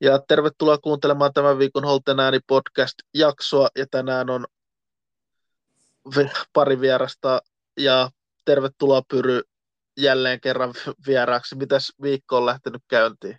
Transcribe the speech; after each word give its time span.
Ja 0.00 0.18
tervetuloa 0.28 0.78
kuuntelemaan 0.78 1.32
tämän 1.32 1.58
viikon 1.58 1.84
Holten 1.84 2.20
ääni 2.20 2.40
podcast-jaksoa. 2.46 3.68
Ja 3.76 3.86
tänään 3.90 4.30
on 4.30 4.46
pari 6.52 6.80
vierasta 6.80 7.42
ja 7.80 8.10
tervetuloa 8.44 9.02
Pyry 9.10 9.42
jälleen 9.96 10.40
kerran 10.40 10.74
vieraaksi. 11.06 11.56
Mitäs 11.56 11.92
viikko 12.02 12.36
on 12.36 12.46
lähtenyt 12.46 12.82
käyntiin? 12.88 13.38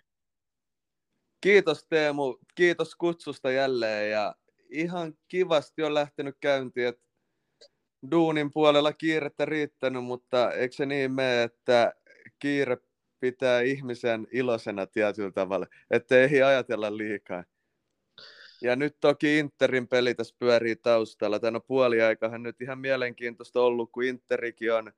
Kiitos 1.40 1.86
Teemu, 1.88 2.36
kiitos 2.54 2.94
kutsusta 2.94 3.50
jälleen 3.50 4.10
ja 4.10 4.34
ihan 4.70 5.14
kivasti 5.28 5.82
on 5.82 5.94
lähtenyt 5.94 6.36
käyntiin, 6.40 6.88
että 6.88 7.02
duunin 8.10 8.50
puolella 8.52 8.92
kiirettä 8.92 9.44
riittänyt, 9.44 10.04
mutta 10.04 10.52
eikö 10.52 10.74
se 10.74 10.86
niin 10.86 11.12
mene, 11.12 11.42
että 11.42 11.92
kiire 12.38 12.76
pitää 13.20 13.60
ihmisen 13.60 14.26
iloisena 14.32 14.86
tietyllä 14.86 15.30
tavalla, 15.30 15.66
että 15.90 16.20
ei 16.20 16.42
ajatella 16.42 16.96
liikaa. 16.96 17.44
Ja 18.62 18.76
nyt 18.76 18.96
toki 19.00 19.38
Interin 19.38 19.88
peli 19.88 20.14
tässä 20.14 20.36
pyörii 20.38 20.76
taustalla. 20.76 21.38
Tänä 21.38 21.60
puoliaikahan 21.60 22.42
nyt 22.42 22.60
ihan 22.60 22.78
mielenkiintoista 22.78 23.60
ollut, 23.60 23.92
kun 23.92 24.04
Interikin 24.04 24.72
on 24.72 24.92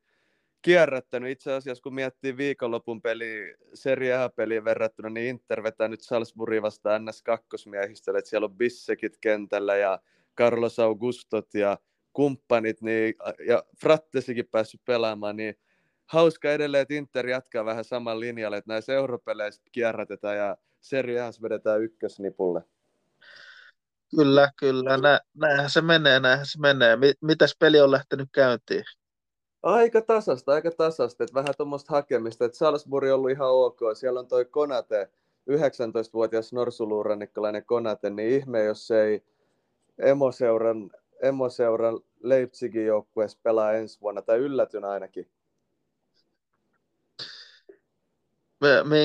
kierrättänyt. 0.62 1.30
Itse 1.30 1.52
asiassa 1.52 1.82
kun 1.82 1.94
miettii 1.94 2.36
viikonlopun 2.36 3.02
peli 3.02 3.54
Serie 3.74 4.14
A-peliin 4.14 4.64
verrattuna, 4.64 5.10
niin 5.10 5.26
Inter 5.26 5.62
vetää 5.62 5.88
nyt 5.88 6.00
Salzburgin 6.00 6.62
vasta 6.62 6.98
ns 6.98 7.22
2 7.22 7.46
että 8.18 8.30
siellä 8.30 8.44
on 8.44 8.56
Bissekit 8.56 9.16
kentällä 9.20 9.76
ja 9.76 9.98
Carlos 10.38 10.78
Augustot 10.78 11.54
ja 11.54 11.78
kumppanit, 12.12 12.80
niin, 12.80 13.14
ja 13.46 13.62
Frattesikin 13.80 14.48
päässyt 14.50 14.80
pelaamaan, 14.84 15.36
niin 15.36 15.54
hauska 16.12 16.52
edelleen, 16.52 16.82
että 16.82 16.94
Inter 16.94 17.28
jatkaa 17.28 17.64
vähän 17.64 17.84
saman 17.84 18.20
linjalle, 18.20 18.56
että 18.56 18.72
näissä 18.72 18.92
europeleissä 18.92 19.62
kierrätetään 19.72 20.36
ja 20.36 20.56
Serie 20.80 21.22
vedetään 21.42 21.82
ykkösnipulle. 21.82 22.62
Kyllä, 24.16 24.52
kyllä. 24.56 24.96
Nä, 24.96 25.20
näinhän 25.34 25.70
se 25.70 25.80
menee, 25.80 26.20
näinhän 26.20 26.46
se 26.46 26.60
menee. 26.60 26.98
Mitäs 27.20 27.56
peli 27.58 27.80
on 27.80 27.90
lähtenyt 27.90 28.28
käyntiin? 28.32 28.84
Aika 29.62 30.02
tasasta, 30.02 30.52
aika 30.52 30.70
tasasta. 30.70 31.24
Että 31.24 31.34
vähän 31.34 31.54
tuommoista 31.56 31.94
hakemista. 31.94 32.44
Että 32.44 32.58
Salzburg 32.58 33.08
on 33.08 33.14
ollut 33.14 33.30
ihan 33.30 33.50
ok. 33.50 33.80
Siellä 33.94 34.20
on 34.20 34.28
toi 34.28 34.44
Konate, 34.44 35.10
19-vuotias 35.50 36.52
norsuluurannikkalainen 36.52 37.64
Konate, 37.64 38.10
niin 38.10 38.28
ihme, 38.28 38.64
jos 38.64 38.90
ei 38.90 39.24
emoseuran, 39.98 40.90
emoseuran 41.22 42.00
Leipzigin 42.22 42.86
joukkueessa 42.86 43.38
pelaa 43.42 43.72
ensi 43.72 44.00
vuonna, 44.00 44.22
tai 44.22 44.38
yllätyn 44.38 44.84
ainakin. 44.84 45.30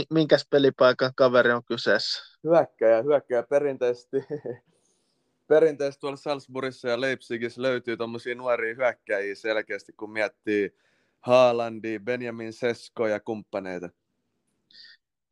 Minkäs 0.10 0.48
pelipaikan 0.50 1.12
kaveri 1.16 1.52
on 1.52 1.64
kyseessä? 1.64 2.38
Hyökkäjä, 2.44 3.02
hyökkäjä 3.02 3.44
perinteisesti. 3.44 4.18
perinteisesti 5.48 6.02
tuolla 6.02 6.18
Salzburgissa 6.18 6.90
ja 6.90 7.02
Leipzigissä 7.02 7.62
löytyy 7.62 7.98
tuommoisia 7.98 8.36
nuoria 8.36 8.76
hyökkäjiä 8.76 9.36
selkeästi, 9.36 9.94
kun 9.94 10.12
miettii 10.12 10.76
Haalandi, 11.20 12.00
Benjamin 12.00 12.54
Sesko 12.54 13.08
ja 13.08 13.20
kumppaneita. 13.20 13.90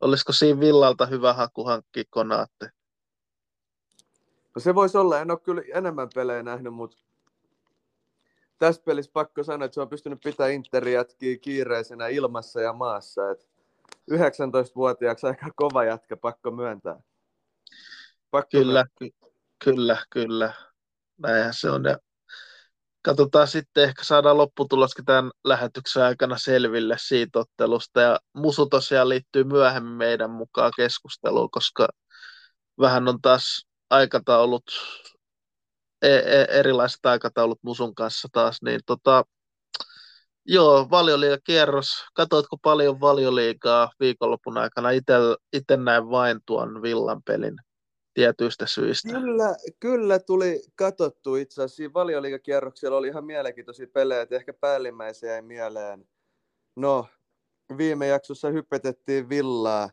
Olisiko 0.00 0.32
siinä 0.32 0.60
Villalta 0.60 1.06
hyvä 1.06 1.32
haku 1.32 1.64
hankkia 1.64 2.04
Konaatte? 2.10 2.70
No 4.54 4.60
se 4.60 4.74
voisi 4.74 4.98
olla, 4.98 5.20
en 5.20 5.30
ole 5.30 5.40
kyllä 5.40 5.62
enemmän 5.74 6.08
pelejä 6.14 6.42
nähnyt, 6.42 6.74
mutta 6.74 6.96
tässä 8.58 8.82
pelissä 8.84 9.10
pakko 9.12 9.42
sanoa, 9.42 9.64
että 9.64 9.74
se 9.74 9.80
on 9.80 9.88
pystynyt 9.88 10.20
pitämään 10.24 10.52
Interi 10.52 10.92
kiireisenä 11.40 12.08
ilmassa 12.08 12.60
ja 12.60 12.72
maassa. 12.72 13.30
Et 13.30 13.55
19-vuotiaaksi 14.10 15.26
aika 15.26 15.50
kova 15.56 15.84
jätkä, 15.84 16.16
pakko 16.16 16.50
myöntää. 16.50 17.00
Pakko 18.30 18.48
kyllä, 18.52 18.84
myöntää. 19.00 19.28
kyllä, 19.64 19.96
kyllä. 20.10 20.52
Näinhän 21.18 21.54
se 21.54 21.70
on. 21.70 21.84
Ja 21.84 21.98
katsotaan 23.02 23.48
sitten, 23.48 23.84
ehkä 23.84 24.04
saadaan 24.04 24.36
lopputuloskin 24.36 25.04
tämän 25.04 25.30
lähetyksen 25.44 26.02
aikana 26.02 26.38
selville 26.38 26.96
siitä 26.98 27.38
ottelusta. 27.38 28.00
Ja 28.00 28.20
Musu 28.32 28.66
tosiaan 28.66 29.08
liittyy 29.08 29.44
myöhemmin 29.44 29.92
meidän 29.92 30.30
mukaan 30.30 30.72
keskusteluun, 30.76 31.50
koska 31.50 31.88
vähän 32.80 33.08
on 33.08 33.20
taas 33.20 33.66
aikataulut, 33.90 34.64
e- 36.02 36.16
e- 36.16 36.58
erilaiset 36.58 37.06
aikataulut 37.06 37.58
Musun 37.62 37.94
kanssa 37.94 38.28
taas, 38.32 38.62
niin 38.62 38.80
tota, 38.86 39.24
Joo, 40.48 40.86
valioliigakierros. 40.90 42.04
Katoitko 42.14 42.56
paljon 42.62 43.00
valioliigaa 43.00 43.90
viikonlopun 44.00 44.58
aikana? 44.58 44.90
Itse 45.52 45.76
näin 45.76 46.10
vain 46.10 46.40
tuon 46.46 46.82
villan 46.82 47.22
pelin 47.22 47.56
tietyistä 48.14 48.66
syistä. 48.66 49.08
Kyllä, 49.08 49.56
kyllä 49.80 50.18
tuli 50.18 50.62
katsottu 50.76 51.36
itse 51.36 51.62
asiassa. 51.62 51.94
Valioliigakierroksella 51.94 52.96
oli 52.96 53.08
ihan 53.08 53.24
mielenkiintoisia 53.24 53.86
pelejä, 53.92 54.22
että 54.22 54.36
ehkä 54.36 54.52
päällimmäisiä 54.52 55.30
jäi 55.30 55.42
mieleen. 55.42 56.08
No, 56.76 57.06
viime 57.76 58.06
jaksossa 58.06 58.48
hypetettiin 58.48 59.28
villaa 59.28 59.90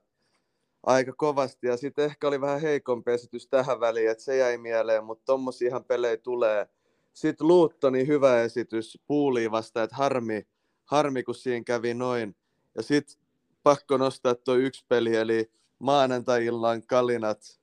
aika 0.83 1.13
kovasti 1.13 1.67
ja 1.67 1.77
sitten 1.77 2.05
ehkä 2.05 2.27
oli 2.27 2.41
vähän 2.41 2.61
heikompi 2.61 3.11
esitys 3.11 3.47
tähän 3.47 3.79
väliin, 3.79 4.11
että 4.11 4.23
se 4.23 4.37
jäi 4.37 4.57
mieleen, 4.57 5.03
mutta 5.03 5.25
tommosia 5.25 5.67
ihan 5.67 5.85
pelejä 5.85 6.17
tulee– 6.17 6.67
sitten 7.13 7.47
Luuttoni 7.47 8.07
hyvä 8.07 8.41
esitys 8.41 8.99
puuliin 9.07 9.51
vasta, 9.51 9.83
että 9.83 9.95
harmi, 9.95 10.47
harmi 10.85 11.23
kun 11.23 11.35
siinä 11.35 11.63
kävi 11.63 11.93
noin. 11.93 12.35
Ja 12.75 12.83
sitten 12.83 13.17
pakko 13.63 13.97
nostaa 13.97 14.35
tuo 14.35 14.55
yksi 14.55 14.85
peli, 14.87 15.15
eli 15.15 15.51
maanantai-illan 15.79 16.87
kalinat, 16.87 17.59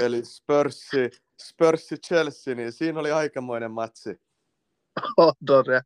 eli 0.00 0.24
Spursi, 0.24 1.10
Spursi 1.42 1.96
Chelsea, 1.96 2.54
niin 2.54 2.72
siinä 2.72 3.00
oli 3.00 3.12
aikamoinen 3.12 3.70
matsi. 3.70 4.20
Odoria. 5.16 5.82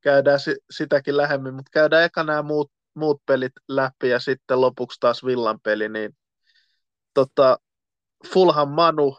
Käydään 0.00 0.38
sitäkin 0.70 1.16
lähemmin, 1.16 1.54
mutta 1.54 1.70
käydään 1.70 2.04
eka 2.04 2.24
nämä 2.24 2.42
muut, 2.42 2.72
muut 2.94 3.22
pelit 3.26 3.52
läpi 3.68 4.08
ja 4.08 4.20
sitten 4.20 4.60
lopuksi 4.60 5.00
taas 5.00 5.24
Villan 5.24 5.60
peli, 5.60 5.88
niin 5.88 6.16
tota, 7.14 7.58
Fulham 8.32 8.68
Manu 8.68 9.18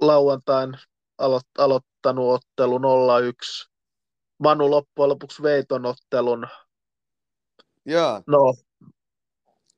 lauantain 0.00 0.76
alo- 1.18 1.40
aloittanut 1.58 2.34
ottelu 2.34 2.78
0-1. 2.78 3.70
Manu 4.38 4.70
loppujen 4.70 5.08
lopuksi 5.08 5.42
veiton 5.42 5.86
ottelun. 5.86 6.46
Joo. 7.84 8.22
No, 8.26 8.54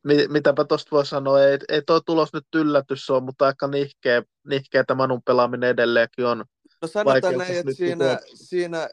mit, 0.04 0.30
mitäpä 0.30 0.64
tuosta 0.64 0.90
voi 0.90 1.06
sanoa, 1.06 1.42
ei, 1.42 1.58
ei 1.68 1.82
tuo 1.86 2.00
tulos 2.00 2.32
nyt 2.32 2.46
yllätys 2.54 3.10
ole, 3.10 3.22
mutta 3.22 3.46
aika 3.46 3.68
nihkeä, 3.68 4.22
nihkeä 4.46 4.80
että 4.80 4.94
Manun 4.94 5.22
pelaaminen 5.22 5.70
edelleenkin 5.70 6.26
on. 6.26 6.44
No 6.82 6.88
sanotaan 6.88 7.38
näin, 7.38 7.56
että 7.56 7.72
siinä, 7.72 8.18
siinä 8.34 8.88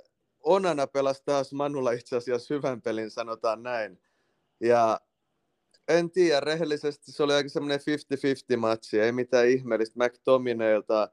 Onana 0.45 0.88
pelasi 0.88 1.22
taas 1.25 1.53
Manulla 1.53 1.91
itse 1.91 2.16
asiassa 2.16 2.53
hyvän 2.53 2.81
pelin, 2.81 3.11
sanotaan 3.11 3.63
näin. 3.63 4.01
Ja 4.59 5.00
en 5.88 6.11
tiedä, 6.11 6.39
rehellisesti 6.39 7.11
se 7.11 7.23
oli 7.23 7.34
aika 7.34 7.50
semmoinen 7.50 7.79
50-50 8.55 8.57
matsi, 8.57 9.00
ei 9.00 9.11
mitään 9.11 9.47
ihmeellistä. 9.47 10.05
McTominayilta 10.05 11.09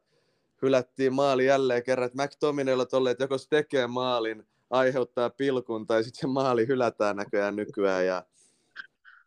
hylättiin 0.63 1.13
maali 1.13 1.47
jälleen 1.47 1.83
kerran, 1.83 2.07
että 2.07 2.25
McTominaylla 2.25 2.87
tolle, 2.87 3.11
että 3.11 3.25
joko 3.25 3.39
se 3.39 3.49
tekee 3.49 3.87
maalin, 3.87 4.47
aiheuttaa 4.71 5.31
pilkun, 5.31 5.87
tai 5.87 6.05
sitten 6.05 6.21
se 6.21 6.27
maali 6.27 6.67
hylätään 6.67 7.17
näköjään 7.17 7.57
nykyään. 7.57 8.07
Ja... 8.07 8.25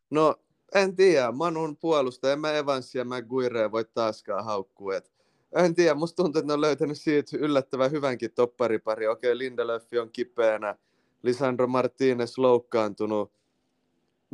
No, 0.10 0.36
en 0.76 0.96
tiedä, 0.96 1.32
Manun 1.32 1.78
puolusta, 1.78 2.32
en 2.32 2.40
mä 2.40 2.54
Evansia 2.54 3.02
ja 3.02 3.06
McGuire 3.06 3.72
voi 3.72 3.86
taaskaan 3.86 4.46
haukkua. 4.46 4.96
Et 4.96 5.12
en 5.56 5.76
tiedä, 5.76 5.94
musta 5.94 6.24
tuntuu, 6.24 6.40
että 6.40 6.48
ne 6.48 6.54
on 6.54 6.62
löytänyt 6.62 6.98
siitä 7.02 7.38
yllättävän 7.38 7.92
hyvänkin 7.92 8.32
topparipari. 8.32 9.08
Okei, 9.08 9.38
Lindelöf 9.38 9.84
on 10.02 10.12
kipeänä, 10.12 10.76
Lisandro 11.24 11.68
Martinez 11.68 12.38
loukkaantunut, 12.38 13.32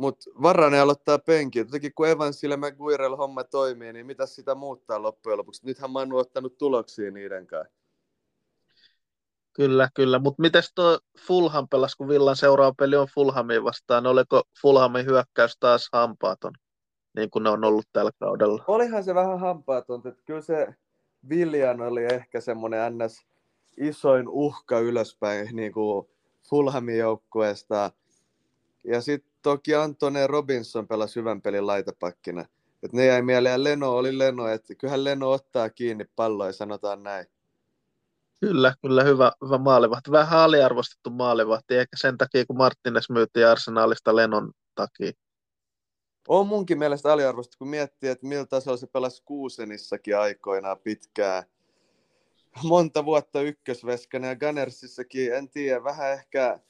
mutta 0.02 0.30
Varane 0.42 0.80
aloittaa 0.80 1.18
penki. 1.18 1.58
Jotenkin 1.58 1.92
kun 1.94 2.08
Evansille 2.08 2.56
McGuirella 2.56 3.16
homma 3.16 3.44
toimii, 3.44 3.92
niin 3.92 4.06
mitä 4.06 4.26
sitä 4.26 4.54
muuttaa 4.54 5.02
loppujen 5.02 5.38
lopuksi? 5.38 5.66
Nythän 5.66 5.90
Manu 5.90 6.16
ottanut 6.18 6.58
tuloksia 6.58 7.10
niiden 7.10 7.46
kanssa. 7.46 7.74
Kyllä, 9.52 9.88
kyllä. 9.94 10.18
Mutta 10.18 10.42
miten 10.42 10.62
tuo 10.74 10.98
Fulham 11.26 11.68
pelasi, 11.68 11.96
kun 11.96 12.08
Villan 12.08 12.36
seuraava 12.36 12.74
peli 12.78 12.96
on 12.96 13.08
Fulhamin 13.14 13.64
vastaan? 13.64 14.06
Oliko 14.06 14.42
Fulhamin 14.62 15.06
hyökkäys 15.06 15.56
taas 15.60 15.88
hampaaton, 15.92 16.52
niin 17.16 17.30
kuin 17.30 17.42
ne 17.42 17.50
on 17.50 17.64
ollut 17.64 17.86
tällä 17.92 18.10
kaudella? 18.20 18.64
Olihan 18.68 19.04
se 19.04 19.14
vähän 19.14 19.40
hampaaton. 19.40 20.02
Että 20.04 20.22
kyllä 20.24 20.40
se 20.40 20.74
Viljan 21.28 21.80
oli 21.80 22.04
ehkä 22.04 22.40
semmoinen 22.40 22.98
ns. 22.98 23.26
isoin 23.78 24.28
uhka 24.28 24.78
ylöspäin 24.78 25.56
niin 25.56 25.72
kuin 25.72 26.06
Fulhamin 26.50 26.98
joukkueesta. 26.98 27.90
Ja 28.84 29.00
sitten 29.00 29.31
toki 29.42 29.74
Antone 29.74 30.26
Robinson 30.26 30.88
pelasi 30.88 31.20
hyvän 31.20 31.42
pelin 31.42 31.66
laitapakkina. 31.66 32.44
Et 32.82 32.92
ne 32.92 33.06
jäi 33.06 33.22
mieleen, 33.22 33.64
Leno 33.64 33.90
oli 33.90 34.18
Leno, 34.18 34.48
että 34.48 34.74
kyllähän 34.74 35.04
Leno 35.04 35.30
ottaa 35.30 35.70
kiinni 35.70 36.04
palloa 36.16 36.46
ja 36.46 36.52
sanotaan 36.52 37.02
näin. 37.02 37.26
Kyllä, 38.40 38.74
kyllä 38.82 39.04
hyvä, 39.04 39.32
hyvä 39.44 39.58
maalivahti. 39.58 40.10
Vähän 40.10 40.40
aliarvostettu 40.40 41.10
maalivahti, 41.10 41.76
ehkä 41.76 41.96
sen 41.96 42.18
takia 42.18 42.46
kun 42.46 42.56
Martinez 42.56 43.10
myytiin 43.10 43.46
Arsenalista 43.46 44.16
Lenon 44.16 44.52
takia. 44.74 45.12
on 46.28 46.46
munkin 46.46 46.78
mielestä 46.78 47.12
aliarvosta, 47.12 47.58
kun 47.58 47.68
miettii, 47.68 48.10
että 48.10 48.26
miltä 48.26 48.46
tasolla 48.46 48.76
se 48.76 48.86
pelasi 48.86 49.22
Kuusenissakin 49.24 50.18
aikoinaan 50.18 50.78
pitkään. 50.78 51.42
Monta 52.62 53.04
vuotta 53.04 53.40
ykkösveskänä 53.40 54.26
ja 54.26 54.36
Gunnersissakin, 54.36 55.34
en 55.34 55.50
tiedä, 55.50 55.84
vähän 55.84 56.12
ehkä 56.12 56.60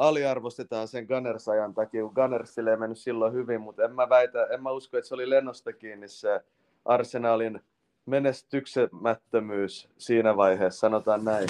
aliarvostetaan 0.00 0.88
sen 0.88 1.06
Gunners-ajan 1.06 1.74
takia, 1.74 2.02
kun 2.02 2.12
Gunnersille 2.14 2.70
ei 2.70 2.76
mennyt 2.76 2.98
silloin 2.98 3.32
hyvin, 3.32 3.60
mutta 3.60 3.84
en 3.84 3.94
mä 3.94 4.08
väitä, 4.08 4.46
en 4.46 4.62
mä 4.62 4.70
usko, 4.70 4.96
että 4.96 5.08
se 5.08 5.14
oli 5.14 5.30
lennosta 5.30 5.72
kiinni 5.72 6.08
se 6.08 6.40
Arsenalin 6.84 7.60
menestyksemättömyys 8.06 9.88
siinä 9.98 10.36
vaiheessa, 10.36 10.80
sanotaan 10.80 11.24
näin. 11.24 11.48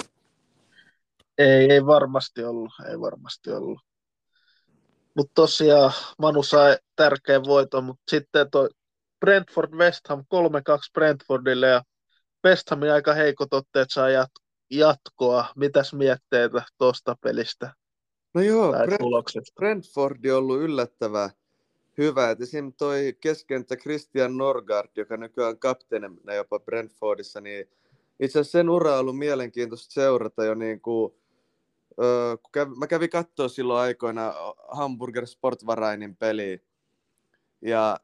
Ei, 1.37 1.71
ei 1.71 1.85
varmasti 1.85 2.43
ollut, 2.43 2.71
ei 2.89 2.99
varmasti 2.99 3.51
ollut. 3.51 3.79
Mutta 5.15 5.31
tosiaan 5.35 5.91
Manu 6.17 6.43
sai 6.43 6.77
tärkeän 6.95 7.43
voiton, 7.43 7.83
mutta 7.83 8.03
sitten 8.07 8.51
toi 8.51 8.69
Brentford 9.19 9.73
West 9.73 10.07
Ham 10.09 10.19
3-2 10.19 10.23
Brentfordille 10.93 11.67
ja 11.67 11.81
West 12.45 12.69
Hamin 12.69 12.91
aika 12.91 13.13
heikot 13.13 13.53
otteet 13.53 13.87
saa 13.91 14.07
jat- 14.07 14.43
jatkoa. 14.71 15.45
Mitäs 15.55 15.93
mietteitä 15.93 16.63
tuosta 16.77 17.15
pelistä? 17.21 17.80
No 18.33 18.41
joo, 18.41 18.71
Brent- 18.71 19.53
Brentford 19.55 20.25
on 20.25 20.37
ollut 20.37 20.61
yllättävää 20.61 21.29
hyvä. 21.97 22.29
Et 22.29 22.41
esim. 22.41 22.73
toi 22.73 23.17
keskentä 23.21 23.75
Christian 23.75 24.37
Norgard, 24.37 24.89
joka 24.95 25.17
nykyään 25.17 25.59
kapteenina 25.59 26.33
jopa 26.33 26.59
Brentfordissa, 26.59 27.41
niin 27.41 27.69
itse 28.19 28.39
asiassa 28.39 28.57
sen 28.57 28.69
ura 28.69 28.93
on 28.93 28.99
ollut 28.99 29.17
mielenkiintoista 29.17 29.93
seurata 29.93 30.45
jo 30.45 30.53
niin 30.53 30.81
kuin, 30.81 31.13
öö, 32.01 32.37
kun 32.37 32.51
kävi, 32.51 32.75
mä 32.75 32.87
kävin 32.87 33.09
katsoa 33.09 33.47
silloin 33.47 33.81
aikoina 33.81 34.33
Hamburger 34.71 35.27
Sportvarainin 35.27 36.15
peli. 36.15 36.63
Ja 37.61 37.99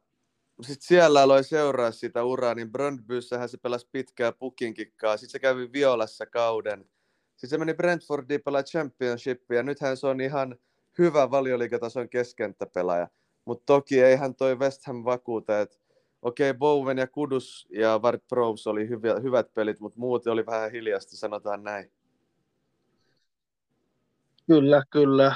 sitten 0.62 0.88
siellä 0.88 1.22
aloin 1.22 1.44
seuraa 1.44 1.92
sitä 1.92 2.24
uraa, 2.24 2.56
niin 2.56 2.72
Brøndbyssähän 2.72 3.50
se 3.50 3.58
pelasi 3.58 3.90
pitkää 3.92 4.32
pukinkikkaa. 4.32 5.18
Sitten 5.18 5.32
se 5.32 5.40
kävi 5.40 5.72
Violassa 5.74 6.26
kauden. 6.26 6.90
Sitten 7.38 7.50
se 7.50 7.58
meni 7.58 7.74
Brentfordiin 7.74 8.42
pelaa 8.42 8.64
Championshipia. 8.64 9.64
Nythän 9.64 9.98
se 9.98 10.08
on 10.08 10.22
ihan 10.22 10.56
hyvä 10.98 11.32
valioliikatason 11.32 12.10
keskenttäpelaaja. 12.10 13.08
Mutta 13.46 13.64
toki 13.66 14.02
eihän 14.02 14.36
toi 14.36 14.60
West 14.60 14.86
Ham 14.88 15.06
vakuuta, 15.06 15.60
että 15.60 15.78
okei, 16.22 16.50
okay, 16.50 16.60
Bowen 16.60 16.98
ja 16.98 17.08
Kudus 17.08 17.68
ja 17.72 18.00
Ward 18.00 18.22
Prowse 18.30 18.70
oli 18.70 18.90
hyviä, 18.90 19.16
hyvät 19.24 19.54
pelit, 19.54 19.80
mutta 19.80 20.00
muuten 20.00 20.34
oli 20.34 20.46
vähän 20.46 20.72
hiljasta, 20.72 21.18
sanotaan 21.18 21.64
näin. 21.64 21.92
Kyllä, 24.48 24.84
kyllä. 24.90 25.36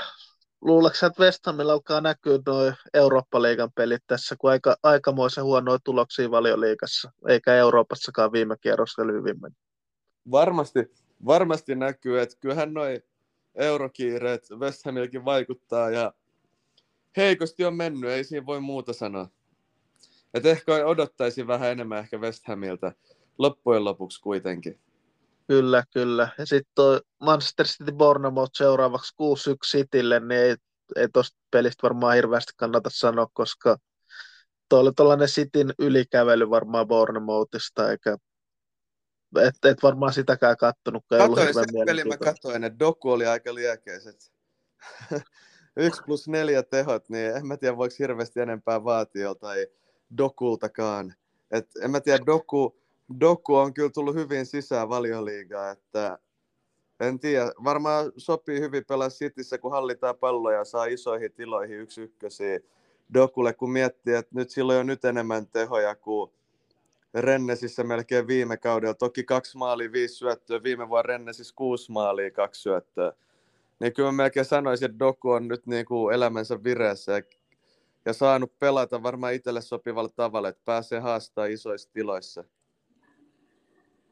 Luuletko 0.61 1.05
että 1.05 1.23
West 1.23 1.45
Hamilla 1.45 1.73
alkaa 1.73 2.01
näkyä 2.01 2.39
noin 2.45 2.73
Eurooppa-liigan 2.93 3.71
pelit 3.75 4.03
tässä, 4.07 4.35
kun 4.39 4.49
aika, 4.49 4.75
aikamoisen 4.83 5.43
huonoja 5.43 5.79
tuloksia 5.83 6.31
valioliigassa, 6.31 7.11
eikä 7.27 7.55
Euroopassakaan 7.55 8.31
viime 8.31 8.55
kierroksella 8.61 9.11
hyvin 9.11 9.41
meni? 9.41 9.55
Varmasti, 10.31 10.79
varmasti 11.25 11.75
näkyy, 11.75 12.21
että 12.21 12.37
kyllähän 12.39 12.73
noin 12.73 13.03
eurokiireet 13.55 14.47
West 14.51 14.85
Hamillakin 14.85 15.25
vaikuttaa 15.25 15.89
ja 15.89 16.13
heikosti 17.17 17.65
on 17.65 17.75
mennyt, 17.75 18.09
ei 18.09 18.23
siinä 18.23 18.45
voi 18.45 18.59
muuta 18.59 18.93
sanoa. 18.93 19.27
Et 20.33 20.45
ehkä 20.45 20.85
odottaisin 20.85 21.47
vähän 21.47 21.71
enemmän 21.71 21.99
ehkä 21.99 22.17
West 22.17 22.47
Hamilta 22.47 22.91
loppujen 23.37 23.85
lopuksi 23.85 24.21
kuitenkin. 24.21 24.79
Kyllä, 25.47 25.83
kyllä. 25.93 26.29
Ja 26.37 26.45
sitten 26.45 26.85
Manchester 27.19 27.65
City 27.65 27.91
Bournemouth 27.91 28.51
seuraavaksi 28.53 29.13
6-1 29.13 29.15
Citylle, 29.71 30.19
niin 30.19 30.31
ei, 30.41 30.55
ei 30.95 31.07
tuosta 31.13 31.37
pelistä 31.51 31.83
varmaan 31.83 32.15
hirveästi 32.15 32.53
kannata 32.57 32.89
sanoa, 32.93 33.27
koska 33.33 33.77
tuo 34.69 34.79
oli 34.79 34.91
tuollainen 34.95 35.27
Cityn 35.27 35.73
ylikävely 35.79 36.49
varmaan 36.49 36.87
Bournemouthista, 36.87 37.91
eikä 37.91 38.17
et, 39.39 39.65
et 39.65 39.83
varmaan 39.83 40.13
sitäkään 40.13 40.57
kattonut. 40.57 41.05
Katoin 41.09 41.53
sen 41.53 41.85
pelin, 41.85 42.07
mä 42.07 42.17
katsoin, 42.17 42.63
että 42.63 42.79
doku 42.79 43.11
oli 43.11 43.25
aika 43.25 43.55
liekeiset. 43.55 44.31
1 45.75 46.03
plus 46.05 46.27
4 46.27 46.63
tehot, 46.63 47.09
niin 47.09 47.35
en 47.35 47.47
mä 47.47 47.57
tiedä 47.57 47.77
voiko 47.77 47.95
hirveästi 47.99 48.39
enempää 48.39 48.83
vaatia 48.83 49.21
joltain 49.21 49.67
dokultakaan. 50.17 51.13
Et 51.51 51.69
en 51.81 51.91
mä 51.91 52.01
tiedä, 52.01 52.25
doku, 52.25 52.79
doku 53.19 53.55
on 53.55 53.73
kyllä 53.73 53.89
tullut 53.89 54.15
hyvin 54.15 54.45
sisään 54.45 54.89
valioliigaa, 54.89 55.71
että 55.71 56.19
en 56.99 57.19
tiedä, 57.19 57.51
varmaan 57.63 58.11
sopii 58.17 58.59
hyvin 58.59 58.85
pelaa 58.85 59.09
Cityssä, 59.09 59.57
kun 59.57 59.71
hallitaan 59.71 60.17
palloja 60.17 60.57
ja 60.57 60.65
saa 60.65 60.85
isoihin 60.85 61.33
tiloihin 61.33 61.79
yksi 61.79 62.01
ykkösiä 62.01 62.59
Dokulle, 63.13 63.53
kun 63.53 63.71
miettii, 63.71 64.13
että 64.13 64.35
nyt 64.35 64.49
silloin 64.49 64.79
on 64.79 64.87
nyt 64.87 65.05
enemmän 65.05 65.47
tehoja 65.47 65.95
kuin 65.95 66.31
Rennesissä 67.13 67.83
melkein 67.83 68.27
viime 68.27 68.57
kaudella. 68.57 68.93
Toki 68.93 69.23
kaksi 69.23 69.57
maalia, 69.57 69.91
viisi 69.91 70.15
syöttöä. 70.15 70.63
Viime 70.63 70.89
vuonna 70.89 71.01
Rennesissä 71.01 71.53
kuusi 71.55 71.91
maalia, 71.91 72.31
kaksi 72.31 72.61
syöttöä. 72.61 73.13
Niin 73.79 73.93
kyllä 73.93 74.11
mä 74.11 74.23
melkein 74.23 74.45
sanoisin, 74.45 74.85
että 74.85 74.99
Doku 74.99 75.29
on 75.29 75.47
nyt 75.47 75.67
niin 75.67 75.85
kuin 75.85 76.15
elämänsä 76.15 76.63
vireessä 76.63 77.11
ja, 77.11 77.21
ja 78.05 78.13
saanut 78.13 78.59
pelata 78.59 79.03
varmaan 79.03 79.33
itselle 79.33 79.61
sopivalla 79.61 80.09
tavalla, 80.15 80.49
että 80.49 80.61
pääsee 80.65 80.99
haastaa 80.99 81.45
isoissa 81.45 81.89
tiloissa. 81.93 82.43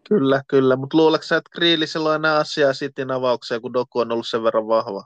Kyllä, 0.10 0.44
kyllä. 0.48 0.76
Mutta 0.76 0.98
luuletko 0.98 1.28
sä, 1.28 1.38
että 1.38 1.50
Kriilisellä 1.50 2.10
on 2.10 2.16
enää 2.16 2.38
asiaa 2.38 2.74
Cityn 2.74 3.12
avaukseen, 3.12 3.62
kun 3.62 3.74
Doku 3.74 4.00
on 4.00 4.12
ollut 4.12 4.28
sen 4.28 4.44
verran 4.44 4.68
vahva? 4.68 5.04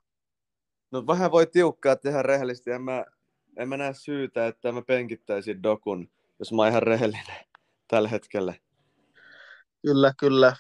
No 0.92 1.07
vähän 1.07 1.31
voi 1.31 1.48
tiukkaa 1.48 1.95
tehdä 1.95 2.22
rehellisesti. 2.22 2.72
En 2.72 2.81
mä, 2.81 3.06
en 3.57 3.69
mä 3.69 3.78
näe 3.78 3.94
syytä, 3.94 4.48
että 4.48 4.72
mä 4.72 4.81
penkittäisin 4.81 5.63
Dokun, 5.63 6.10
jos 6.40 6.54
mä 6.54 6.62
oon 6.62 6.69
ihan 6.69 6.84
rehellinen 6.84 7.52
tällä 7.94 8.10
hetkellä. 8.10 8.54
Kyllä, 9.81 10.13
kyllä. 10.19 10.56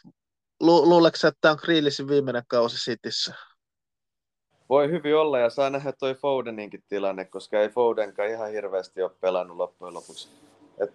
Lu- 0.59 0.89
luuletko 0.89 1.17
sä, 1.17 1.27
että 1.27 1.37
tämä 1.41 1.51
on 1.51 1.57
Kriilisin 1.57 2.07
viimeinen 2.07 2.43
kausi 2.47 2.77
Cityssä? 2.77 3.33
Voi 4.69 4.91
hyvin 4.91 5.15
olla 5.15 5.39
ja 5.39 5.49
saa 5.49 5.69
nähdä 5.69 5.91
toi 5.91 6.15
Fodeninkin 6.15 6.83
tilanne, 6.87 7.25
koska 7.25 7.59
ei 7.59 7.69
Fodenkaan 7.69 8.29
ihan 8.29 8.51
hirveästi 8.51 9.01
ole 9.01 9.11
pelannut 9.21 9.57
loppujen 9.57 9.93
lopuksi. 9.93 10.29
Et, 10.79 10.93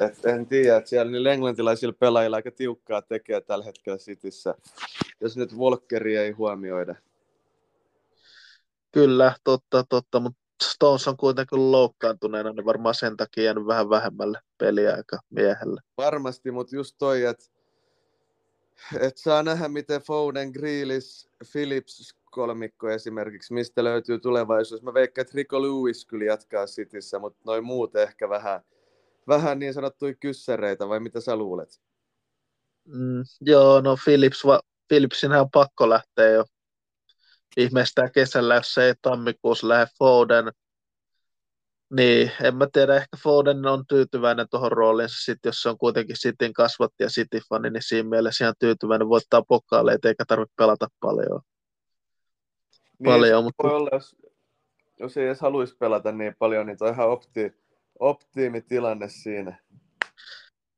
et 0.00 0.24
en 0.24 0.46
tiedä, 0.46 0.76
että 0.76 0.90
siellä 0.90 1.12
niillä 1.12 1.32
englantilaisilla 1.32 1.94
pelaajilla 2.00 2.36
aika 2.36 2.50
tiukkaa 2.50 3.02
tekee 3.02 3.40
tällä 3.40 3.64
hetkellä 3.64 3.98
Cityssä, 3.98 4.54
jos 5.20 5.36
nyt 5.36 5.58
Volkeri 5.58 6.16
ei 6.16 6.30
huomioida. 6.30 6.94
Kyllä, 8.92 9.34
totta, 9.44 9.84
totta, 9.88 10.20
mutta 10.20 10.40
Stones 10.62 11.08
on 11.08 11.16
kuitenkin 11.16 11.72
loukkaantuneena, 11.72 12.52
niin 12.52 12.64
varmaan 12.64 12.94
sen 12.94 13.16
takia 13.16 13.44
jäänyt 13.44 13.66
vähän 13.66 13.90
vähemmälle 13.90 14.40
peliaika 14.58 15.18
miehelle. 15.30 15.80
Varmasti, 15.98 16.50
mutta 16.50 16.76
just 16.76 16.96
toi, 16.98 17.24
että 17.24 17.44
et 19.00 19.16
saa 19.16 19.42
nähdä, 19.42 19.68
miten 19.68 20.00
Foden, 20.00 20.50
Grealish, 20.50 21.28
Phillips, 21.52 22.14
kolmikko 22.30 22.90
esimerkiksi, 22.90 23.54
mistä 23.54 23.84
löytyy 23.84 24.18
tulevaisuus. 24.18 24.82
Mä 24.82 24.94
veikkaan, 24.94 25.22
että 25.22 25.34
Rico 25.34 25.62
Lewis 25.62 26.06
kyllä 26.06 26.24
jatkaa 26.24 26.66
Cityssä, 26.66 27.18
mutta 27.18 27.40
noin 27.46 27.64
muut 27.64 27.96
ehkä 27.96 28.28
vähän, 28.28 28.60
vähän 29.28 29.58
niin 29.58 29.74
sanottuja 29.74 30.14
kyssäreitä, 30.14 30.88
vai 30.88 31.00
mitä 31.00 31.20
sä 31.20 31.36
luulet? 31.36 31.80
Mm, 32.84 33.22
joo, 33.40 33.80
no 33.80 33.96
Philips, 34.04 34.46
va, 34.46 34.60
Philipsinhän 34.88 35.40
on 35.40 35.50
pakko 35.50 35.88
lähteä 35.88 36.28
jo 36.28 36.44
viimeistään 37.58 38.12
kesällä, 38.12 38.54
jos 38.54 38.74
se 38.74 38.84
ei 38.84 38.94
tammikuussa 39.02 39.68
lähde 39.68 39.86
Foden. 39.98 40.52
Niin, 41.90 42.32
en 42.42 42.56
mä 42.56 42.66
tiedä, 42.72 42.96
ehkä 42.96 43.16
Foden 43.22 43.66
on 43.66 43.86
tyytyväinen 43.86 44.46
tuohon 44.50 44.72
rooliinsa, 44.72 45.16
sit, 45.18 45.38
jos 45.44 45.62
se 45.62 45.68
on 45.68 45.78
kuitenkin 45.78 46.16
Cityn 46.16 46.52
kasvatti 46.52 47.04
ja 47.04 47.08
City-fani, 47.08 47.70
niin 47.70 47.82
siinä 47.82 48.08
mielessä 48.08 48.44
ihan 48.44 48.54
tyytyväinen 48.58 49.08
voittaa 49.08 49.42
pokaaleita 49.42 50.08
eikä 50.08 50.24
tarvitse 50.28 50.54
pelata 50.56 50.88
paljon. 51.00 51.40
Niin, 52.98 53.12
paljon 53.12 53.44
mutta... 53.44 53.62
voi 53.62 53.76
olla, 53.76 53.90
jos, 53.92 54.16
jos 55.00 55.16
ei 55.16 55.26
edes 55.26 55.40
haluaisi 55.40 55.76
pelata 55.76 56.12
niin 56.12 56.34
paljon, 56.38 56.66
niin 56.66 56.78
toi 56.78 56.90
ihan 56.90 57.10
opti, 57.10 57.52
optiimitilanne 57.98 59.08
siinä. 59.08 59.58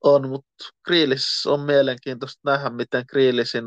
On, 0.04 0.28
mutta 0.28 0.54
Kriilis 0.82 1.46
on 1.46 1.60
mielenkiintoista 1.60 2.40
nähdä, 2.44 2.70
miten 2.70 3.06
Kriilisin 3.06 3.64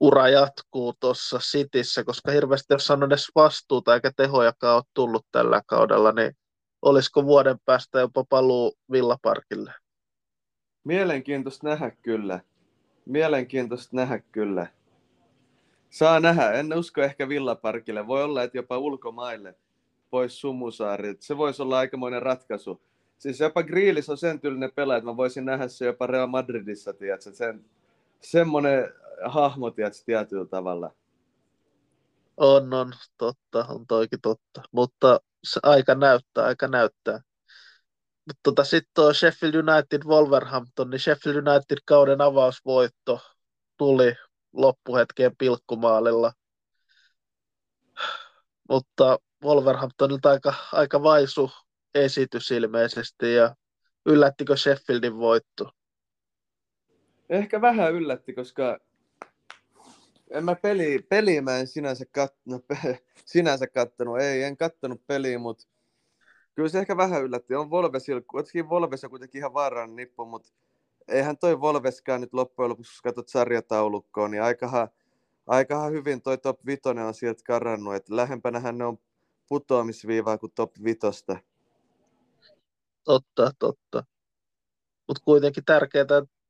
ura 0.00 0.28
jatkuu 0.28 0.94
tuossa 1.00 1.38
Cityssä, 1.38 2.04
koska 2.04 2.30
hirveästi 2.32 2.74
jos 2.74 2.90
on 2.90 3.02
edes 3.02 3.28
vastuuta 3.34 3.94
eikä 3.94 4.10
tehojakaan 4.16 4.76
ole 4.76 4.82
tullut 4.94 5.26
tällä 5.32 5.62
kaudella, 5.66 6.12
niin 6.12 6.36
olisiko 6.82 7.24
vuoden 7.24 7.56
päästä 7.64 8.00
jopa 8.00 8.24
paluu 8.28 8.74
Villaparkille? 8.92 9.72
Mielenkiintoista 10.84 11.68
nähdä 11.68 11.90
kyllä. 11.90 12.40
Mielenkiintoista 13.06 13.96
nähdä 13.96 14.18
kyllä. 14.18 14.66
Saa 15.90 16.20
nähdä. 16.20 16.52
En 16.52 16.78
usko 16.78 17.02
ehkä 17.02 17.28
Villaparkille. 17.28 18.06
Voi 18.06 18.24
olla, 18.24 18.42
että 18.42 18.58
jopa 18.58 18.78
ulkomaille 18.78 19.54
pois 20.10 20.40
Sumusaarilta. 20.40 21.22
Se 21.22 21.36
voisi 21.36 21.62
olla 21.62 21.78
aikamoinen 21.78 22.22
ratkaisu. 22.22 22.80
Siis 23.18 23.40
jopa 23.40 23.62
Grealish 23.62 24.10
on 24.10 24.18
sen 24.18 24.40
tyylinen 24.40 24.72
pelaaja, 24.74 24.98
että 24.98 25.10
mä 25.10 25.16
voisin 25.16 25.44
nähdä 25.44 25.68
se 25.68 25.86
jopa 25.86 26.06
Real 26.06 26.26
Madridissa, 26.26 26.92
tiedätkö? 26.92 27.32
Sen, 27.32 27.64
semmoinen 28.20 28.92
hahmo, 29.24 29.70
tiedätkö, 29.70 30.02
tietyllä 30.06 30.46
tavalla. 30.46 30.94
On, 32.36 32.74
on, 32.74 32.92
totta, 33.18 33.64
on 33.68 33.86
toikin 33.86 34.20
totta. 34.20 34.62
Mutta 34.72 35.20
se 35.44 35.60
aika 35.62 35.94
näyttää, 35.94 36.44
aika 36.44 36.68
näyttää. 36.68 37.20
Mutta 38.26 38.40
tota, 38.42 38.64
sitten 38.64 38.90
tuo 38.94 39.14
Sheffield 39.14 39.54
United 39.54 40.02
Wolverhampton, 40.04 40.90
niin 40.90 41.00
Sheffield 41.00 41.36
United 41.36 41.78
kauden 41.84 42.20
avausvoitto 42.20 43.20
tuli 43.76 44.14
loppuhetkeen 44.52 45.36
pilkkumaalilla. 45.38 46.32
Mutta 48.68 49.18
Wolverhamptonilta 49.44 50.30
aika, 50.30 50.54
aika 50.72 51.02
vaisu 51.02 51.50
esitys 51.94 52.50
ilmeisesti 52.50 53.34
ja 53.34 53.54
yllättikö 54.06 54.56
Sheffieldin 54.56 55.18
voitto? 55.18 55.70
Ehkä 57.28 57.60
vähän 57.60 57.92
yllätti, 57.92 58.32
koska 58.32 58.78
en 60.30 60.44
mä 60.44 60.54
peli, 60.54 61.06
peliä 61.08 61.42
mä 61.42 61.58
en 61.58 61.66
sinänsä, 61.66 62.04
kat, 62.12 62.34
no, 62.44 62.60
sinänsä 63.24 63.66
kattonut, 63.66 64.20
ei, 64.20 64.42
en 64.42 64.56
kattonut 64.56 65.06
peliä, 65.06 65.38
mutta 65.38 65.66
kyllä 66.54 66.68
se 66.68 66.78
ehkä 66.78 66.96
vähän 66.96 67.22
yllätti. 67.22 67.54
On 67.54 67.70
Volves, 67.70 68.06
kuitenkin 68.26 68.68
Volves 68.68 69.04
on 69.04 69.10
kuitenkin 69.10 69.38
ihan 69.38 69.54
vaarallinen 69.54 69.96
nippu, 69.96 70.24
mutta 70.24 70.52
eihän 71.08 71.38
toi 71.38 71.60
Volveskaan 71.60 72.20
nyt 72.20 72.34
loppujen 72.34 72.70
lopuksi, 72.70 72.92
jos 72.92 73.02
katsot 73.02 73.28
sarjataulukkoa, 73.28 74.28
niin 74.28 74.42
aikahan, 74.42 74.88
aikahan 75.46 75.92
hyvin 75.92 76.22
toi 76.22 76.38
top 76.38 76.66
5 76.66 76.80
on 77.06 77.14
sieltä 77.14 77.42
karannut, 77.46 77.94
että 77.94 78.16
lähempänähän 78.16 78.78
ne 78.78 78.84
on 78.84 78.98
putoamisviivaa 79.48 80.38
kuin 80.38 80.52
top 80.54 80.72
5. 80.84 80.98
Totta, 83.04 83.50
totta. 83.58 84.04
Mutta 85.08 85.22
kuitenkin 85.24 85.64
tärkeää 85.64 86.06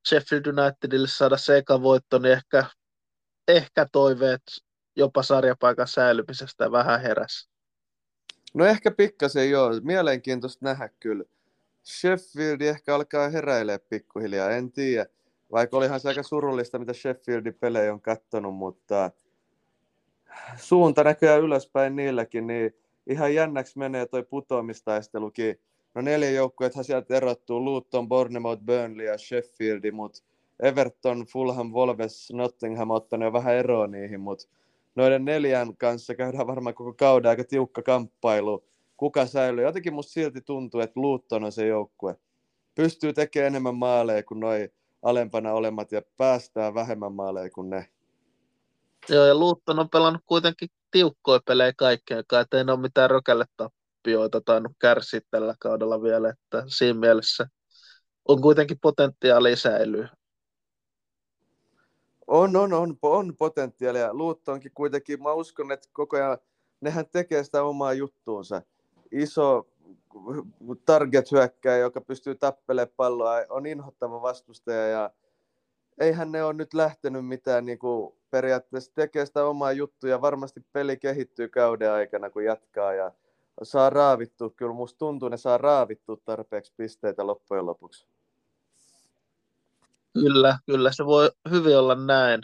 Sheffield 0.09 0.47
Unitedille 0.47 1.09
saada 1.09 1.37
se 1.37 1.57
eka 1.57 1.83
voitto, 1.83 2.19
niin 2.19 2.33
ehkä, 2.33 2.65
ehkä 3.57 3.87
toiveet 3.93 4.43
jopa 4.97 5.23
sarjapaikan 5.23 5.89
säilymisestä 5.89 6.73
vähän 6.73 7.01
heräs. 7.01 7.49
No 8.55 8.65
ehkä 8.65 8.91
pikkasen 8.91 9.51
joo. 9.51 9.71
Mielenkiintoista 9.83 10.65
nähdä 10.65 10.89
kyllä. 11.01 11.25
Sheffield 11.85 12.61
ehkä 12.61 12.95
alkaa 12.95 13.29
heräilee 13.29 13.79
pikkuhiljaa, 13.79 14.51
en 14.51 14.73
tiedä. 14.73 15.07
Vaikka 15.53 15.77
olihan 15.77 16.01
se 16.01 16.09
aika 16.09 16.23
surullista, 16.23 16.79
mitä 16.79 16.93
Sheffieldin 16.93 17.55
pelejä 17.55 17.93
on 17.93 18.01
kattonut, 18.01 18.55
mutta 18.55 19.11
suunta 20.57 21.05
näköjään 21.05 21.41
ylöspäin 21.41 21.97
niilläkin, 21.97 22.47
niin 22.47 22.75
ihan 23.07 23.35
jännäksi 23.35 23.79
menee 23.79 24.07
toi 24.07 24.23
putoamistaistelukin. 24.23 25.61
No 25.95 26.03
neljä 26.03 26.31
joukkuethan 26.31 26.85
sieltä 26.85 27.17
erottuu, 27.17 27.65
Luton, 27.65 28.09
Bournemouth, 28.09 28.63
Burnley 28.63 29.07
ja 29.07 29.19
Sheffield, 29.19 29.91
mutta 29.93 30.23
Everton, 30.63 31.27
Fulham, 31.33 31.73
Wolves, 31.73 32.33
Nottingham 32.33 32.91
ottanut 32.91 33.27
jo 33.27 33.33
vähän 33.33 33.55
eroa 33.55 33.87
niihin, 33.87 34.21
mutta 34.21 34.49
noiden 34.95 35.25
neljän 35.25 35.77
kanssa 35.77 36.15
käydään 36.15 36.47
varmaan 36.47 36.75
koko 36.75 36.93
kauden 36.93 37.31
aika 37.31 37.45
tiukka 37.45 37.83
kamppailu. 37.83 38.65
Kuka 38.97 39.27
säilyy? 39.27 39.65
Jotenkin 39.65 39.95
musta 39.95 40.13
silti 40.13 40.41
tuntuu, 40.41 40.81
että 40.81 41.01
Luton 41.01 41.45
on 41.45 41.53
se 41.53 41.67
joukkue. 41.67 42.17
Pystyy 42.75 43.13
tekemään 43.13 43.47
enemmän 43.47 43.75
maaleja 43.75 44.23
kuin 44.23 44.41
noi 44.41 44.69
alempana 45.03 45.53
olemat 45.53 45.93
ja 45.93 46.03
päästää 46.17 46.75
vähemmän 46.75 47.13
maaleja 47.13 47.51
kuin 47.51 47.71
ne. 47.71 47.89
Joo, 49.09 49.25
ja 49.25 49.35
Luton 49.35 49.79
on 49.79 49.91
pelannut 49.91 50.23
kuitenkin 50.27 50.69
tiukkoja 50.91 51.41
pelejä 51.47 51.73
kaikkeen, 51.77 52.21
että 52.21 52.59
ei 52.59 52.65
ole 52.69 52.81
mitään 52.81 53.11
rökälle 53.11 53.45
tappioita 53.57 54.41
tainnut 54.41 54.73
kärsiä 54.79 55.21
tällä 55.31 55.55
kaudella 55.59 56.03
vielä, 56.03 56.29
että 56.29 56.65
siinä 56.67 56.99
mielessä 56.99 57.47
on 58.29 58.41
kuitenkin 58.41 58.79
potentiaalia 58.81 59.57
säilyä. 59.57 60.09
On, 62.31 62.57
on, 62.57 62.73
on, 62.73 62.97
on 63.03 63.37
potentiaalia. 63.37 64.15
Luuttonkin 64.15 64.73
kuitenkin, 64.75 65.23
mä 65.23 65.33
uskon, 65.33 65.73
että 65.73 65.89
koko 65.93 66.17
ajan 66.17 66.39
nehän 66.81 67.07
tekee 67.13 67.45
sitä 67.45 67.63
omaa 67.63 67.93
juttuunsa. 67.93 68.63
Iso 69.13 69.67
target-hyökkäjä, 70.87 71.77
joka 71.77 72.01
pystyy 72.01 72.35
tappelemaan 72.35 72.95
palloa, 72.97 73.35
on 73.49 73.67
inhottava 73.67 74.23
vastustaja 74.23 74.89
ja 74.89 75.11
eihän 76.01 76.33
ne 76.33 76.45
ole 76.45 76.53
nyt 76.53 76.75
lähtenyt 76.75 77.27
mitään 77.27 77.65
niin 77.65 77.79
kuin 77.79 78.15
periaatteessa 78.31 78.93
tekee 78.95 79.27
sitä 79.27 79.45
omaa 79.45 79.73
juttuja. 79.73 80.21
Varmasti 80.21 80.61
peli 80.73 80.97
kehittyy 80.97 81.49
kauden 81.49 81.93
aikana, 81.93 82.31
kun 82.31 82.45
jatkaa 82.45 82.95
ja 82.95 83.13
saa 83.63 83.91
raavittua. 83.91 84.51
Kyllä 84.51 84.75
musta 84.75 84.99
tuntuu, 84.99 85.29
ne 85.29 85.37
saa 85.37 85.59
raavittua 85.59 86.17
tarpeeksi 86.25 86.73
pisteitä 86.77 87.27
loppujen 87.27 87.67
lopuksi. 87.67 88.07
Kyllä, 90.13 90.59
kyllä 90.67 90.93
se 90.93 91.07
voi 91.07 91.31
hyvin 91.51 91.79
olla 91.79 91.95
näin. 91.95 92.41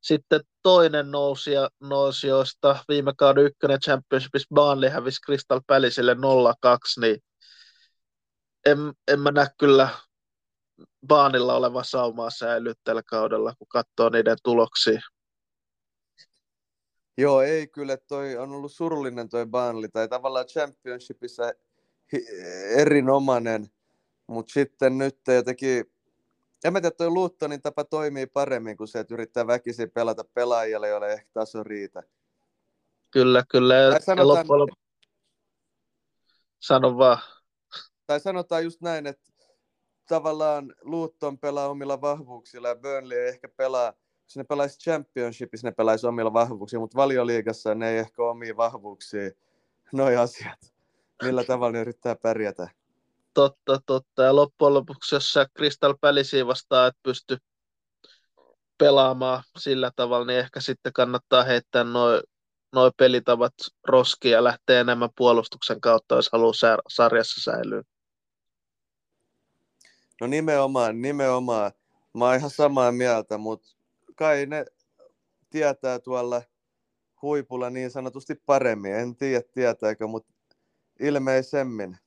Sitten 0.00 0.40
toinen 0.62 1.10
nousija, 1.10 1.68
nousijoista 1.80 2.84
viime 2.88 3.12
kauden 3.18 3.44
ykkönen 3.44 3.80
Championshipissa 3.80 4.54
Burnley 4.54 4.88
hävisi 4.90 5.20
Crystal 5.26 5.60
Palaceille 5.66 6.14
0-2, 6.14 6.16
niin 7.00 7.22
en, 8.66 8.78
en 9.08 9.20
mä 9.20 9.30
näe 9.30 9.46
kyllä 9.58 9.88
Baanilla 11.06 11.54
oleva 11.54 11.82
saumaa 11.82 12.30
säilyä 12.30 12.74
tällä 12.84 13.02
kaudella, 13.02 13.54
kun 13.58 13.68
katsoo 13.68 14.08
niiden 14.08 14.36
tuloksia. 14.42 15.00
Joo, 17.18 17.42
ei 17.42 17.66
kyllä, 17.68 17.96
toi 17.96 18.36
on 18.36 18.52
ollut 18.52 18.72
surullinen 18.72 19.28
toi 19.28 19.46
Burnley, 19.46 19.88
tai 19.92 20.08
tavallaan 20.08 20.46
Championshipissa 20.46 21.52
erinomainen, 22.76 23.66
mutta 24.26 24.52
sitten 24.52 24.98
nyt 24.98 25.18
jotenkin 25.28 25.84
en 26.66 26.72
mä 26.72 26.80
tiedä, 26.80 26.94
toi 26.94 27.10
Lutonin 27.10 27.62
tapa 27.62 27.84
toimii 27.84 28.26
paremmin 28.26 28.76
kuin 28.76 28.88
se, 28.88 28.98
että 28.98 29.14
yrittää 29.14 29.46
väkisin 29.46 29.90
pelata 29.90 30.24
pelaajille, 30.34 30.88
joille 30.88 31.12
ehkä 31.12 31.30
taso 31.34 31.62
riitä. 31.62 32.02
Kyllä, 33.10 33.42
kyllä. 33.48 33.74
Tai 33.90 34.02
sanotaan, 34.02 34.38
loppujen... 34.38 34.68
Sano 36.58 36.98
vaan. 36.98 37.18
Tai 38.06 38.20
sanotaan 38.20 38.64
just 38.64 38.80
näin, 38.80 39.06
että 39.06 39.32
tavallaan 40.08 40.74
Luton 40.80 41.38
pelaa 41.38 41.68
omilla 41.68 42.00
vahvuuksilla 42.00 42.68
ja 42.68 42.76
Burnley 42.76 43.18
ei 43.18 43.28
ehkä 43.28 43.48
pelaa, 43.48 43.92
jos 44.24 44.36
ne 44.36 44.44
pelaisi 44.44 44.78
championshipissa, 44.78 45.66
ne 45.66 45.72
pelaisi 45.72 46.06
omilla 46.06 46.32
vahvuuksilla, 46.32 46.80
mutta 46.80 46.96
valioliigassa 46.96 47.74
ne 47.74 47.90
ei 47.90 47.98
ehkä 47.98 48.22
omia 48.22 48.56
vahvuuksia, 48.56 49.30
noi 49.92 50.16
asiat. 50.16 50.74
Millä 51.22 51.44
tavalla 51.44 51.72
ne 51.72 51.80
yrittää 51.80 52.16
pärjätä. 52.16 52.68
Totta, 53.36 53.80
totta. 53.86 54.22
Ja 54.22 54.36
loppujen 54.36 54.74
lopuksi, 54.74 55.14
jos 55.14 55.32
sä 55.32 55.46
Crystal 55.56 55.94
Palacea 56.00 56.46
vastaan 56.46 56.88
et 56.88 56.94
pysty 57.02 57.36
pelaamaan 58.78 59.42
sillä 59.58 59.90
tavalla, 59.96 60.26
niin 60.26 60.38
ehkä 60.38 60.60
sitten 60.60 60.92
kannattaa 60.92 61.44
heittää 61.44 61.84
noin 61.84 62.22
noi 62.72 62.90
pelitavat 62.96 63.54
roskiin 63.84 64.32
ja 64.32 64.44
lähteä 64.44 64.80
enemmän 64.80 65.08
puolustuksen 65.16 65.80
kautta, 65.80 66.14
jos 66.14 66.28
haluaa 66.32 66.82
sarjassa 66.88 67.50
säilyä. 67.50 67.82
No 70.20 70.26
nimenomaan, 70.26 71.02
nimenomaan. 71.02 71.72
Mä 72.14 72.24
oon 72.24 72.36
ihan 72.36 72.50
samaa 72.50 72.92
mieltä, 72.92 73.38
mutta 73.38 73.68
kai 74.14 74.46
ne 74.46 74.64
tietää 75.50 75.98
tuolla 75.98 76.42
huipulla 77.22 77.70
niin 77.70 77.90
sanotusti 77.90 78.34
paremmin. 78.46 78.94
En 78.94 79.16
tiedä 79.16 79.42
tietääkö, 79.54 80.06
mutta 80.06 80.34
ilmeisemmin. 81.00 81.98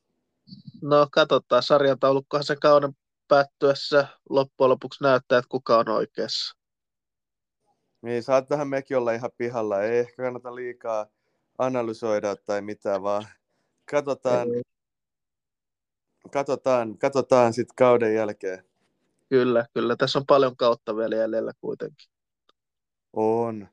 No 0.82 1.06
katsotaan, 1.12 1.62
sarjataulukkohan 1.62 2.44
se 2.44 2.56
kauden 2.56 2.92
päättyessä 3.28 4.08
loppujen 4.28 4.70
lopuksi 4.70 5.04
näyttää, 5.04 5.38
että 5.38 5.48
kuka 5.48 5.78
on 5.78 5.88
oikeassa. 5.88 6.56
Niin, 8.02 8.22
saattohan 8.22 8.68
mekin 8.68 8.96
olla 8.96 9.12
ihan 9.12 9.30
pihalla. 9.36 9.82
Ei 9.82 9.98
ehkä 9.98 10.22
kannata 10.22 10.54
liikaa 10.54 11.06
analysoida 11.58 12.36
tai 12.36 12.62
mitään, 12.62 13.02
vaan 13.02 13.26
katsotaan, 13.90 14.54
Ei. 14.54 14.62
katsotaan, 16.32 16.98
katsotaan 16.98 17.52
sitten 17.52 17.76
kauden 17.76 18.14
jälkeen. 18.14 18.64
Kyllä, 19.28 19.66
kyllä. 19.74 19.96
Tässä 19.96 20.18
on 20.18 20.26
paljon 20.26 20.56
kautta 20.56 20.96
vielä 20.96 21.16
jäljellä 21.16 21.52
kuitenkin. 21.60 22.10
On. 23.12 23.68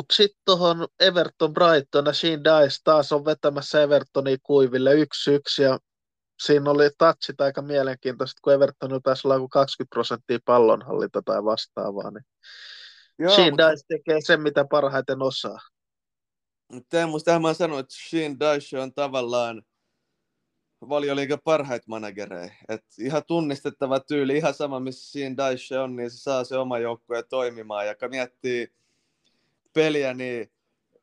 Mutta 0.00 0.14
sitten 0.14 0.42
tuohon 0.44 0.88
Everton 1.00 1.52
Brighton 1.52 2.06
ja 2.06 2.12
Sheen 2.12 2.40
Dice 2.44 2.76
taas 2.84 3.12
on 3.12 3.24
vetämässä 3.24 3.82
Evertonia 3.82 4.36
kuiville 4.42 4.94
yksi 4.94 5.30
yksi 5.30 5.62
ja 5.62 5.78
siinä 6.42 6.70
oli 6.70 6.90
touchit 6.98 7.40
aika 7.40 7.62
mielenkiintoiset, 7.62 8.36
kun 8.42 8.52
Evertonilla 8.52 9.00
taisi 9.00 9.28
olla 9.28 9.48
20 9.50 9.90
prosenttia 9.90 10.38
pallonhallinta 10.44 11.22
tai 11.24 11.44
vastaavaa. 11.44 12.10
Niin 12.10 12.24
Joo, 13.18 13.34
Sheen 13.34 13.52
mutta... 13.52 13.70
Dice 13.70 13.84
tekee 13.88 14.20
sen, 14.20 14.42
mitä 14.42 14.64
parhaiten 14.70 15.22
osaa. 15.22 15.58
Teemu, 16.88 17.18
mä 17.40 17.54
sanoin, 17.54 17.80
että 17.80 17.94
Sheen 18.08 18.36
Dice 18.40 18.80
on 18.80 18.94
tavallaan 18.94 19.62
valioliikan 20.88 21.38
parhaita 21.44 21.84
managereja. 21.88 22.52
Et 22.68 22.84
ihan 22.98 23.22
tunnistettava 23.26 24.00
tyyli, 24.00 24.36
ihan 24.36 24.54
sama 24.54 24.80
missä 24.80 25.10
Sheen 25.10 25.36
Dice 25.36 25.78
on, 25.78 25.96
niin 25.96 26.10
se 26.10 26.18
saa 26.18 26.44
se 26.44 26.56
oma 26.56 26.78
joukkue 26.78 27.22
toimimaan. 27.22 27.86
Ja 27.86 27.94
kun 27.94 28.10
miettii 28.10 28.79
peliä, 29.72 30.14
niin 30.14 30.50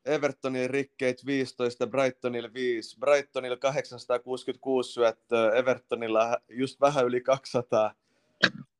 Evertonin 0.04 0.70
rikkeit 0.70 1.26
15, 1.26 1.86
Brightonilla 1.86 2.54
5, 2.54 2.98
Brightonilla 2.98 3.56
866 3.56 4.92
syöttöä, 4.92 5.52
Evertonilla 5.52 6.36
just 6.48 6.80
vähän 6.80 7.06
yli 7.06 7.20
200. 7.20 7.94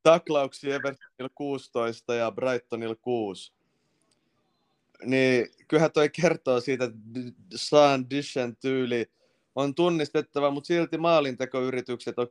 Taklauksia 0.02 0.74
Evertonilla 0.74 1.30
16 1.34 2.14
ja 2.14 2.30
Brightonilla 2.30 2.94
6. 2.94 3.52
niin 5.04 5.48
kyllähän 5.68 5.92
toi 5.92 6.08
kertoo 6.08 6.60
siitä, 6.60 6.84
että 6.84 6.98
Saan 7.54 8.10
Dishen 8.10 8.56
tyyli 8.56 9.10
on 9.54 9.74
tunnistettava, 9.74 10.50
mutta 10.50 10.66
silti 10.66 10.98
maalintekoyritykset 10.98 12.18
on 12.18 12.26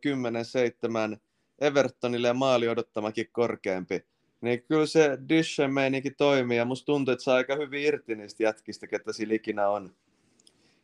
10-7 1.16 1.18
Evertonille 1.60 2.28
ja 2.28 2.34
maali 2.34 2.70
odottamakin 2.70 3.30
korkeampi. 3.32 4.06
Niin 4.42 4.64
kyllä 4.64 4.86
se 4.86 5.18
Dishen 5.30 5.74
meininki 5.74 6.12
toimii 6.12 6.58
ja 6.58 6.66
musta 6.66 6.86
tuntuu, 6.86 7.12
että 7.12 7.24
saa 7.24 7.36
aika 7.36 7.56
hyvin 7.56 7.84
irti 7.84 8.16
niistä 8.16 8.44
jätkistä, 8.44 8.88
ketä 8.88 9.14
sillä 9.14 9.34
ikinä 9.34 9.70
on. 9.70 9.96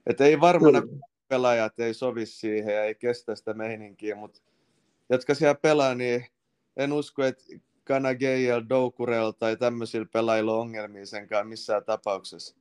Että 0.06 0.26
ei 0.26 0.40
varmana 0.40 0.82
pelaajat 1.28 1.80
ei 1.80 1.94
sovi 1.94 2.26
siihen 2.26 2.76
ja 2.76 2.84
ei 2.84 2.96
kestä 2.96 3.36
sitä 3.36 3.54
meininkiä, 3.54 4.16
mutta 4.16 4.42
jotka 5.10 5.34
siellä 5.34 5.56
pelaa, 5.56 5.96
niin 5.96 6.26
en 6.78 6.94
usko, 6.94 7.24
että 7.24 7.44
Kanageyel, 7.84 8.64
Doukurel 8.70 9.32
tai 9.32 9.58
tämmöisillä 9.58 10.08
pelaajilla 10.14 10.54
on 10.54 10.60
ongelmia 10.60 11.06
senkaan 11.06 11.48
missään 11.48 11.86
tapauksessa. 11.86 12.56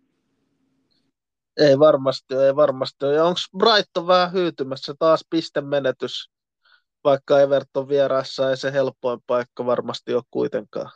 Ei 1.57 1.79
varmasti 1.79 2.35
ei 2.35 2.57
varmasti 2.57 3.07
Ja 3.15 3.25
onko 3.25 3.41
Brighton 3.59 4.07
vähän 4.07 4.33
hyytymässä 4.33 4.95
taas 4.99 5.27
pistemenetys, 5.31 6.31
vaikka 7.04 7.40
Everton 7.40 7.88
vieraassa 7.88 8.50
ei 8.50 8.56
se 8.56 8.73
helpoin 8.73 9.21
paikka 9.26 9.66
varmasti 9.66 10.14
ole 10.14 10.23
kuitenkaan. 10.30 10.90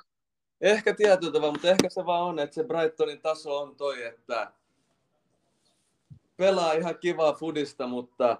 Ehkä 0.60 0.94
tietyllä 0.94 1.32
tavalla, 1.32 1.52
mutta 1.52 1.68
ehkä 1.68 1.88
se 1.88 2.06
vaan 2.06 2.22
on, 2.22 2.38
että 2.38 2.54
se 2.54 2.64
Brightonin 2.64 3.20
taso 3.20 3.58
on 3.58 3.76
toi, 3.76 4.02
että 4.02 4.52
pelaa 6.36 6.72
ihan 6.72 6.98
kivaa 6.98 7.32
fudista, 7.32 7.86
mutta 7.86 8.38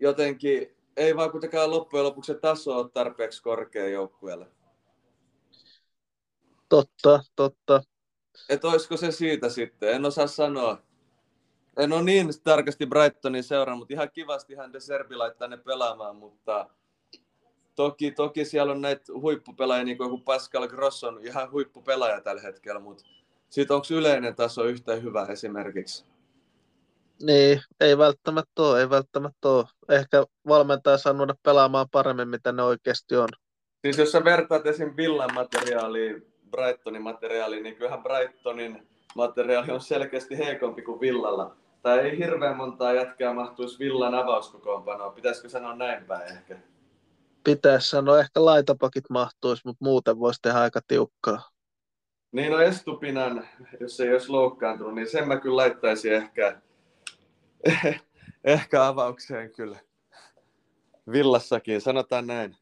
jotenkin 0.00 0.76
ei 0.96 1.16
vaan 1.16 1.30
kuitenkaan 1.30 1.70
loppujen 1.70 2.04
lopuksi 2.06 2.32
se 2.32 2.38
taso 2.38 2.78
ole 2.78 2.90
tarpeeksi 2.90 3.42
korkea 3.42 3.88
joukkueelle. 3.88 4.46
Totta, 6.68 7.22
totta. 7.36 7.82
Että 8.48 8.68
olisiko 8.68 8.96
se 8.96 9.12
siitä 9.12 9.48
sitten, 9.48 9.94
en 9.94 10.04
osaa 10.04 10.26
sanoa. 10.26 10.82
En 11.76 11.92
ole 11.92 12.02
niin 12.02 12.28
tarkasti 12.44 12.86
Brightonin 12.86 13.44
seuraa, 13.44 13.76
mutta 13.76 13.94
ihan 13.94 14.10
kivastihan 14.10 14.72
De 14.72 14.80
Serbi 14.80 15.16
laittaa 15.16 15.48
ne 15.48 15.56
pelaamaan, 15.56 16.16
mutta 16.16 16.70
toki, 17.74 18.10
toki 18.10 18.44
siellä 18.44 18.72
on 18.72 18.80
näitä 18.80 19.12
huippupelaajia, 19.12 19.84
niin 19.84 19.98
kuin 19.98 20.22
Pascal 20.22 20.68
Gross 20.68 21.04
on 21.04 21.20
ihan 21.22 21.50
huippupelaaja 21.50 22.20
tällä 22.20 22.42
hetkellä, 22.42 22.80
mutta 22.80 23.04
sitten 23.50 23.74
onko 23.74 23.86
yleinen 23.90 24.34
taso 24.34 24.64
yhtä 24.64 24.94
hyvä 24.94 25.26
esimerkiksi? 25.26 26.04
Niin, 27.22 27.60
ei 27.80 27.98
välttämättä 27.98 28.62
ole, 28.62 28.80
ei 28.80 28.90
välttämättä 28.90 29.48
ole. 29.48 29.64
Ehkä 29.88 30.24
valmentaja 30.48 30.98
saa 30.98 31.12
nuoda 31.12 31.34
pelaamaan 31.42 31.86
paremmin, 31.90 32.28
mitä 32.28 32.52
ne 32.52 32.62
oikeasti 32.62 33.16
on. 33.16 33.28
Siis 33.82 33.98
jos 33.98 34.12
sä 34.12 34.24
vertaat 34.24 34.66
esim. 34.66 34.96
Villan 34.96 35.34
materiaaliin 35.34 36.26
Brightonin 36.50 37.02
materiaaliin, 37.02 37.62
niin 37.62 37.76
kyllähän 37.76 38.02
Brightonin 38.02 38.88
materiaali 39.14 39.70
on 39.70 39.80
selkeästi 39.80 40.38
heikompi 40.38 40.82
kuin 40.82 41.00
Villalla. 41.00 41.56
Tai 41.82 41.98
ei 41.98 42.18
hirveän 42.18 42.56
montaa 42.56 42.92
jätkää 42.92 43.34
mahtuisi 43.34 43.78
Villan 43.78 44.14
avauskokoonpanoa. 44.14 45.10
Pitäisikö 45.10 45.48
sanoa 45.48 45.76
näin 45.76 46.04
päin 46.04 46.32
ehkä? 46.36 46.56
Pitäisi 47.44 47.88
sanoa, 47.88 48.20
ehkä 48.20 48.44
laitapakit 48.44 49.10
mahtuisi, 49.10 49.62
mutta 49.64 49.84
muuten 49.84 50.18
voisi 50.18 50.42
tehdä 50.42 50.58
aika 50.58 50.80
tiukkaa. 50.88 51.50
Niin 52.32 52.52
no 52.52 52.60
Estupinan, 52.60 53.48
jos 53.80 54.00
ei 54.00 54.12
olisi 54.12 54.28
loukkaantunut, 54.28 54.94
niin 54.94 55.10
sen 55.10 55.28
mä 55.28 55.40
kyllä 55.40 55.56
laittaisin 55.56 56.12
ehkä, 56.12 56.60
ehkä 58.44 58.86
avaukseen 58.86 59.52
kyllä. 59.52 59.78
Villassakin, 61.12 61.80
sanotaan 61.80 62.26
näin. 62.26 62.56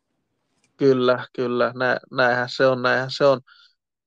Kyllä, 0.77 1.27
kyllä, 1.33 1.73
Nä, 1.77 2.01
näinhän 2.11 2.49
se 2.49 2.67
on, 2.67 2.83
näinhän 2.83 3.11
se 3.11 3.25
on. 3.25 3.41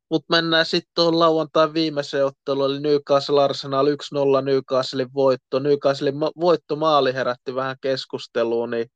Mutta 0.09 0.35
mennään 0.35 0.65
sitten 0.65 0.91
tuohon 0.95 1.19
lauantain 1.19 1.73
viimeiseen 1.73 2.25
otteluun, 2.25 2.71
eli 2.71 2.79
Newcastle 2.79 3.43
Arsenal 3.43 3.87
1-0 3.87 4.45
Newcastlein 4.45 5.13
voitto. 5.13 5.59
Newcastlein 5.59 6.17
ma- 6.17 6.31
voitto 6.39 6.75
maali 6.75 7.13
herätti 7.13 7.55
vähän 7.55 7.75
keskustelua, 7.81 8.67
niin 8.67 8.87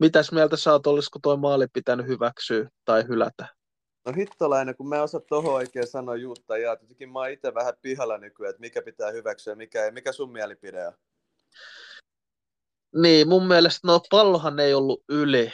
mitäs 0.00 0.32
mieltä 0.32 0.56
sä 0.56 0.72
oot, 0.72 0.86
olisiko 0.86 1.18
tuo 1.22 1.36
maali 1.36 1.66
pitänyt 1.72 2.06
hyväksyä 2.06 2.68
tai 2.84 3.08
hylätä? 3.08 3.46
No 4.06 4.12
hittolainen, 4.12 4.76
kun 4.76 4.88
mä 4.88 5.02
osaan 5.02 5.24
tuohon 5.28 5.54
oikein 5.54 5.86
sanoa 5.86 6.16
juutta 6.16 6.58
ja 6.58 6.70
jotenkin 6.70 7.12
mä 7.12 7.18
oon 7.18 7.30
itse 7.30 7.54
vähän 7.54 7.74
pihalla 7.82 8.18
nykyään, 8.18 8.50
että 8.50 8.60
mikä 8.60 8.82
pitää 8.82 9.10
hyväksyä 9.10 9.52
ja 9.52 9.56
mikä 9.56 9.84
ei. 9.84 9.90
Mikä 9.90 10.12
sun 10.12 10.32
mielipide 10.32 10.86
on? 10.86 10.92
Niin, 12.96 13.28
mun 13.28 13.46
mielestä 13.46 13.80
no 13.84 14.00
pallohan 14.10 14.60
ei 14.60 14.74
ollut 14.74 15.04
yli, 15.08 15.52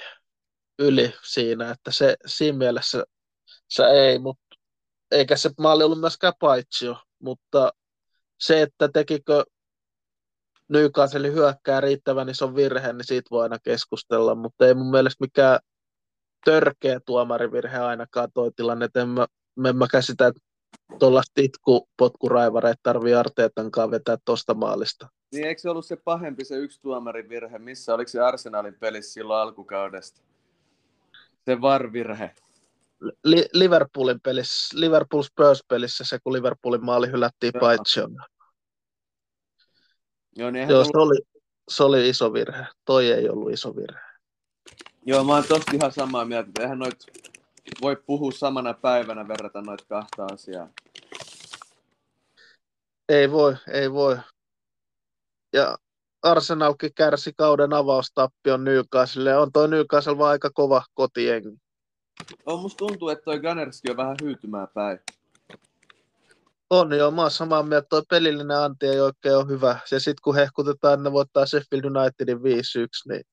yli 0.78 1.14
siinä, 1.24 1.70
että 1.70 1.92
se 1.92 2.16
siinä 2.26 2.58
mielessä 2.58 3.04
se 3.68 3.84
ei, 3.84 4.18
mutta 4.18 4.46
eikä 5.10 5.36
se 5.36 5.50
maali 5.58 5.84
ollut 5.84 6.00
myöskään 6.00 6.32
paitsio, 6.38 6.96
mutta 7.18 7.72
se, 8.40 8.62
että 8.62 8.88
tekikö 8.88 9.44
Newcastle 10.68 11.32
hyökkää 11.32 11.80
riittävän 11.80 12.28
iso 12.28 12.54
virhe, 12.54 12.92
niin 12.92 13.04
siitä 13.04 13.28
voi 13.30 13.42
aina 13.42 13.58
keskustella, 13.58 14.34
mutta 14.34 14.66
ei 14.66 14.74
mun 14.74 14.90
mielestä 14.90 15.24
mikään 15.24 15.58
törkeä 16.44 17.00
tuomarivirhe 17.06 17.78
ainakaan 17.78 18.28
toi 18.34 18.50
tilanne, 18.56 18.84
että 18.84 19.00
en 19.00 19.08
mä, 19.08 19.26
en 19.68 19.76
mä 19.76 19.86
käsitä, 19.90 20.26
että 20.26 20.40
tuollaista 20.98 21.32
itku 21.40 21.88
potkuraivareita 21.96 22.80
tarvii 22.82 23.14
Arteetankaan 23.14 23.90
vetää 23.90 24.16
tuosta 24.24 24.54
maalista. 24.54 25.08
Niin 25.32 25.46
eikö 25.46 25.60
se 25.60 25.70
ollut 25.70 25.86
se 25.86 25.96
pahempi 25.96 26.44
se 26.44 26.56
yksi 26.56 26.80
tuomarin 26.82 27.28
virhe, 27.28 27.58
missä 27.58 27.94
oliko 27.94 28.08
se 28.08 28.20
Arsenalin 28.20 28.74
pelissä 28.74 29.12
silloin 29.12 29.40
alkukaudesta? 29.40 30.22
Se 31.44 31.60
VAR-virhe. 31.60 32.34
Li- 33.24 33.48
Liverpoolin 33.52 34.20
pelissä, 34.20 34.80
Liverpool 34.80 35.22
Spurs 35.22 35.64
pelissä 35.68 36.04
se, 36.06 36.18
kun 36.24 36.32
Liverpoolin 36.32 36.84
maali 36.84 37.10
hylättiin 37.10 37.52
paitsi 37.60 38.00
Joo, 40.36 40.50
niin 40.50 40.68
Joo 40.68 40.84
se, 40.84 40.90
oli, 40.94 41.18
se 41.68 41.84
oli 41.84 42.08
iso 42.08 42.32
virhe. 42.32 42.66
Toi 42.84 43.12
ei 43.12 43.28
ollut 43.28 43.52
iso 43.52 43.76
virhe. 43.76 44.00
Joo, 45.06 45.24
mä 45.24 45.34
oon 45.34 45.44
tosta 45.48 45.72
ihan 45.74 45.92
samaa 45.92 46.24
mieltä. 46.24 46.62
Eihän 46.62 46.78
noit 46.78 47.06
voi 47.82 47.96
puhua 47.96 48.32
samana 48.32 48.74
päivänä 48.74 49.28
verrata 49.28 49.62
noita 49.62 49.84
kahta 49.88 50.24
asiaa. 50.34 50.68
Ei 53.08 53.30
voi, 53.30 53.56
ei 53.72 53.92
voi. 53.92 54.18
Ja 55.52 55.78
Arsenalkin 56.22 56.94
kärsi 56.94 57.32
kauden 57.36 57.72
avaustappion 57.72 58.64
Newcastle. 58.64 59.36
On 59.36 59.52
toi 59.52 59.68
Newcastle 59.68 60.18
vaan 60.18 60.30
aika 60.30 60.50
kova 60.54 60.82
kotiengi. 60.94 61.48
On, 62.46 62.60
musta 62.60 62.76
tuntuu, 62.76 63.08
että 63.08 63.24
toi 63.24 63.40
Gunnerskin 63.40 63.90
on 63.90 63.96
vähän 63.96 64.16
hyytymään 64.22 64.68
päin. 64.74 64.98
On 66.70 66.92
joo, 66.92 67.10
mä 67.10 67.22
oon 67.22 67.30
samaa 67.30 67.62
mieltä, 67.62 67.86
toi 67.88 68.02
pelillinen 68.10 68.58
anti 68.58 68.86
ei 68.86 69.00
oikein 69.00 69.36
ole 69.36 69.48
hyvä. 69.48 69.78
Ja 69.90 70.00
sitten 70.00 70.22
kun 70.24 70.34
hehkutetaan, 70.34 71.02
ne 71.02 71.12
voittaa 71.12 71.46
Sheffield 71.46 71.84
Unitedin 71.84 72.38
5-1, 72.38 72.40
niin, 73.08 73.24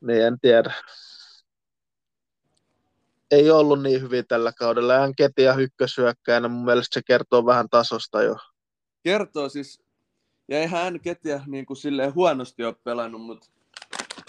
niin 0.00 0.22
en 0.22 0.40
tiedä. 0.40 0.74
Ei 3.30 3.50
ollut 3.50 3.82
niin 3.82 4.02
hyvin 4.02 4.24
tällä 4.28 4.52
kaudella. 4.52 4.94
Ja 4.94 5.12
Ketia 5.16 5.54
ykkösyökkäjänä, 5.54 6.48
mun 6.48 6.64
mielestä 6.64 6.94
se 6.94 7.02
kertoo 7.06 7.46
vähän 7.46 7.68
tasosta 7.68 8.22
jo. 8.22 8.36
Kertoo 9.02 9.48
siis, 9.48 9.82
ja 10.48 10.58
eihän 10.58 10.84
hän 10.84 11.00
Ketia 11.00 11.40
niin 11.46 11.66
kuin 11.66 11.76
silleen 11.76 12.14
huonosti 12.14 12.64
ole 12.64 12.74
pelannut, 12.84 13.22
mutta 13.22 13.48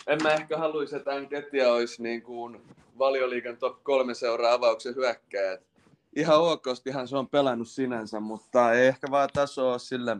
en 0.07 0.23
mä 0.23 0.33
ehkä 0.33 0.57
haluaisi, 0.57 0.95
että 0.95 1.11
Ketia 1.29 1.73
olisi 1.73 2.03
niin 2.03 2.21
kuin 2.21 2.61
valioliikan 2.99 3.57
top 3.57 3.83
kolme 3.83 4.13
seuraa 4.13 4.53
avauksen 4.53 4.95
hyökkäjät 4.95 5.68
ihan 6.15 6.41
okostihan 6.41 7.07
se 7.07 7.17
on 7.17 7.29
pelannut 7.29 7.67
sinänsä, 7.67 8.19
mutta 8.19 8.73
ei 8.73 8.87
ehkä 8.87 9.07
vaan 9.11 9.29
taso 9.33 9.71
ole 9.71 9.79
sille 9.79 10.17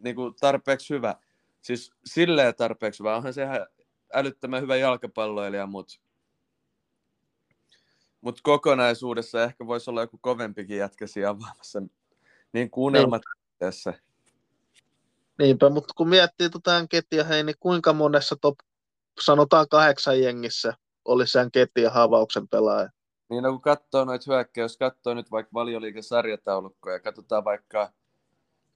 niin 0.00 0.16
kuin 0.16 0.34
tarpeeksi 0.40 0.94
hyvä. 0.94 1.16
Siis 1.62 1.92
silleen 2.04 2.54
tarpeeksi 2.54 3.00
hyvä. 3.00 3.16
Onhan 3.16 3.34
se 3.34 3.42
ihan 3.42 3.66
älyttömän 4.14 4.62
hyvä 4.62 4.76
jalkapalloilija, 4.76 5.66
mutta 5.66 6.00
mut 8.20 8.40
kokonaisuudessa 8.42 9.42
ehkä 9.42 9.66
voisi 9.66 9.90
olla 9.90 10.00
joku 10.00 10.18
kovempikin 10.20 10.76
jätkä 10.76 11.06
siinä 11.06 11.28
avaamassa 11.28 11.82
niin 12.52 12.70
kuunnelmat 12.70 13.22
tässä. 13.58 13.94
Niinpä, 15.38 15.70
mutta 15.70 15.94
kun 15.96 16.08
miettii 16.08 16.50
tuota 16.50 16.86
ketjua, 16.90 17.24
hei, 17.24 17.44
niin 17.44 17.56
kuinka 17.60 17.92
monessa 17.92 18.36
top, 18.40 18.58
sanotaan 19.20 19.68
kahdeksan 19.68 20.20
jengissä 20.20 20.74
olisi 21.04 21.32
sen 21.32 21.50
ketjun 21.50 21.92
havauksen 21.92 22.48
pelaaja? 22.48 22.90
Niin 23.30 23.42
no, 23.42 23.50
kun 23.50 23.60
katsoo 23.60 24.04
noita 24.04 24.24
hyökkäjä, 24.32 24.64
jos 24.64 24.76
katsoo 24.76 25.14
nyt 25.14 25.30
vaikka 25.30 25.50
valioliikan 25.54 26.02
sarjataulukkoja, 26.02 27.00
katsotaan 27.00 27.44
vaikka 27.44 27.92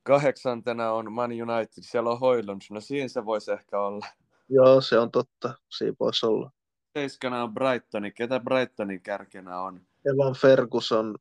kahdeksantena 0.02 0.92
on 0.92 1.12
Man 1.12 1.30
United, 1.30 1.82
siellä 1.82 2.10
on 2.10 2.20
Hoylund, 2.20 2.62
no 2.70 2.80
siinä 2.80 3.08
se 3.08 3.24
voisi 3.24 3.52
ehkä 3.52 3.80
olla. 3.80 4.06
Joo, 4.48 4.80
se 4.80 4.98
on 4.98 5.10
totta, 5.10 5.54
siinä 5.68 5.96
voisi 6.00 6.26
olla. 6.26 6.50
Seiskana 6.98 7.42
on 7.42 7.54
Brightoni, 7.54 8.12
ketä 8.12 8.40
Brightonin 8.40 9.02
kärkenä 9.02 9.60
on? 9.60 9.80
Evan 10.06 10.34
Ferguson 10.34 11.16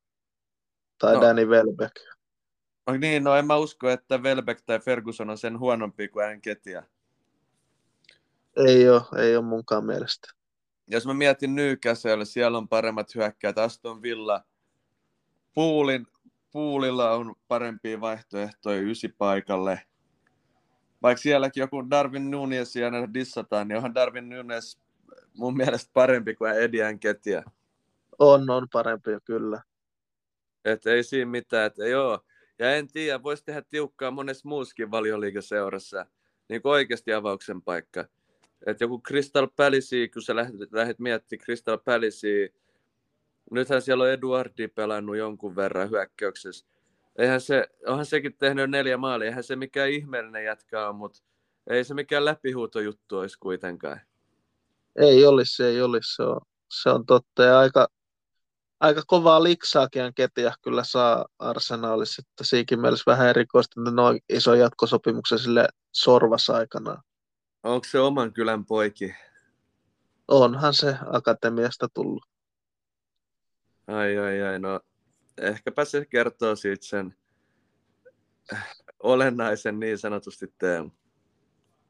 tai 0.98 1.14
no. 1.14 1.22
Danny 1.22 1.46
Welbeck. 1.46 1.96
No 2.88 2.98
niin, 2.98 3.24
no 3.24 3.36
en 3.36 3.48
mä 3.48 3.56
usko, 3.56 3.90
että 3.90 4.18
Welbeck 4.18 4.62
tai 4.66 4.80
Ferguson 4.80 5.30
on 5.30 5.38
sen 5.38 5.60
huonompi 5.60 6.08
kuin 6.08 6.26
Enketia. 6.26 6.84
Ei 8.56 8.90
ole, 8.90 9.02
ei 9.18 9.36
ole 9.36 9.46
munkaan 9.46 9.86
mielestä 9.86 10.34
jos 10.88 11.06
mä 11.06 11.14
mietin 11.14 11.56
Newcastle, 11.56 12.26
siellä 12.26 12.58
on 12.58 12.68
paremmat 12.68 13.16
hyökkäät, 13.16 13.58
Aston 13.58 14.02
Villa, 14.02 14.44
Poolin, 15.54 16.08
puulilla 16.52 17.12
on 17.12 17.36
parempia 17.48 18.02
vaihtoehtoja 18.02 18.82
ysipaikalle. 18.82 19.82
Vaikka 21.02 21.22
sielläkin 21.22 21.62
joku 21.62 21.90
Darwin 21.90 22.32
Nunes 22.32 22.76
ja 22.76 23.14
dissataan, 23.14 23.68
niin 23.68 23.76
onhan 23.76 23.96
Darwin 23.96 24.30
Nunes 24.30 24.80
mun 25.34 25.58
mielestä 25.58 25.92
parempi 25.94 26.36
kuin 26.36 26.52
Edian 26.52 27.00
Ketia. 27.00 27.44
On, 28.20 28.50
on 28.50 28.68
parempi 28.74 29.12
kyllä. 29.26 29.62
Et 30.66 30.86
ei 30.86 31.04
siinä 31.04 31.32
mitään, 31.32 31.66
että 31.66 31.88
joo. 31.88 32.20
Ja 32.60 32.76
en 32.76 32.88
tiedä, 32.88 33.24
voisi 33.24 33.46
tehdä 33.46 33.62
tiukkaa 33.70 34.12
monessa 34.12 34.50
muussakin 34.50 34.92
valioliikaseurassa, 34.92 36.06
niin 36.50 36.62
kuin 36.62 36.72
oikeasti 36.72 37.14
avauksen 37.14 37.62
paikka. 37.62 38.06
Että 38.68 38.84
joku 38.84 39.02
Crystal 39.08 39.48
Palace, 39.56 40.08
kun 40.14 40.22
sä 40.22 40.36
lähdet, 40.36 40.72
lähdet 40.72 41.00
miettimään 41.00 41.46
Crystal 41.46 41.78
Palace, 41.78 42.54
nythän 43.52 43.82
siellä 43.82 44.04
on 44.04 44.10
Eduardi 44.10 44.68
pelannut 44.68 45.18
jonkun 45.18 45.56
verran 45.56 45.90
hyökkäyksessä. 45.90 46.66
Eihän 47.18 47.42
se, 47.42 47.68
onhan 47.88 48.06
sekin 48.06 48.38
tehnyt 48.38 48.70
neljä 48.70 48.98
maalia, 48.98 49.28
eihän 49.28 49.44
se 49.44 49.56
mikään 49.56 49.90
ihmeellinen 49.90 50.58
on, 50.90 50.96
mutta 50.96 51.20
ei 51.68 51.84
se 51.84 51.94
mikään 51.94 52.26
läpihuutojuttu 52.26 53.18
olisi 53.18 53.40
kuitenkaan. 53.40 54.02
Ei 54.96 55.26
olisi, 55.26 55.64
ei 55.64 55.82
olisi, 55.82 56.16
se 56.16 56.24
on, 56.24 56.42
se 56.72 56.90
on 56.90 57.06
totta. 57.06 57.44
Ja 57.44 57.60
aika, 57.60 57.88
aika 58.80 59.02
kovaa 59.08 59.44
liksaakin 59.44 60.14
ketiä 60.16 60.54
kyllä 60.62 60.84
saa 60.84 61.26
arsenaalissa, 61.40 62.24
että 62.30 62.44
siinkin 62.44 62.82
mielessä 62.82 63.12
vähän 63.12 63.30
erikoista, 63.30 63.82
että 63.82 63.92
noin 63.92 64.20
iso 64.30 64.54
jatkosopimuksen 64.54 65.40
sille 65.40 65.68
sorvas 65.92 66.50
aikanaan. 66.50 67.04
Onko 67.64 67.88
se 67.88 68.00
oman 68.00 68.34
kylän 68.34 68.66
poiki? 68.66 69.16
Onhan 70.28 70.74
se 70.74 70.96
akatemiasta 71.06 71.90
tullut. 71.94 72.26
Ai 73.88 74.18
ai 74.18 74.42
ai, 74.42 74.60
no 74.60 74.80
ehkäpä 75.38 75.86
se 75.86 76.06
kertoo 76.06 76.56
siitä 76.56 76.86
sen 76.86 77.16
olennaisen 79.04 79.80
niin 79.80 79.98
sanotusti 79.98 80.54
teemu. 80.58 80.90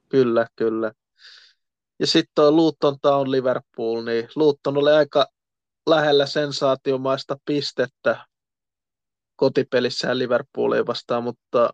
Kyllä, 0.10 0.48
kyllä. 0.56 0.92
Ja 2.00 2.08
sitten 2.08 2.32
tuo 2.36 2.52
Luton 2.52 3.00
Town 3.02 3.32
Liverpool, 3.32 4.04
niin 4.04 4.30
Luton 4.36 4.78
oli 4.78 4.92
aika 4.92 5.28
lähellä 5.88 6.26
sensaatiomaista 6.26 7.38
pistettä 7.46 8.26
kotipelissään 9.36 10.20
Liverpoolia 10.20 10.86
vastaan, 10.86 11.24
mutta 11.24 11.74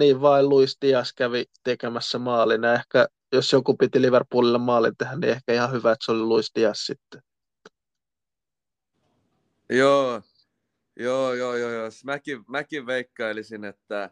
niin 0.00 0.20
vain 0.20 0.48
Luis 0.48 0.78
Diaz 0.82 1.12
kävi 1.16 1.44
tekemässä 1.64 2.18
maalin. 2.18 2.64
Ehkä 2.64 3.06
jos 3.32 3.52
joku 3.52 3.76
piti 3.76 4.02
Liverpoolilla 4.02 4.58
maalin 4.58 4.96
tehdä, 4.96 5.16
niin 5.16 5.30
ehkä 5.30 5.52
ihan 5.52 5.72
hyvä, 5.72 5.92
että 5.92 6.04
se 6.04 6.12
oli 6.12 6.20
Luis 6.20 6.50
Diaz 6.54 6.78
sitten. 6.78 7.22
Joo, 9.70 10.22
joo, 10.96 11.34
joo, 11.34 11.56
joo. 11.56 11.70
joo. 11.70 11.88
Mäkin, 12.04 12.44
mäkin 12.48 12.86
veikkailisin, 12.86 13.64
että 13.64 14.10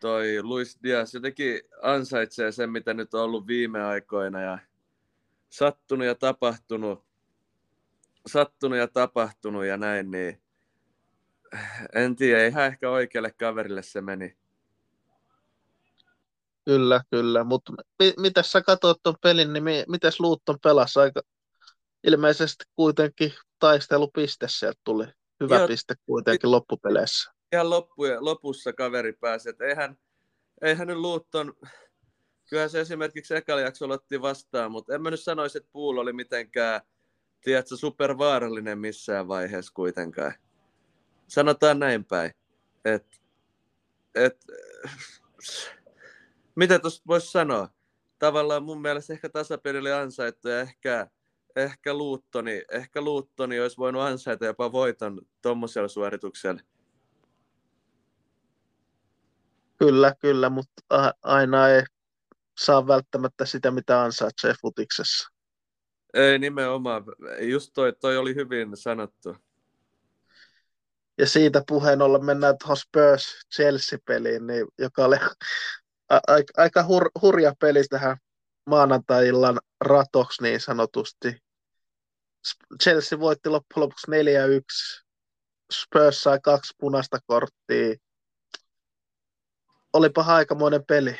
toi 0.00 0.42
Luis 0.42 0.78
Diaz 0.82 1.14
jotenkin 1.14 1.60
ansaitsee 1.82 2.52
sen, 2.52 2.70
mitä 2.70 2.94
nyt 2.94 3.14
on 3.14 3.22
ollut 3.22 3.46
viime 3.46 3.84
aikoina 3.84 4.40
ja 4.40 4.58
sattunut 5.48 6.06
ja 6.06 6.14
tapahtunut, 6.14 7.04
sattunut 8.26 8.78
ja 8.78 8.88
tapahtunut 8.88 9.64
ja 9.64 9.76
näin, 9.76 10.10
niin 10.10 10.42
en 11.94 12.16
tiedä, 12.16 12.46
ihan 12.46 12.66
ehkä 12.66 12.90
oikealle 12.90 13.34
kaverille 13.38 13.82
se 13.82 14.00
meni. 14.00 14.39
Kyllä, 16.64 17.00
kyllä. 17.10 17.44
Mutta 17.44 17.72
mi- 17.98 18.14
mitä 18.16 18.42
sä 18.42 18.62
katsoit 18.62 18.98
tuon 19.02 19.16
pelin, 19.22 19.52
niin 19.52 19.64
mi- 19.64 19.84
miten 19.88 20.12
Luutton 20.18 20.58
pelasi 20.62 21.00
aika 21.00 21.20
ilmeisesti 22.04 22.64
kuitenkin 22.76 23.32
taistelupiste 23.58 24.46
sieltä 24.48 24.80
tuli. 24.84 25.06
Hyvä 25.40 25.58
Joo, 25.58 25.68
piste 25.68 25.94
kuitenkin 26.06 26.50
loppupeleissä. 26.50 27.32
Ihan 27.52 27.70
loppu, 27.70 28.02
lopussa 28.20 28.72
kaveri 28.72 29.12
pääsi. 29.12 29.48
Et 29.48 29.60
eihän, 29.60 29.96
eihän 30.62 30.86
nyt 30.86 30.96
Luutton, 30.96 31.54
kyllä 32.50 32.68
se 32.68 32.80
esimerkiksi 32.80 33.34
ekalla 33.34 33.62
jaksolla 33.62 33.94
otti 33.94 34.22
vastaan, 34.22 34.72
mutta 34.72 34.94
en 34.94 35.02
mä 35.02 35.10
nyt 35.10 35.20
sanoisi, 35.20 35.58
että 35.58 35.70
Puul 35.72 35.98
oli 35.98 36.12
mitenkään, 36.12 36.80
tiedätkö, 37.40 37.76
supervaarallinen 37.76 38.78
missään 38.78 39.28
vaiheessa 39.28 39.72
kuitenkaan. 39.74 40.34
Sanotaan 41.28 41.78
näin 41.78 42.04
päin. 42.04 42.32
Et, 42.84 43.06
et, 44.14 44.46
mitä 46.60 46.78
tuosta 46.78 47.02
voisi 47.06 47.30
sanoa? 47.30 47.68
Tavallaan 48.18 48.62
mun 48.62 48.82
mielestä 48.82 49.12
ehkä 49.12 49.28
tasapeli 49.28 49.78
oli 49.78 49.92
ansaittu 49.92 50.48
ja 50.48 50.60
ehkä, 50.60 51.06
ehkä, 51.56 51.94
Luuttoni, 51.94 52.62
ehkä 52.72 53.00
Luuttoni 53.00 53.60
olisi 53.60 53.76
voinut 53.76 54.02
ansaita 54.02 54.46
jopa 54.46 54.72
voiton 54.72 55.20
tuommoisella 55.42 55.88
suorituksella. 55.88 56.60
Kyllä, 59.78 60.14
kyllä, 60.20 60.50
mutta 60.50 61.14
aina 61.22 61.68
ei 61.68 61.82
saa 62.58 62.86
välttämättä 62.86 63.46
sitä, 63.46 63.70
mitä 63.70 64.02
ansaitsee 64.02 64.54
futiksessa. 64.62 65.28
Ei 66.14 66.38
nimenomaan. 66.38 67.04
Just 67.40 67.70
toi, 67.74 67.92
toi 68.00 68.16
oli 68.16 68.34
hyvin 68.34 68.76
sanottu. 68.76 69.36
Ja 71.18 71.26
siitä 71.26 71.62
puheen 71.68 72.02
ollen 72.02 72.24
mennään 72.24 72.58
tuohon 72.58 72.76
Spurs-Chelsea-peliin, 72.76 74.46
niin, 74.46 74.66
joka 74.78 75.04
oli 75.04 75.16
aika, 76.56 76.82
hur, 76.82 77.10
hurja 77.22 77.54
peli 77.60 77.84
tähän 77.84 78.16
maanantai-illan 78.66 79.60
ratoksi 79.80 80.42
niin 80.42 80.60
sanotusti. 80.60 81.36
Chelsea 82.82 83.20
voitti 83.20 83.48
loppujen 83.48 83.82
lopuksi 83.82 84.06
4-1. 84.06 85.04
Spurs 85.72 86.22
sai 86.22 86.40
kaksi 86.42 86.74
punaista 86.78 87.18
korttia. 87.26 87.94
Olipa 89.92 90.22
aikamoinen 90.22 90.84
peli. 90.84 91.18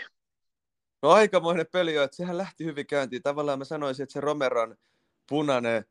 No 1.02 1.10
aikamoinen 1.10 1.66
peli 1.72 1.94
jo, 1.94 2.02
että 2.02 2.16
sehän 2.16 2.38
lähti 2.38 2.64
hyvin 2.64 2.86
käyntiin. 2.86 3.22
Tavallaan 3.22 3.58
mä 3.58 3.64
sanoisin, 3.64 4.02
että 4.02 4.12
se 4.12 4.20
Romeron 4.20 4.76
punainen 5.28 5.84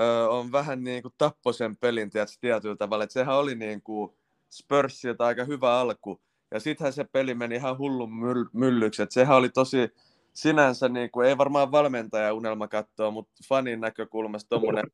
ö, 0.00 0.28
on 0.28 0.52
vähän 0.52 0.84
niin 0.84 1.02
kuin 1.02 1.14
tappoi 1.18 1.54
sen 1.54 1.76
pelin 1.76 2.10
tietyllä 2.40 2.76
tavalla. 2.76 3.04
Että 3.04 3.14
sehän 3.14 3.36
oli 3.36 3.54
niin 3.54 3.82
kuin 3.82 4.18
Spursilta 4.50 5.26
aika 5.26 5.44
hyvä 5.44 5.80
alku. 5.80 6.22
Ja 6.50 6.60
sittenhän 6.60 6.92
se 6.92 7.04
peli 7.04 7.34
meni 7.34 7.54
ihan 7.54 7.78
hullun 7.78 8.10
myll- 8.10 8.50
myllyksi. 8.52 9.02
Et 9.02 9.12
sehän 9.12 9.36
oli 9.36 9.48
tosi 9.48 9.88
sinänsä, 10.32 10.88
niin 10.88 11.10
kuin, 11.10 11.28
ei 11.28 11.38
varmaan 11.38 11.72
valmentaja 11.72 12.34
unelma 12.34 12.68
katsoa, 12.68 13.10
mutta 13.10 13.32
fanin 13.48 13.80
näkökulmasta 13.80 14.48
tuommoinen, 14.48 14.84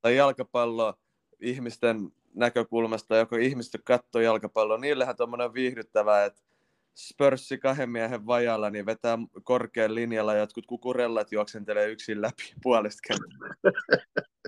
tai 0.00 0.16
jalkapallo 0.16 0.94
ihmisten 1.40 2.12
näkökulmasta, 2.34 3.16
joko 3.16 3.36
ihmiset 3.36 3.80
katsoo 3.84 4.22
jalkapalloa, 4.22 4.78
niillähän 4.78 5.16
tuommoinen 5.16 5.54
viihdyttävää, 5.54 6.24
että 6.24 6.42
Spörssi 6.94 7.58
kahden 7.58 7.90
miehen 7.90 8.26
vajalla, 8.26 8.70
niin 8.70 8.86
vetää 8.86 9.18
korkean 9.44 9.94
linjalla 9.94 10.34
jotkut 10.34 10.66
kukurellat 10.66 11.32
juoksentelee 11.32 11.88
yksin 11.88 12.22
läpi 12.22 12.52
puolesta 12.62 13.14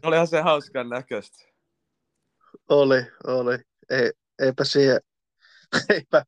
Olihan 0.03 0.27
se 0.27 0.41
hauskan 0.41 0.89
näköistä. 0.89 1.45
Oli, 2.69 3.07
oli. 3.27 3.59
Ei, 3.91 4.13
eipä 4.39 4.65
siihen, 4.65 5.01
eipä, 5.95 6.25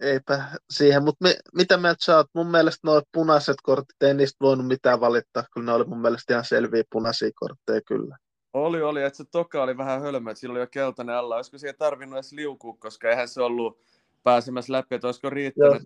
eipä 0.00 0.44
siihen, 0.70 1.04
mutta 1.04 1.28
mitä 1.54 1.76
mieltä 1.76 2.04
sä 2.04 2.16
oot? 2.16 2.26
Mun 2.34 2.50
mielestä 2.50 2.80
nuo 2.84 3.02
punaiset 3.12 3.56
kortit, 3.62 4.02
ei 4.02 4.14
niistä 4.14 4.36
voinut 4.40 4.66
mitään 4.66 5.00
valittaa, 5.00 5.44
kun 5.54 5.66
ne 5.66 5.72
oli 5.72 5.84
mun 5.84 6.00
mielestä 6.00 6.34
ihan 6.34 6.44
selviä 6.44 6.82
punaisia 6.90 7.30
kortteja 7.34 7.80
kyllä. 7.86 8.16
Oli, 8.52 8.82
oli, 8.82 9.02
että 9.02 9.16
se 9.16 9.24
toka 9.24 9.62
oli 9.62 9.76
vähän 9.76 10.02
hölmö, 10.02 10.30
että 10.30 10.40
sillä 10.40 10.52
oli 10.52 10.60
jo 10.60 10.66
keltainen 10.66 11.14
alla. 11.14 11.36
Olisiko 11.36 11.58
siihen 11.58 11.76
tarvinnut 11.78 12.16
edes 12.16 12.32
liukua, 12.32 12.76
koska 12.78 13.10
eihän 13.10 13.28
se 13.28 13.42
ollut 13.42 13.80
pääsemässä 14.22 14.72
läpi, 14.72 14.94
että 14.94 15.08
olisiko 15.08 15.30
riittänyt 15.30 15.82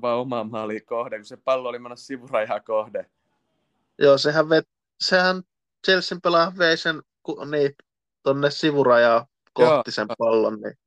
vaan 0.00 0.18
omaan 0.18 0.50
maaliin 0.50 0.84
kohde, 0.86 1.16
kun 1.16 1.24
se 1.24 1.36
pallo 1.36 1.68
oli 1.68 1.78
mennä 1.78 1.96
sivurajaa 1.96 2.60
kohde. 2.60 3.06
Joo, 3.98 4.18
sehän, 4.18 4.48
vet, 4.48 4.68
sehän 5.00 5.42
Chelsea 5.86 6.18
pelaa 6.22 6.52
vei 6.58 6.76
sen 6.76 7.02
niin, 7.50 7.74
tonne 8.22 8.50
sivurajaa 8.50 9.26
kohti 9.52 9.72
Joo. 9.72 9.82
sen 9.88 10.06
pallon, 10.18 10.60
niin 10.60 10.78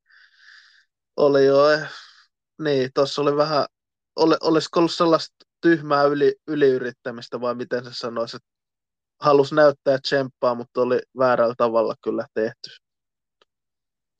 oli 1.17 1.45
jo, 1.45 1.71
eh, 1.71 1.89
niin, 2.59 2.89
tuossa 2.93 3.21
oli 3.21 3.37
vähän, 3.37 3.65
oli, 4.15 4.35
olisiko 4.41 4.79
ollut 4.79 4.91
sellaista 4.91 5.35
tyhmää 5.61 6.03
yli, 6.03 6.35
yliyrittämistä 6.47 7.41
vai 7.41 7.55
miten 7.55 7.83
se 7.83 7.89
sanoisi, 7.93 8.37
että 8.37 8.49
halusi 9.19 9.55
näyttää 9.55 9.97
tsemppaa, 9.99 10.55
mutta 10.55 10.81
oli 10.81 11.01
väärällä 11.17 11.55
tavalla 11.57 11.95
kyllä 12.03 12.25
tehty. 12.33 12.69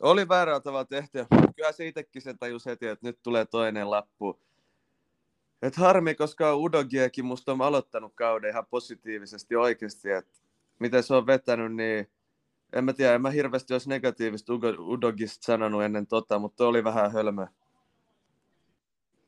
Oli 0.01 0.27
väärällä 0.27 0.59
tavalla 0.59 0.85
tehty. 0.85 1.25
Kyllä 1.55 1.71
se 1.71 1.87
itsekin 1.87 2.21
se 2.21 2.33
tajus 2.33 2.65
heti, 2.65 2.87
että 2.87 3.07
nyt 3.07 3.19
tulee 3.23 3.45
toinen 3.45 3.91
lappu. 3.91 4.39
Et 5.61 5.75
harmi, 5.75 6.15
koska 6.15 6.55
Udogiekin 6.55 7.25
musta 7.25 7.51
on 7.51 7.61
aloittanut 7.61 8.13
kauden 8.15 8.49
ihan 8.49 8.65
positiivisesti 8.69 9.55
oikeasti. 9.55 10.11
Että 10.11 10.39
miten 10.79 11.03
se 11.03 11.13
on 11.13 11.27
vetänyt, 11.27 11.75
niin 11.75 12.11
en 12.73 12.85
mä 12.85 12.93
tiedä, 12.93 13.15
en 13.15 13.21
mä 13.21 13.29
hirveästi 13.29 13.73
olisi 13.73 13.89
negatiivista 13.89 14.53
Udogista 14.79 15.45
sanonut 15.45 15.83
ennen 15.83 16.07
tota, 16.07 16.39
mutta 16.39 16.67
oli 16.67 16.83
vähän 16.83 17.11
hölmö. 17.11 17.47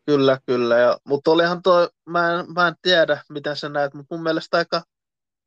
Kyllä, 0.10 0.40
kyllä. 0.46 0.78
Ja, 0.78 0.98
mutta 1.08 1.32
olihan 1.32 1.64
tuo, 1.64 1.90
mä 2.06 2.40
en, 2.40 2.54
mä 2.54 2.68
en 2.68 2.76
tiedä, 2.82 3.24
miten 3.30 3.56
sä 3.56 3.70
näet, 3.70 3.94
mutta 3.94 4.16
mun 4.16 4.24
mielestä 4.24 4.58
aika 4.58 4.82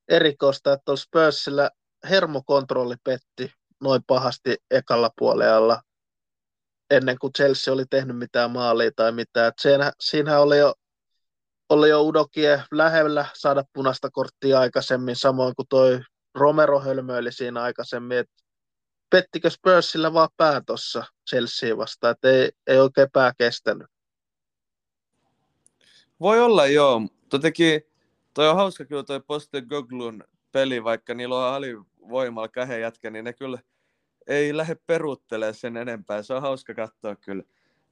erikoista, 0.08 0.72
että 0.72 0.82
tuolla 0.84 1.00
Spursillä 1.00 1.70
hermokontrolli 2.10 2.94
petti 3.04 3.52
noin 3.80 4.02
pahasti 4.06 4.56
ekalla 4.70 5.10
puolella. 5.18 5.82
ennen 6.90 7.18
kuin 7.18 7.32
Chelsea 7.32 7.74
oli 7.74 7.84
tehnyt 7.90 8.18
mitään 8.18 8.50
maalia 8.50 8.90
tai 8.96 9.12
mitään. 9.12 9.52
siinä, 9.60 9.92
siinähän 10.00 10.42
oli 10.42 10.58
jo, 10.58 10.74
oli 11.68 11.88
jo 11.88 12.02
Udokie 12.02 12.62
lähellä 12.70 13.26
saada 13.34 13.64
punaista 13.72 14.10
korttia 14.10 14.60
aikaisemmin, 14.60 15.16
samoin 15.16 15.54
kuin 15.56 15.68
toi 15.68 16.00
Romero 16.34 16.80
hölmöili 16.80 17.32
siinä 17.32 17.62
aikaisemmin, 17.62 18.18
että 18.18 18.34
pettikö 19.10 19.50
Spursilla 19.50 20.12
vaan 20.12 20.28
pää 20.36 20.60
tuossa 20.66 21.04
Chelsea 21.30 21.76
vastaan, 21.76 22.12
että 22.12 22.28
ei, 22.30 22.50
ei 22.66 22.78
oikein 22.78 23.08
pää 23.12 23.32
kestänyt. 23.38 23.91
Voi 26.22 26.40
olla 26.40 26.66
joo, 26.66 27.02
Totekin 27.28 27.82
toi 28.34 28.48
on 28.48 28.56
hauska 28.56 28.84
kyllä 28.84 29.02
toi 29.02 29.20
Poste 29.20 29.62
Goglun 29.62 30.24
peli, 30.52 30.84
vaikka 30.84 31.14
niillä 31.14 31.38
on 31.38 31.54
alivoimalla 31.54 32.48
kahden 32.48 32.80
jätkä, 32.80 33.10
niin 33.10 33.24
ne 33.24 33.32
kyllä 33.32 33.58
ei 34.26 34.56
lähde 34.56 34.76
peruuttelemaan 34.86 35.54
sen 35.54 35.76
enempää. 35.76 36.22
Se 36.22 36.34
on 36.34 36.42
hauska 36.42 36.74
katsoa 36.74 37.16
kyllä. 37.16 37.42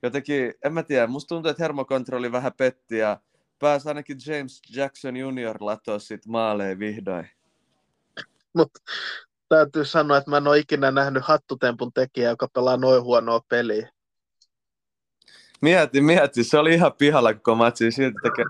Jotenkin, 0.03 0.55
en 0.65 0.73
mä 0.73 0.83
tiedä, 0.83 1.07
musta 1.07 1.29
tuntuu, 1.29 1.51
että 1.51 1.63
hermokontrolli 1.63 2.33
vähän 2.33 2.53
petti 2.53 2.99
ja 2.99 3.21
pääsi 3.59 3.89
ainakin 3.89 4.17
James 4.27 4.63
Jackson 4.77 5.17
Jr. 5.17 5.57
latoa 5.61 5.99
sit 5.99 6.27
maaleen 6.27 6.79
vihdoin. 6.79 7.29
Mutta 8.53 8.81
täytyy 9.49 9.85
sanoa, 9.85 10.17
että 10.17 10.31
mä 10.31 10.37
en 10.37 10.47
ole 10.47 10.59
ikinä 10.59 10.91
nähnyt 10.91 11.23
hattutempun 11.25 11.93
tekijää, 11.93 12.31
joka 12.31 12.49
pelaa 12.49 12.77
noin 12.77 13.03
huonoa 13.03 13.41
peliä. 13.49 13.91
Mieti, 15.63 16.01
mieti. 16.01 16.45
Se 16.45 16.59
oli 16.59 16.75
ihan 16.75 16.93
pihalla 16.93 17.35
koko 17.35 17.55
matsi. 17.55 17.91
Silti 17.91 18.17
tekee. 18.23 18.45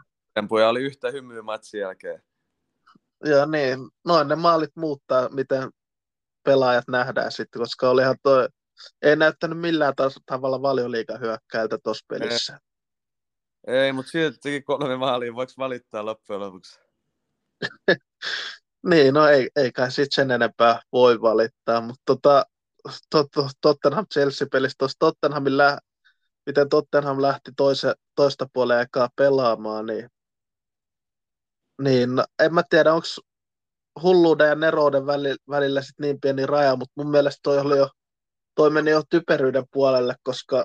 Oli 0.68 0.83
yhtä 0.83 1.11
hymyä 1.11 1.42
matsin 1.42 1.81
jälkeen. 1.81 2.23
Joo 3.25 3.46
niin, 3.46 3.79
noin 4.05 4.29
ne 4.29 4.37
maalit 4.37 4.77
muuttaa, 4.77 5.29
miten 5.29 5.70
pelaajat 6.42 6.88
nähdään 6.88 7.33
sitten, 7.33 7.61
koska 7.62 7.90
olihan 7.90 8.16
toi, 8.23 8.49
ei 9.03 9.16
näyttänyt 9.16 9.59
millään 9.59 9.94
tavalla 10.27 10.62
valioliiga 10.62 11.18
hyökkäiltä 11.18 11.79
tuossa 11.83 12.05
pelissä. 12.09 12.59
Ei, 13.66 13.77
ei 13.77 13.92
mutta 13.92 14.11
silti 14.11 14.38
teki 14.42 14.62
kolme 14.62 14.96
maalia, 14.96 15.35
voiko 15.35 15.53
valittaa 15.59 16.05
loppujen 16.05 16.40
lopuksi? 16.40 16.81
niin, 18.90 19.14
no 19.14 19.27
ei, 19.27 19.51
ei 19.57 19.73
kai 19.73 19.90
sitten 19.90 20.14
sen 20.14 20.31
enempää 20.31 20.83
voi 20.92 21.20
valittaa, 21.20 21.81
mutta 21.81 22.03
tota, 22.07 22.44
tot, 23.11 23.27
Tottenham 23.61 24.07
Chelsea-pelistä 24.14 24.79
tuossa 24.79 24.99
Tottenhamin 24.99 25.57
lä- 25.57 25.79
miten 26.46 26.68
Tottenham 26.68 27.22
lähti 27.22 27.50
toise, 27.57 27.94
toista 28.14 28.46
puolella 28.53 28.79
aikaa 28.79 29.09
pelaamaan, 29.16 29.87
niin, 29.87 30.09
niin 31.83 32.11
en 32.38 32.55
mä 32.55 32.62
tiedä, 32.70 32.94
onko 32.94 33.07
hulluuden 34.03 34.48
ja 34.48 34.55
nerouden 34.55 35.07
välillä, 35.07 35.37
välillä 35.50 35.83
sit 35.83 35.98
niin 35.98 36.20
pieni 36.20 36.46
raja, 36.46 36.76
mutta 36.76 36.92
mun 36.96 37.11
mielestä 37.11 37.40
toi, 37.42 37.59
oli 37.59 37.79
jo, 37.79 37.88
toi 38.55 38.70
meni 38.70 38.90
jo 38.90 39.03
typeryyden 39.11 39.64
puolelle, 39.72 40.14
koska 40.22 40.64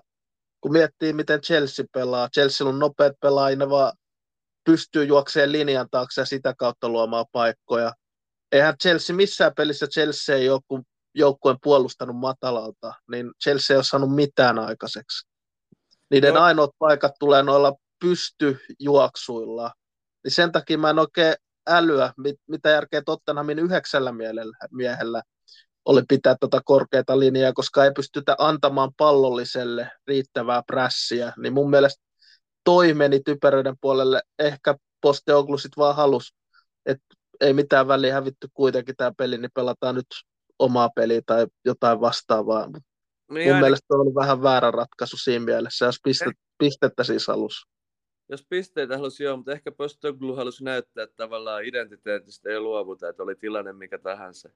kun 0.61 0.71
miettii, 0.71 1.13
miten 1.13 1.41
Chelsea 1.41 1.85
pelaa, 1.93 2.29
Chelsea 2.29 2.67
on 2.67 2.79
nopeat 2.79 3.13
pelaajia, 3.21 3.57
ne 3.57 3.69
vaan 3.69 3.93
pystyy 4.63 5.03
juokseen 5.03 5.51
linjan 5.51 5.87
taakse 5.91 6.21
ja 6.21 6.25
sitä 6.25 6.53
kautta 6.57 6.89
luomaan 6.89 7.25
paikkoja. 7.31 7.93
Eihän 8.51 8.77
Chelsea 8.77 9.15
missään 9.15 9.51
pelissä 9.57 9.87
Chelsea 9.87 10.35
ei 10.35 10.49
ole 10.49 10.83
joukkueen 11.15 11.57
puolustanut 11.63 12.15
matalalta, 12.15 12.93
niin 13.11 13.31
Chelsea 13.43 13.73
ei 13.73 13.77
ole 13.77 13.83
saanut 13.83 14.15
mitään 14.15 14.59
aikaiseksi. 14.59 15.27
Niiden 16.11 16.33
no. 16.33 16.41
ainoat 16.41 16.69
paikat 16.79 17.11
tulee 17.19 17.43
noilla 17.43 17.73
pystyjuoksuilla. 17.99 19.71
Niin 20.23 20.31
sen 20.31 20.51
takia 20.51 20.77
mä 20.77 20.89
en 20.89 20.99
oikein 20.99 21.35
älyä, 21.67 22.13
mit, 22.17 22.35
mitä 22.47 22.69
järkeä 22.69 23.01
Tottenhamin 23.05 23.59
yhdeksällä 23.59 24.11
mielellä, 24.11 24.57
miehellä 24.71 25.21
oli 25.85 26.01
pitää 26.07 26.35
tuota 26.39 26.61
korkeata 26.65 27.19
linjaa, 27.19 27.53
koska 27.53 27.85
ei 27.85 27.91
pystytä 27.91 28.35
antamaan 28.37 28.91
pallolliselle 28.97 29.91
riittävää 30.07 30.63
prässiä. 30.67 31.33
Niin 31.37 31.53
mun 31.53 31.69
mielestä 31.69 32.03
toi 32.63 32.93
meni 32.93 33.19
typeryyden 33.19 33.75
puolelle. 33.81 34.21
Ehkä 34.39 34.75
Posteoglu 35.01 35.57
sit 35.57 35.77
vaan 35.77 35.95
halus, 35.95 36.33
että 36.85 37.05
ei 37.39 37.53
mitään 37.53 37.87
väliä 37.87 38.13
hävitty 38.13 38.47
kuitenkin 38.53 38.95
tämä 38.95 39.11
peli, 39.17 39.37
niin 39.37 39.51
pelataan 39.53 39.95
nyt 39.95 40.07
omaa 40.59 40.89
peliä 40.95 41.21
tai 41.25 41.47
jotain 41.65 42.01
vastaavaa. 42.01 42.67
Niin 42.67 42.83
Mun 43.27 43.59
mielestä 43.59 43.85
se 43.87 43.93
oli 43.93 44.15
vähän 44.15 44.43
väärä 44.43 44.71
ratkaisu 44.71 45.17
siinä 45.17 45.45
mielessä, 45.45 45.85
jos 45.85 45.99
pistet, 46.03 46.27
eh. 46.27 46.33
pistettä 46.57 47.03
siis 47.03 47.27
halus. 47.27 47.67
Jos 48.29 48.45
pisteitä 48.49 48.97
halusi 48.97 49.23
joo, 49.23 49.37
mutta 49.37 49.51
ehkä 49.51 49.71
Postoglu 49.71 50.35
halusi 50.35 50.63
näyttää, 50.63 51.03
että 51.03 51.15
tavallaan 51.15 51.65
identiteetistä 51.65 52.49
ei 52.49 52.59
luovuta, 52.59 53.09
että 53.09 53.23
oli 53.23 53.35
tilanne 53.35 53.73
mikä 53.73 53.97
tahansa. 53.97 54.49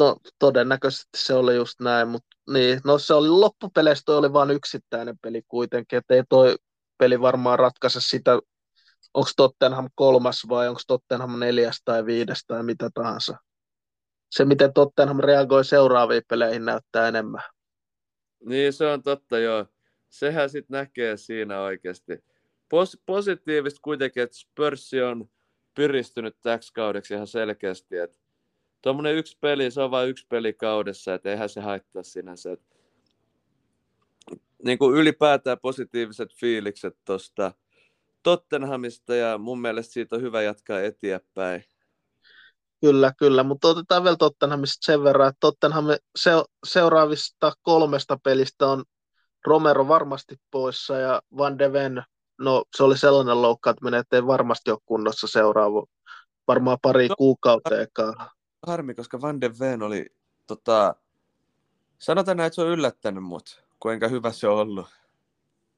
No, 0.00 0.16
todennäköisesti 0.38 1.08
se 1.16 1.34
oli 1.34 1.54
just 1.54 1.80
näin, 1.80 2.08
mutta 2.08 2.36
niin, 2.50 2.80
no 2.84 2.98
se 2.98 3.14
oli 3.14 3.28
loppupeleissä 3.28 4.02
toi 4.06 4.16
oli 4.16 4.32
vain 4.32 4.50
yksittäinen 4.50 5.18
peli 5.22 5.42
kuitenkin, 5.48 5.96
että 5.96 6.14
ei 6.14 6.22
toi 6.28 6.56
peli 6.98 7.20
varmaan 7.20 7.58
ratkaise 7.58 8.00
sitä, 8.00 8.38
onko 9.14 9.30
Tottenham 9.36 9.88
kolmas 9.94 10.42
vai 10.48 10.68
onko 10.68 10.80
Tottenham 10.86 11.38
neljäs 11.38 11.82
tai 11.84 12.06
viides 12.06 12.44
tai 12.46 12.62
mitä 12.62 12.90
tahansa 12.94 13.36
se, 14.30 14.44
miten 14.44 14.72
Tottenham 14.72 15.20
reagoi 15.20 15.64
seuraaviin 15.64 16.22
peleihin, 16.28 16.64
näyttää 16.64 17.08
enemmän. 17.08 17.42
Niin, 18.44 18.72
se 18.72 18.86
on 18.86 19.02
totta, 19.02 19.38
joo. 19.38 19.66
Sehän 20.08 20.50
sitten 20.50 20.74
näkee 20.74 21.16
siinä 21.16 21.60
oikeasti. 21.60 22.12
Pos- 22.74 23.02
positiivista 23.06 23.80
kuitenkin, 23.82 24.22
että 24.22 24.36
Spurs 24.36 24.90
on 25.08 25.28
pyristynyt 25.74 26.36
täksi 26.42 26.72
kaudeksi 26.72 27.14
ihan 27.14 27.26
selkeästi. 27.26 27.98
Että 27.98 28.18
tuommoinen 28.82 29.14
yksi 29.14 29.38
peli, 29.40 29.70
se 29.70 29.80
on 29.80 29.90
vain 29.90 30.08
yksi 30.08 30.26
peli 30.28 30.52
kaudessa, 30.52 31.14
että 31.14 31.30
eihän 31.30 31.48
se 31.48 31.60
haittaa 31.60 32.02
sinänsä. 32.02 32.52
Että 32.52 32.76
niin 34.64 34.78
kuin 34.78 34.96
ylipäätään 34.96 35.58
positiiviset 35.58 36.34
fiilikset 36.34 36.96
tuosta 37.04 37.52
Tottenhamista 38.22 39.14
ja 39.14 39.38
mun 39.38 39.60
mielestä 39.60 39.92
siitä 39.92 40.16
on 40.16 40.22
hyvä 40.22 40.42
jatkaa 40.42 40.80
eteenpäin. 40.80 41.64
Kyllä, 42.84 43.12
kyllä, 43.18 43.42
mutta 43.42 43.68
otetaan 43.68 44.04
vielä 44.04 44.16
Tottenhamista 44.16 44.86
sen 44.86 45.04
verran, 45.04 45.28
että 45.28 45.40
Tottenham 45.40 45.84
se, 46.16 46.30
seuraavista 46.66 47.52
kolmesta 47.62 48.18
pelistä 48.24 48.66
on 48.66 48.84
Romero 49.46 49.88
varmasti 49.88 50.36
poissa 50.50 50.98
ja 50.98 51.22
Van 51.36 51.58
de 51.58 51.72
Ven, 51.72 52.02
no 52.38 52.64
se 52.76 52.82
oli 52.82 52.98
sellainen 52.98 53.42
loukkaantuminen, 53.42 54.00
että 54.00 54.16
ei 54.16 54.26
varmasti 54.26 54.70
ole 54.70 54.78
kunnossa 54.86 55.26
seuraava, 55.26 55.86
varmaan 56.48 56.78
pari 56.82 57.08
no, 57.08 57.14
kuukauteenkaan. 57.18 58.30
Harmi, 58.66 58.94
koska 58.94 59.20
Van 59.20 59.40
de 59.40 59.50
Ven 59.60 59.82
oli, 59.82 60.06
tota, 60.46 60.94
sanotaan 61.98 62.36
näin, 62.36 62.46
että 62.46 62.54
se 62.54 62.62
on 62.62 62.68
yllättänyt 62.68 63.24
mut, 63.24 63.64
kuinka 63.80 64.08
hyvä 64.08 64.32
se 64.32 64.48
on 64.48 64.58
ollut. 64.58 64.86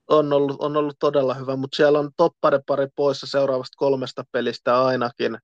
On 0.09 0.33
ollut, 0.33 0.57
on 0.61 0.77
ollut 0.77 0.97
todella 0.99 1.35
hyvä, 1.35 1.57
mutta 1.57 1.77
siellä 1.77 1.99
on 1.99 2.11
toppare 2.17 2.61
pari 2.67 2.87
poissa 2.97 3.27
seuraavasta 3.27 3.77
kolmesta 3.77 4.25
pelistä 4.33 4.85
ainakin 4.85 5.39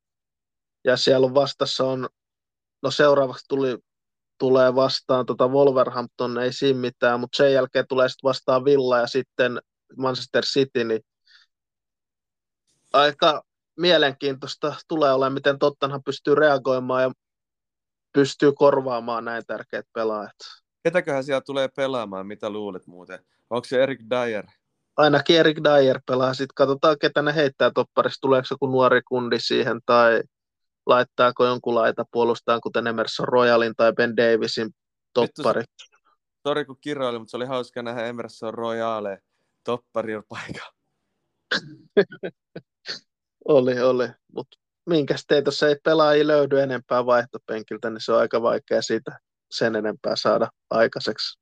ja 0.85 0.97
siellä 0.97 1.27
on 1.27 1.35
vastassa 1.35 1.85
on, 1.85 2.09
no 2.83 2.91
seuraavaksi 2.91 3.45
tuli, 3.49 3.79
tulee 4.39 4.75
vastaan 4.75 5.27
tota 5.27 5.49
Wolverhampton, 5.49 6.39
ei 6.39 6.53
siinä 6.53 6.81
mitään, 6.81 7.21
mutta 7.21 7.37
sen 7.37 7.53
jälkeen 7.53 7.87
tulee 7.89 8.09
sitten 8.09 8.29
vastaan 8.29 8.65
Villa 8.65 8.99
ja 8.99 9.07
sitten 9.07 9.61
Manchester 9.97 10.45
City, 10.45 10.85
niin 10.85 11.01
aika 12.93 13.43
mielenkiintoista 13.77 14.75
tulee 14.89 15.13
olemaan, 15.13 15.33
miten 15.33 15.59
Tottenham 15.59 16.03
pystyy 16.05 16.35
reagoimaan 16.35 17.03
ja 17.03 17.13
pystyy 18.13 18.53
korvaamaan 18.53 19.25
näin 19.25 19.43
tärkeät 19.47 19.87
pelaajat. 19.95 20.37
Ketäköhän 20.83 21.25
siellä 21.25 21.41
tulee 21.41 21.69
pelaamaan, 21.77 22.27
mitä 22.27 22.51
luulet 22.51 22.87
muuten? 22.87 23.25
Onko 23.51 23.65
se 23.65 23.83
Erik 23.83 24.01
Dyer? 24.11 24.47
Ainakin 24.97 25.39
Erik 25.39 25.59
Dyer 25.65 26.01
pelaa. 26.07 26.35
Sitten 26.35 26.55
katsotaan, 26.55 26.99
ketä 26.99 27.23
ne 27.23 27.35
heittää 27.35 27.71
topparissa. 27.75 28.21
Tuleeko 28.21 28.47
joku 28.51 28.67
nuori 28.67 29.03
kundi 29.09 29.41
siihen 29.41 29.81
tai 29.87 30.23
laittaako 30.87 31.47
jonkun 31.47 31.75
laita 31.75 32.05
puolustaan, 32.11 32.61
kuten 32.61 32.87
Emerson 32.87 33.29
Royalin 33.29 33.75
tai 33.77 33.93
Ben 33.93 34.17
Davisin 34.17 34.71
toppari. 35.15 35.65
Sori 36.47 36.65
kun 36.65 36.77
kiroili, 36.81 37.19
mutta 37.19 37.31
se 37.31 37.37
oli 37.37 37.47
hauska 37.47 37.83
nähdä 37.83 38.07
Emerson 38.07 38.55
Royale 38.55 39.19
topparin 39.65 40.23
paikalla. 40.29 40.73
oli, 43.49 43.81
oli. 43.81 44.09
Mutta 44.35 44.59
minkäs 44.87 45.25
teitä, 45.29 45.49
jos 45.49 45.63
ei 45.63 45.77
pelaajia 45.85 46.27
löydy 46.27 46.61
enempää 46.61 47.07
vaihtopenkiltä, 47.07 47.91
niin 47.91 48.01
se 48.01 48.13
on 48.13 48.19
aika 48.19 48.43
vaikea 48.43 48.83
siitä 48.83 49.19
sen 49.51 49.77
enempää 49.77 50.17
saada 50.17 50.51
aikaiseksi. 50.71 51.41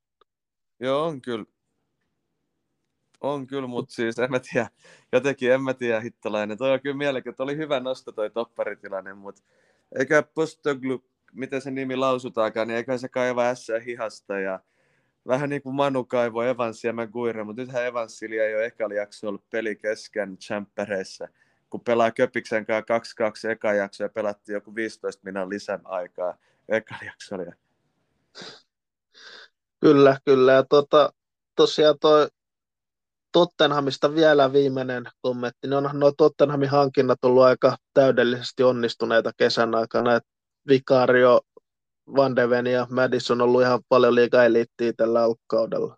Joo, 0.81 1.07
on 1.07 1.23
kyllä. 1.23 1.45
On 3.21 3.47
kyllä, 3.47 3.67
mutta 3.67 3.95
siis 3.95 4.19
en 4.19 4.31
mä 4.31 4.41
tiedä, 4.41 4.71
jotenkin 5.13 5.53
en 5.53 5.63
mä 5.63 5.75
tiedä 5.75 6.01
hittalainen. 6.01 6.59
Toi 6.59 6.73
on 6.73 6.81
kyllä 6.81 6.97
mielenkiintoinen, 6.97 7.55
oli 7.55 7.63
hyvä 7.63 7.81
nosto 7.81 8.13
toi 8.13 8.31
topparitilanne, 8.31 9.15
mutta 9.15 9.43
eikä 9.99 10.23
Postoglu, 10.23 11.05
miten 11.33 11.63
se 11.63 11.71
nimi 11.71 11.97
lausutaakaan, 11.97 12.69
niin 12.69 12.77
eikä 12.77 12.99
se 12.99 13.09
kaiva 13.09 13.55
S 13.55 13.67
hihasta 13.87 14.39
ja 14.41 14.61
vähän 15.27 15.51
niin 15.51 15.63
kuin 15.63 15.75
Manu 15.75 16.05
kaivoi 16.05 16.49
Evansi 16.49 16.87
ja 16.87 16.93
McGuire, 16.93 17.45
mutta 17.45 17.63
nythän 17.63 17.87
Evansilla 17.87 18.43
ei 18.43 18.55
ole 18.55 18.65
ekalla 18.65 18.95
jakso 18.95 19.29
ollut 19.29 19.51
peli 19.51 19.77
kesken 19.77 20.39
Champereissä, 20.39 21.29
kun 21.71 21.81
pelaa 21.81 22.11
Köpiksen 22.11 22.67
kanssa 22.67 23.49
2-2 23.49 23.51
eka 23.51 23.73
jakso 23.73 24.05
ja 24.05 24.09
pelattiin 24.09 24.55
joku 24.55 24.75
15 24.75 25.23
minan 25.25 25.49
lisän 25.49 25.81
aikaa 25.85 26.37
ekalla 26.69 27.03
jaksolla. 27.05 27.53
Kyllä, 29.81 30.17
kyllä. 30.25 30.53
Ja 30.53 30.65
tota, 30.65 31.13
tosiaan 31.57 31.99
toi 32.01 32.29
Tottenhamista 33.33 34.15
vielä 34.15 34.53
viimeinen 34.53 35.05
kommentti. 35.21 35.59
Niin 35.67 35.73
onhan 35.73 36.01
nuo 36.01 36.13
Tottenhamin 36.17 36.69
hankinnat 36.69 37.25
ollut 37.25 37.43
aika 37.43 37.77
täydellisesti 37.95 38.63
onnistuneita 38.63 39.33
kesän 39.37 39.75
aikana. 39.75 40.15
Et 40.15 40.25
Vikario, 40.69 41.41
Van 42.17 42.37
de 42.37 42.51
Ven 42.51 42.67
ja 42.67 42.87
Madison 42.91 43.41
on 43.41 43.49
ollut 43.49 43.63
ihan 43.63 43.81
paljon 43.89 44.15
liikaa 44.15 44.45
eliittiä 44.45 44.93
tällä 44.93 45.23
alkukaudella. 45.23 45.97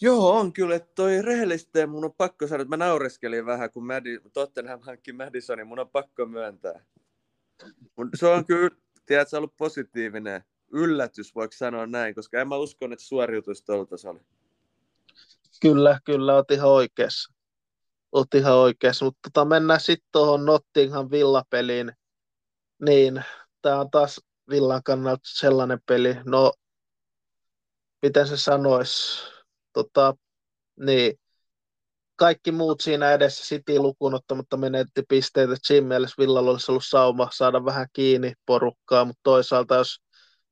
Joo, 0.00 0.38
on 0.38 0.52
kyllä. 0.52 0.74
Että 0.74 0.92
toi 0.94 1.22
rehellisesti 1.22 1.86
mun 1.86 2.04
on 2.04 2.14
pakko 2.14 2.46
sanoa, 2.46 2.62
että 2.62 2.76
mä 2.76 2.84
naureskelin 2.84 3.46
vähän, 3.46 3.70
kun 3.70 3.86
Madi, 3.86 4.20
Tottenham 4.32 4.80
hankki 4.82 5.12
Madisonin, 5.12 5.66
mun 5.66 5.78
on 5.78 5.90
pakko 5.90 6.26
myöntää. 6.26 6.84
Mut 7.96 8.08
se 8.14 8.26
on 8.26 8.46
kyllä, 8.46 8.70
tiedätkö, 9.06 9.36
ollut 9.36 9.56
positiivinen 9.56 10.44
yllätys, 10.72 11.34
voiko 11.34 11.52
sanoa 11.52 11.86
näin, 11.86 12.14
koska 12.14 12.40
en 12.40 12.48
mä 12.48 12.56
usko, 12.56 12.84
että 12.84 13.04
suoriutus 13.04 13.62
tuolta 13.62 13.96
se 13.96 14.08
oli. 14.08 14.20
Kyllä, 15.60 16.00
kyllä, 16.04 16.34
oot 16.34 16.50
ihan 16.50 16.68
oikeassa. 16.70 17.34
Oot 18.12 18.34
ihan 18.34 18.54
oikeassa, 18.54 19.04
mutta 19.04 19.18
tota, 19.22 19.44
mennään 19.44 19.80
sitten 19.80 20.08
tuohon 20.12 20.44
Nottingham 20.44 21.10
Villa-peliin. 21.10 21.92
Niin, 22.82 23.24
tämä 23.62 23.80
on 23.80 23.90
taas 23.90 24.20
Villan 24.50 24.82
kannalta 24.82 25.20
sellainen 25.24 25.78
peli, 25.86 26.16
no, 26.24 26.52
miten 28.02 28.28
se 28.28 28.36
sanoisi, 28.36 29.22
tota, 29.72 30.14
niin, 30.80 31.20
kaikki 32.16 32.52
muut 32.52 32.80
siinä 32.80 33.12
edessä 33.12 33.44
City 33.44 33.78
lukuun 33.78 34.14
ottamatta 34.14 34.56
menetti 34.56 35.02
pisteitä. 35.08 35.54
Siinä 35.62 35.86
mielessä 35.86 36.14
Villalla 36.18 36.50
olisi 36.50 36.72
ollut 36.72 36.84
sauma 36.84 37.28
saada 37.32 37.64
vähän 37.64 37.86
kiinni 37.92 38.32
porukkaa, 38.46 39.04
mutta 39.04 39.20
toisaalta 39.22 39.74
jos 39.74 40.02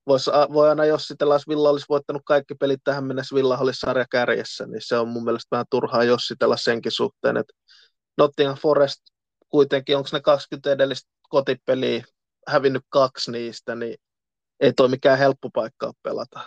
vois, 0.06 0.26
voi 0.52 0.68
aina 0.68 0.84
jos 0.84 1.08
Villa 1.48 1.70
olisi 1.70 1.86
voittanut 1.88 2.22
kaikki 2.24 2.54
pelit 2.54 2.80
tähän 2.84 3.04
mennessä, 3.04 3.34
Villa 3.34 3.58
olisi 3.58 3.80
sarja 3.80 4.04
kärjessä, 4.10 4.66
niin 4.66 4.82
se 4.84 4.98
on 4.98 5.08
mun 5.08 5.24
mielestä 5.24 5.48
vähän 5.50 5.66
turhaa 5.70 6.04
jossitella 6.04 6.56
senkin 6.56 6.92
suhteen, 6.92 7.36
että 7.36 7.52
Nottingham 8.18 8.58
Forest 8.58 9.00
kuitenkin, 9.48 9.96
onko 9.96 10.08
ne 10.12 10.20
20 10.20 10.72
edellistä 10.72 11.10
kotipeliä, 11.28 12.04
hävinnyt 12.48 12.82
kaksi 12.88 13.32
niistä, 13.32 13.74
niin 13.74 13.96
ei 14.60 14.72
toi 14.72 14.88
mikään 14.88 15.18
helppo 15.18 15.50
paikka 15.50 15.92
pelata. 16.02 16.40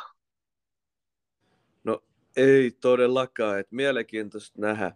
No 1.84 2.04
ei 2.38 2.72
todellakaan, 2.72 3.60
että 3.60 3.76
mielenkiintoista 3.76 4.62
nähdä. 4.62 4.92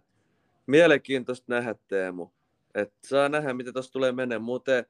Mielenkiintoista 0.66 1.44
nähdä 1.48 1.74
Teemu. 1.88 2.28
Että 2.74 3.08
saa 3.08 3.28
nähdä, 3.28 3.54
mitä 3.54 3.72
tuossa 3.72 3.92
tulee 3.92 4.12
mennä. 4.12 4.38
Muuten 4.38 4.86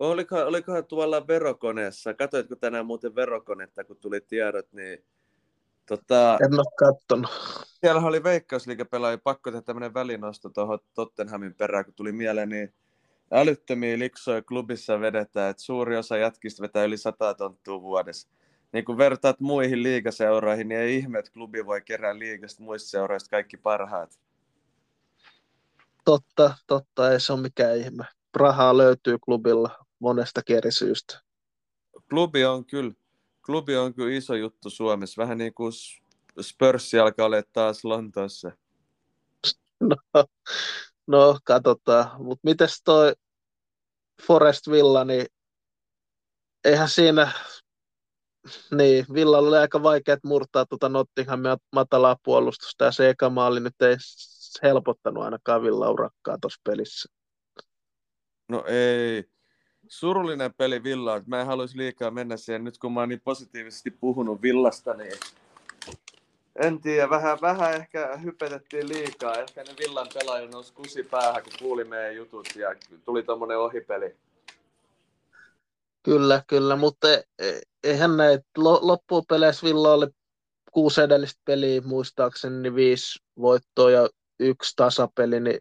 Olikohan, 0.00 0.46
olikohan 0.46 0.86
tuolla 0.86 1.26
verokoneessa, 1.26 2.14
katoitko 2.14 2.56
tänään 2.56 2.86
muuten 2.86 3.14
verokonetta, 3.14 3.84
kun 3.84 3.96
tuli 3.96 4.20
tiedot, 4.20 4.72
niin 4.72 5.04
Tota, 5.88 6.38
en 6.44 6.54
ole 6.54 6.72
kattonut. 6.78 7.30
Siellä 7.80 8.00
oli 8.02 8.22
veikkausliikepelaaja, 8.22 9.18
pakko 9.18 9.50
tehdä 9.50 9.62
tämmöinen 9.62 9.94
välinosto 9.94 10.48
tuohon 10.48 10.78
Tottenhamin 10.94 11.54
perään, 11.54 11.84
kun 11.84 11.94
tuli 11.94 12.12
mieleen, 12.12 12.48
niin 12.48 12.74
älyttömiä 13.32 13.98
liksoja 13.98 14.42
klubissa 14.42 15.00
vedetään, 15.00 15.50
että 15.50 15.62
suuri 15.62 15.96
osa 15.96 16.16
jatkista 16.16 16.62
vetää 16.62 16.84
yli 16.84 16.96
100 16.96 17.34
tonttua 17.34 17.82
vuodessa. 17.82 18.28
Niin 18.72 18.84
kun 18.84 18.98
vertaat 18.98 19.40
muihin 19.40 19.82
liigaseuroihin, 19.82 20.68
niin 20.68 20.80
ei 20.80 20.96
ihme, 20.96 21.18
että 21.18 21.32
klubi 21.32 21.66
voi 21.66 21.80
kerää 21.80 22.18
liigasta 22.18 22.62
muista 22.62 22.88
seuroista 22.88 23.30
kaikki 23.30 23.56
parhaat. 23.56 24.18
Totta, 26.04 26.54
totta, 26.66 27.12
ei 27.12 27.20
se 27.20 27.32
ole 27.32 27.40
mikään 27.40 27.76
ihme. 27.76 28.04
Rahaa 28.36 28.76
löytyy 28.76 29.18
klubilla 29.18 29.86
monesta 29.98 30.40
eri 30.48 30.72
syystä. 30.72 31.20
Klubi 32.10 32.44
on 32.44 32.64
kyllä, 32.64 32.92
klubi 33.46 33.76
on 33.76 33.94
kyllä 33.94 34.16
iso 34.16 34.34
juttu 34.34 34.70
Suomessa, 34.70 35.22
vähän 35.22 35.38
niin 35.38 35.54
kuin 35.54 35.72
Spurs 36.40 36.94
alkaa 36.94 37.26
olla 37.26 37.42
taas 37.52 37.84
Lontoossa. 37.84 38.52
No, 39.80 39.96
no 41.06 41.38
katsotaan. 41.44 42.22
Mutta 42.24 42.40
mites 42.42 42.82
toi 42.84 43.12
Forest 44.26 44.68
Villa, 44.70 45.04
niin 45.04 45.26
eihän 46.64 46.88
siinä, 46.88 47.32
niin 48.70 49.06
Villa 49.14 49.38
oli 49.38 49.56
aika 49.56 49.82
vaikea 49.82 50.16
murtaa 50.24 50.66
tuota 50.66 50.88
Nottinghamia 50.88 51.56
matalaa 51.72 52.16
puolustusta 52.22 52.84
ja 52.84 52.92
se 52.92 53.08
eka 53.08 53.30
maali 53.30 53.60
nyt 53.60 53.82
ei 53.82 53.96
helpottanut 54.62 55.24
ainakaan 55.24 55.62
Villa 55.62 55.90
urakkaa 55.90 56.38
tuossa 56.40 56.60
pelissä. 56.64 57.08
No 58.48 58.64
ei, 58.66 59.24
surullinen 59.88 60.54
peli 60.54 60.82
Villa. 60.82 61.22
Mä 61.26 61.40
en 61.40 61.46
haluaisi 61.46 61.78
liikaa 61.78 62.10
mennä 62.10 62.36
siihen. 62.36 62.64
Nyt 62.64 62.78
kun 62.78 62.92
mä 62.92 63.00
oon 63.00 63.08
niin 63.08 63.20
positiivisesti 63.24 63.90
puhunut 63.90 64.42
Villasta, 64.42 64.94
niin 64.94 65.12
en 66.56 66.80
tiedä, 66.80 67.10
vähän, 67.10 67.38
vähän 67.40 67.74
ehkä 67.74 68.16
hypetettiin 68.16 68.88
liikaa. 68.88 69.34
Ehkä 69.34 69.62
ne 69.62 69.74
Villan 69.78 70.06
pelaajat 70.14 70.50
nousi 70.50 70.72
kusi 70.72 71.02
päähän, 71.02 71.42
kun 71.42 71.52
kuuli 71.58 71.84
meidän 71.84 72.16
jutut 72.16 72.48
ja 72.56 72.74
tuli 73.04 73.22
tommonen 73.22 73.58
ohipeli. 73.58 74.16
Kyllä, 76.02 76.42
kyllä, 76.46 76.76
mutta 76.76 77.14
e, 77.14 77.22
eihän 77.84 78.16
näitä 78.16 78.44
loppupeleissä 78.56 79.66
Villa 79.66 79.92
oli 79.92 80.06
kuusi 80.72 81.00
edellistä 81.00 81.40
peliä 81.44 81.80
muistaakseni, 81.80 82.62
niin 82.62 82.74
viisi 82.74 83.18
voittoa 83.40 83.90
ja 83.90 84.08
yksi 84.40 84.72
tasapeli, 84.76 85.40
niin 85.40 85.60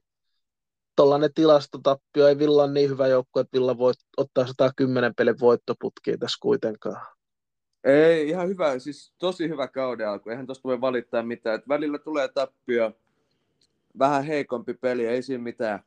tuollainen 0.97 1.33
tilastotappio 1.33 2.27
ei 2.27 2.39
Villan 2.39 2.73
niin 2.73 2.89
hyvä 2.89 3.07
joukko, 3.07 3.39
että 3.39 3.57
Villa 3.57 3.77
voi 3.77 3.93
ottaa 4.17 4.47
110 4.47 5.15
pelin 5.15 5.39
voittoputkia 5.39 6.17
tässä 6.17 6.38
kuitenkaan. 6.41 7.05
Ei, 7.83 8.29
ihan 8.29 8.47
hyvä, 8.47 8.79
siis 8.79 9.13
tosi 9.17 9.49
hyvä 9.49 9.67
kauden 9.67 10.10
alku. 10.10 10.29
Eihän 10.29 10.45
tuosta 10.45 10.63
voi 10.63 10.81
valittaa 10.81 11.23
mitään. 11.23 11.55
Et 11.55 11.67
välillä 11.67 11.99
tulee 11.99 12.27
tappio, 12.27 12.91
vähän 13.99 14.23
heikompi 14.23 14.73
peli, 14.73 15.05
ei 15.05 15.23
siinä 15.23 15.43
mitään. 15.43 15.79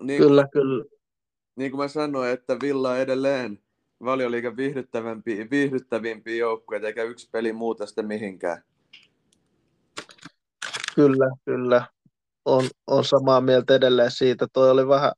Niin, 0.00 0.22
kyllä, 0.22 0.48
kyllä. 0.52 0.84
Niin 1.56 1.70
kuin 1.70 1.80
mä 1.80 1.88
sanoin, 1.88 2.30
että 2.30 2.56
Villa 2.62 2.90
on 2.90 2.98
edelleen 2.98 3.58
valioliikan 4.04 4.56
viihdyttävämpi, 4.56 5.48
viihdyttävimpiä 5.50 6.36
joukkueita, 6.36 6.86
eikä 6.86 7.02
yksi 7.02 7.28
peli 7.32 7.52
muuta 7.52 7.86
sitten 7.86 8.06
mihinkään. 8.06 8.62
Kyllä, 10.94 11.30
kyllä 11.44 11.86
on, 12.44 12.64
on 12.86 13.04
samaa 13.04 13.40
mieltä 13.40 13.74
edelleen 13.74 14.10
siitä. 14.10 14.46
Toi 14.52 14.70
oli 14.70 14.88
vähän, 14.88 15.12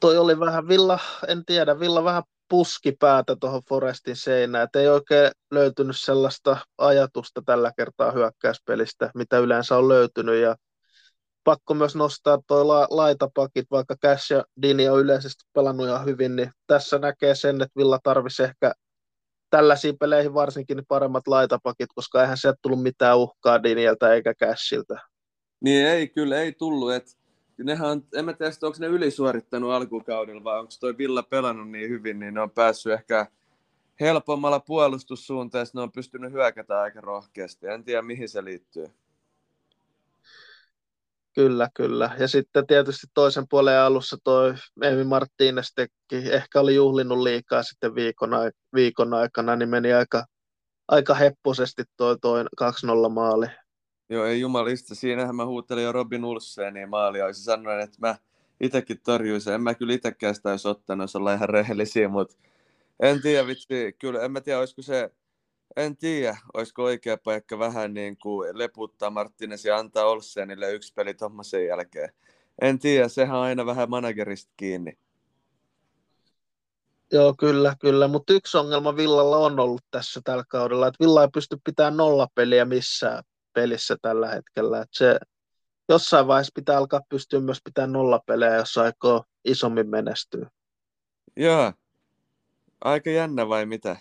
toi 0.00 0.18
oli 0.18 0.40
vähän 0.40 0.68
Villa, 0.68 0.98
en 1.28 1.44
tiedä, 1.44 1.80
Villa 1.80 2.04
vähän 2.04 2.22
puski 2.48 2.92
päätä 2.92 3.36
tuohon 3.40 3.62
Forestin 3.68 4.16
seinään, 4.16 4.64
että 4.64 4.80
ei 4.80 4.88
oikein 4.88 5.30
löytynyt 5.50 5.96
sellaista 5.98 6.56
ajatusta 6.78 7.42
tällä 7.46 7.72
kertaa 7.76 8.10
hyökkäyspelistä, 8.12 9.10
mitä 9.14 9.38
yleensä 9.38 9.76
on 9.78 9.88
löytynyt, 9.88 10.42
ja 10.42 10.56
pakko 11.44 11.74
myös 11.74 11.96
nostaa 11.96 12.38
toi 12.46 12.64
la, 12.64 12.86
laitapakit, 12.90 13.66
vaikka 13.70 13.96
Cash 13.96 14.32
ja 14.32 14.44
Dini 14.62 14.88
on 14.88 15.00
yleisesti 15.00 15.44
pelannut 15.52 15.86
ihan 15.86 16.04
hyvin, 16.04 16.36
niin 16.36 16.50
tässä 16.66 16.98
näkee 16.98 17.34
sen, 17.34 17.62
että 17.62 17.76
Villa 17.76 17.98
tarvisi 18.02 18.42
ehkä 18.42 18.72
tällaisiin 19.50 19.98
peleihin 19.98 20.34
varsinkin 20.34 20.82
paremmat 20.88 21.26
laitapakit, 21.26 21.88
koska 21.94 22.22
eihän 22.22 22.38
sieltä 22.38 22.58
tullut 22.62 22.82
mitään 22.82 23.18
uhkaa 23.18 23.62
Dinieltä 23.62 24.12
eikä 24.12 24.34
Cashilta. 24.34 25.13
Niin 25.60 25.86
ei, 25.86 26.08
kyllä 26.08 26.40
ei 26.40 26.52
tullut. 26.52 26.92
Et, 26.92 27.18
nehän 27.58 27.90
on, 27.90 28.04
en 28.14 28.24
mä 28.24 28.32
tiedä, 28.32 28.52
onko 28.62 28.76
ne 28.80 28.86
ylisuorittanut 28.86 29.70
alkukaudella 29.70 30.44
vai 30.44 30.58
onko 30.58 30.72
toi 30.80 30.98
Villa 30.98 31.22
pelannut 31.22 31.70
niin 31.70 31.88
hyvin, 31.88 32.18
niin 32.18 32.34
ne 32.34 32.40
on 32.40 32.50
päässyt 32.50 32.92
ehkä 32.92 33.26
helpommalla 34.00 34.60
puolustussuuntaan, 34.60 35.66
ne 35.74 35.80
on 35.80 35.92
pystynyt 35.92 36.32
hyökätä 36.32 36.80
aika 36.80 37.00
rohkeasti. 37.00 37.66
En 37.66 37.84
tiedä, 37.84 38.02
mihin 38.02 38.28
se 38.28 38.44
liittyy. 38.44 38.86
Kyllä, 41.34 41.68
kyllä. 41.74 42.10
Ja 42.18 42.28
sitten 42.28 42.66
tietysti 42.66 43.06
toisen 43.14 43.48
puolen 43.48 43.78
alussa 43.78 44.16
toi 44.24 44.54
Emi 44.82 45.02
Martínez 45.02 45.72
teki, 45.74 46.32
ehkä 46.32 46.60
oli 46.60 46.74
juhlinut 46.74 47.18
liikaa 47.18 47.62
sitten 47.62 47.94
viikon, 47.94 48.30
viikon 48.74 49.14
aikana, 49.14 49.56
niin 49.56 49.68
meni 49.68 49.92
aika, 49.92 50.24
aika 50.88 51.14
hepposesti 51.14 51.82
toi, 51.96 52.18
toi 52.18 52.44
2-0 52.62 53.08
maali. 53.08 53.46
Joo, 54.08 54.24
ei 54.24 54.40
jumalista. 54.40 54.94
Siinähän 54.94 55.36
mä 55.36 55.46
huuttelin 55.46 55.84
jo 55.84 55.92
Robin 55.92 56.24
Ulsseeniin 56.24 56.88
maalia. 56.88 57.24
Olisin 57.24 57.44
sanonut, 57.44 57.82
että 57.82 57.98
mä 58.00 58.16
itsekin 58.60 59.00
torjuisin. 59.00 59.52
En 59.52 59.62
mä 59.62 59.74
kyllä 59.74 59.94
itsekään 59.94 60.34
sitä 60.34 60.50
olisi 60.50 60.68
ottanut, 60.68 61.04
jos 61.04 61.16
ollaan 61.16 61.36
ihan 61.36 61.48
rehellisiä, 61.48 62.08
mutta 62.08 62.36
en 63.00 63.22
tiedä 63.22 63.46
vitsi. 63.46 63.96
Kyllä, 63.98 64.20
en 64.20 64.32
mä 64.32 64.40
tiedä, 64.40 64.58
olisiko 64.58 64.82
se, 64.82 65.10
en 65.76 65.96
tiedä, 65.96 66.36
olisiko 66.54 66.82
oikea 66.82 67.16
paikka 67.16 67.58
vähän 67.58 67.94
niin 67.94 68.16
kuin 68.16 68.58
leputtaa 68.58 69.10
Martinez 69.10 69.64
ja 69.64 69.76
antaa 69.76 70.04
Olsenille 70.04 70.72
yksi 70.72 70.92
peli 70.94 71.14
tuommoisen 71.14 71.66
jälkeen. 71.66 72.12
En 72.62 72.78
tiedä, 72.78 73.08
sehän 73.08 73.36
on 73.36 73.42
aina 73.42 73.66
vähän 73.66 73.90
managerista 73.90 74.52
kiinni. 74.56 74.98
Joo, 77.12 77.34
kyllä, 77.38 77.76
kyllä. 77.80 78.08
Mutta 78.08 78.32
yksi 78.32 78.56
ongelma 78.56 78.96
Villalla 78.96 79.36
on 79.36 79.60
ollut 79.60 79.84
tässä 79.90 80.20
tällä 80.24 80.44
kaudella, 80.48 80.86
että 80.86 81.04
Villa 81.04 81.22
ei 81.22 81.28
pysty 81.34 81.56
pitämään 81.64 81.96
nollapeliä 81.96 82.64
missään 82.64 83.24
pelissä 83.54 83.96
tällä 84.02 84.28
hetkellä. 84.28 84.80
Että 84.80 84.98
se 84.98 85.18
jossain 85.88 86.26
vaiheessa 86.26 86.52
pitää 86.54 86.78
alkaa 86.78 87.00
pystyä 87.08 87.40
myös 87.40 87.60
pitämään 87.64 87.92
nollapelejä, 87.92 88.56
jos 88.56 88.78
aikoo 88.78 89.24
isommin 89.44 89.88
menestyä. 89.88 90.50
Joo. 91.36 91.72
Aika 92.80 93.10
jännä 93.10 93.48
vai 93.48 93.66
mitä? 93.66 93.96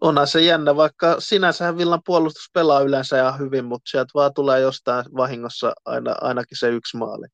onhan 0.00 0.26
se 0.26 0.40
jännä, 0.40 0.76
vaikka 0.76 1.20
sinänsä 1.20 1.76
Villan 1.76 2.02
puolustus 2.04 2.50
pelaa 2.54 2.80
yleensä 2.80 3.20
ihan 3.20 3.38
hyvin, 3.38 3.64
mutta 3.64 3.90
sieltä 3.90 4.10
vaan 4.14 4.34
tulee 4.34 4.60
jostain 4.60 5.04
vahingossa 5.16 5.72
aina, 5.84 6.14
ainakin 6.20 6.58
se 6.58 6.68
yksi 6.68 6.96
maali. 6.96 7.26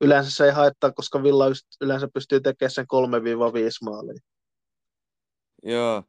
Yleensä 0.00 0.30
se 0.30 0.44
ei 0.44 0.50
haittaa, 0.52 0.92
koska 0.92 1.22
Villa 1.22 1.44
yleensä 1.80 2.08
pystyy 2.14 2.40
tekemään 2.40 2.70
sen 2.70 2.84
3-5 2.84 2.88
maalia. 3.84 4.20
Joo. 5.62 6.02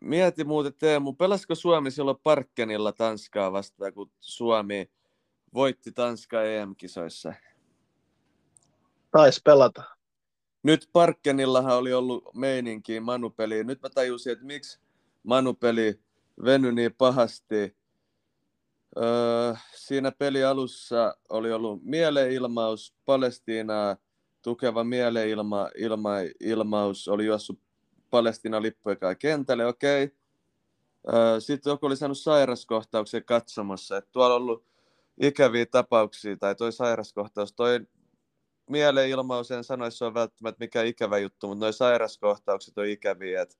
Mieti 0.00 0.44
muuten 0.44 0.74
Teemu, 0.78 1.12
pelasko 1.12 1.54
Suomi 1.54 1.90
silloin 1.90 2.18
Parkkenilla 2.22 2.92
Tanskaa 2.92 3.52
vastaan, 3.52 3.92
kun 3.92 4.10
Suomi 4.20 4.90
voitti 5.54 5.92
Tanska 5.92 6.42
EM-kisoissa? 6.42 7.34
Taisi 9.10 9.40
pelata. 9.44 9.82
Nyt 10.62 10.88
Parkkenillahan 10.92 11.76
oli 11.76 11.92
ollut 11.92 12.34
meininki 12.34 13.00
Manupeliin. 13.00 13.66
Nyt 13.66 13.82
mä 13.82 13.88
tajusin, 13.88 14.32
että 14.32 14.44
miksi 14.44 14.80
Manupeli 15.22 16.00
venyi 16.44 16.72
niin 16.72 16.94
pahasti. 16.94 17.76
Öö, 18.96 19.54
siinä 19.74 20.12
peli 20.12 20.44
alussa 20.44 21.16
oli 21.28 21.52
ollut 21.52 21.84
mieleilmaus, 21.84 22.94
Palestiinaa 23.04 23.96
tukeva 24.42 24.84
mieleilma, 24.84 25.68
ilma, 25.76 26.14
ilmaus, 26.40 27.08
oli 27.08 27.26
juossut 27.26 27.60
Palestiinan 28.10 28.62
lippuja 28.62 29.14
kentälle, 29.18 29.66
okei. 29.66 30.04
Okay. 30.04 31.40
Sitten 31.40 31.70
joku 31.70 31.86
oli 31.86 31.96
saanut 31.96 32.18
sairaskohtauksen 32.18 33.24
katsomassa, 33.24 33.96
että 33.96 34.10
tuolla 34.12 34.34
on 34.34 34.42
ollut 34.42 34.64
ikäviä 35.20 35.66
tapauksia, 35.66 36.36
tai 36.36 36.54
toi 36.54 36.72
sairaskohtaus, 36.72 37.52
toi 37.52 37.80
mieleilmaus, 38.70 39.50
en 39.50 39.64
sano, 39.64 39.86
että 39.86 39.98
se 39.98 40.04
on 40.04 40.14
välttämättä 40.14 40.64
mikä 40.64 40.82
ikävä 40.82 41.18
juttu, 41.18 41.48
mutta 41.48 41.64
nuo 41.64 41.72
sairaskohtaukset 41.72 42.78
on 42.78 42.86
ikäviä, 42.86 43.42
että 43.42 43.56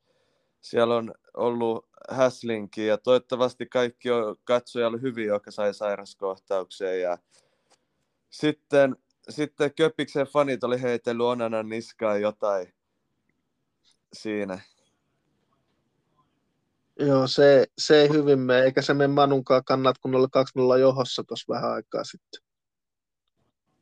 siellä 0.60 0.96
on 0.96 1.14
ollut 1.36 1.88
häslinki 2.10 2.86
ja 2.86 2.98
toivottavasti 2.98 3.66
kaikki 3.66 4.10
on 4.10 4.36
katsojalla 4.44 4.98
hyviä, 4.98 5.26
jotka 5.26 5.50
sai 5.50 5.74
sairaskohtauksia 5.74 6.96
ja 6.98 7.18
sitten, 8.30 8.96
sitten 9.28 9.74
Köpiksen 9.74 10.26
fanit 10.26 10.64
oli 10.64 10.82
heitellyt 10.82 11.26
Onanan 11.26 11.68
niskaan 11.68 12.20
jotain 12.20 12.74
siinä. 14.12 14.60
Joo, 16.98 17.26
se, 17.26 17.66
se 17.78 18.00
ei 18.00 18.08
hyvin 18.08 18.38
mene, 18.38 18.62
eikä 18.62 18.82
se 18.82 18.94
mene 18.94 19.14
Manunkaan 19.14 19.64
kannat, 19.64 19.98
kun 19.98 20.14
oli 20.14 20.26
2-0 20.76 20.80
johossa 20.80 21.24
tuossa 21.24 21.54
vähän 21.54 21.72
aikaa 21.72 22.04
sitten. 22.04 22.42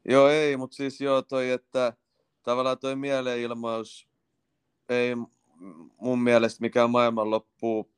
Joo, 0.08 0.28
ei, 0.28 0.56
mutta 0.56 0.76
siis 0.76 1.00
joo 1.00 1.22
toi, 1.22 1.50
että 1.50 1.92
tavallaan 2.42 2.78
toi 2.78 2.96
mielenilmaus 2.96 4.08
ei 4.88 5.14
mun 6.00 6.22
mielestä 6.22 6.60
mikään 6.60 6.90
maailmanloppu. 6.90 7.90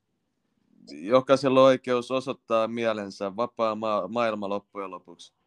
Jokaisella 0.91 1.61
on 1.61 1.67
oikeus 1.67 2.11
osoittaa 2.11 2.69
mielensä, 2.69 3.37
vapaa 3.37 3.75
ma- 3.75 4.09
maailma 4.09 4.49
loppujen 4.49 4.91
lopuksi. 4.91 5.38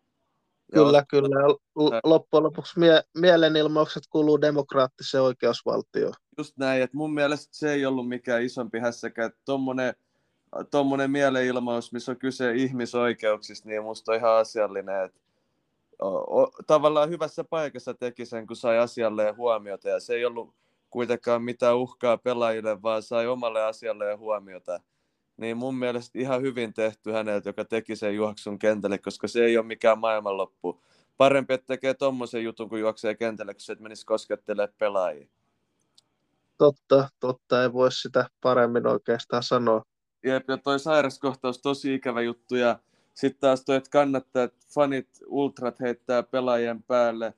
Kyllä, 0.74 0.98
ja 0.98 1.06
kyllä. 1.06 1.36
Loppujen 2.04 2.44
lopuksi 2.44 2.80
mie- 2.80 3.04
mielenilmaukset 3.18 4.04
kuuluu 4.10 4.42
demokraattiseen 4.42 5.24
oikeusvaltioon. 5.24 6.14
Just 6.38 6.58
näin, 6.58 6.82
että 6.82 6.98
mun 6.98 7.14
mielestä 7.14 7.58
se 7.58 7.74
ei 7.74 7.86
ollut 7.86 8.08
mikään 8.08 8.44
isompi 8.44 8.80
hässäkä, 8.80 9.26
että 9.26 9.40
tommonen, 10.72 11.12
mielenilmaus, 11.12 11.94
missä 11.94 12.12
on 12.12 12.18
kyse 12.18 12.52
ihmisoikeuksista, 12.56 13.70
niin 13.70 13.84
musta 13.84 14.12
on 14.12 14.18
ihan 14.18 14.38
asiallinen, 14.38 15.06
että 15.06 15.20
o, 16.02 16.52
tavallaan 16.68 17.10
hyvässä 17.10 17.44
paikassa 17.44 17.94
teki 17.94 18.26
sen, 18.26 18.48
kun 18.48 18.56
sai 18.56 18.78
asialleen 18.78 19.38
huomiota, 19.38 19.90
ja 19.90 20.00
se 20.00 20.14
ei 20.14 20.26
ollut 20.26 20.54
kuitenkaan 20.90 21.44
mitään 21.44 21.78
uhkaa 21.78 22.18
pelaajille, 22.18 22.82
vaan 22.82 23.04
sai 23.04 23.28
omalle 23.28 23.64
asialleen 23.64 24.20
huomiota. 24.20 24.80
Niin 25.42 25.58
mun 25.58 25.76
mielestä 25.76 26.20
ihan 26.20 26.42
hyvin 26.42 26.74
tehty 26.74 27.12
häneltä, 27.12 27.50
joka 27.50 27.66
teki 27.66 27.96
sen 27.96 28.16
juoksun 28.16 28.60
kentälle, 28.60 28.98
koska 28.98 29.28
se 29.28 29.46
ei 29.46 29.58
ole 29.58 29.66
mikään 29.66 30.00
maailmanloppu. 30.00 30.82
Parempi, 31.18 31.54
että 31.54 31.68
tekee 31.68 31.94
tommosen 31.94 32.44
jutun, 32.44 32.70
kun 32.70 32.80
juoksee 32.80 33.16
kentälle, 33.16 33.54
kun 33.54 33.62
se 33.62 33.76
menisi 33.80 34.06
koskettelemaan 34.06 34.76
pelaajia. 34.78 35.28
Totta, 36.58 37.10
totta, 37.20 37.64
ei 37.64 37.74
voi 37.74 37.92
sitä 37.92 38.30
paremmin 38.42 38.88
oikeastaan 38.88 39.44
sanoa. 39.44 39.82
Jep, 40.24 40.50
ja 40.50 40.58
toi 40.58 40.80
sairaskohtaus 40.80 41.62
tosi 41.62 41.94
ikävä 41.94 42.22
juttu, 42.22 42.56
ja 42.56 42.80
sitten 43.14 43.40
taas 43.40 43.66
toi, 43.66 43.76
että 43.76 43.90
kannattaa, 43.90 44.44
että 44.44 44.66
fanit, 44.74 45.10
ultrat 45.26 45.80
heittää 45.80 46.24
pelaajien 46.24 46.84
päälle, 46.84 47.34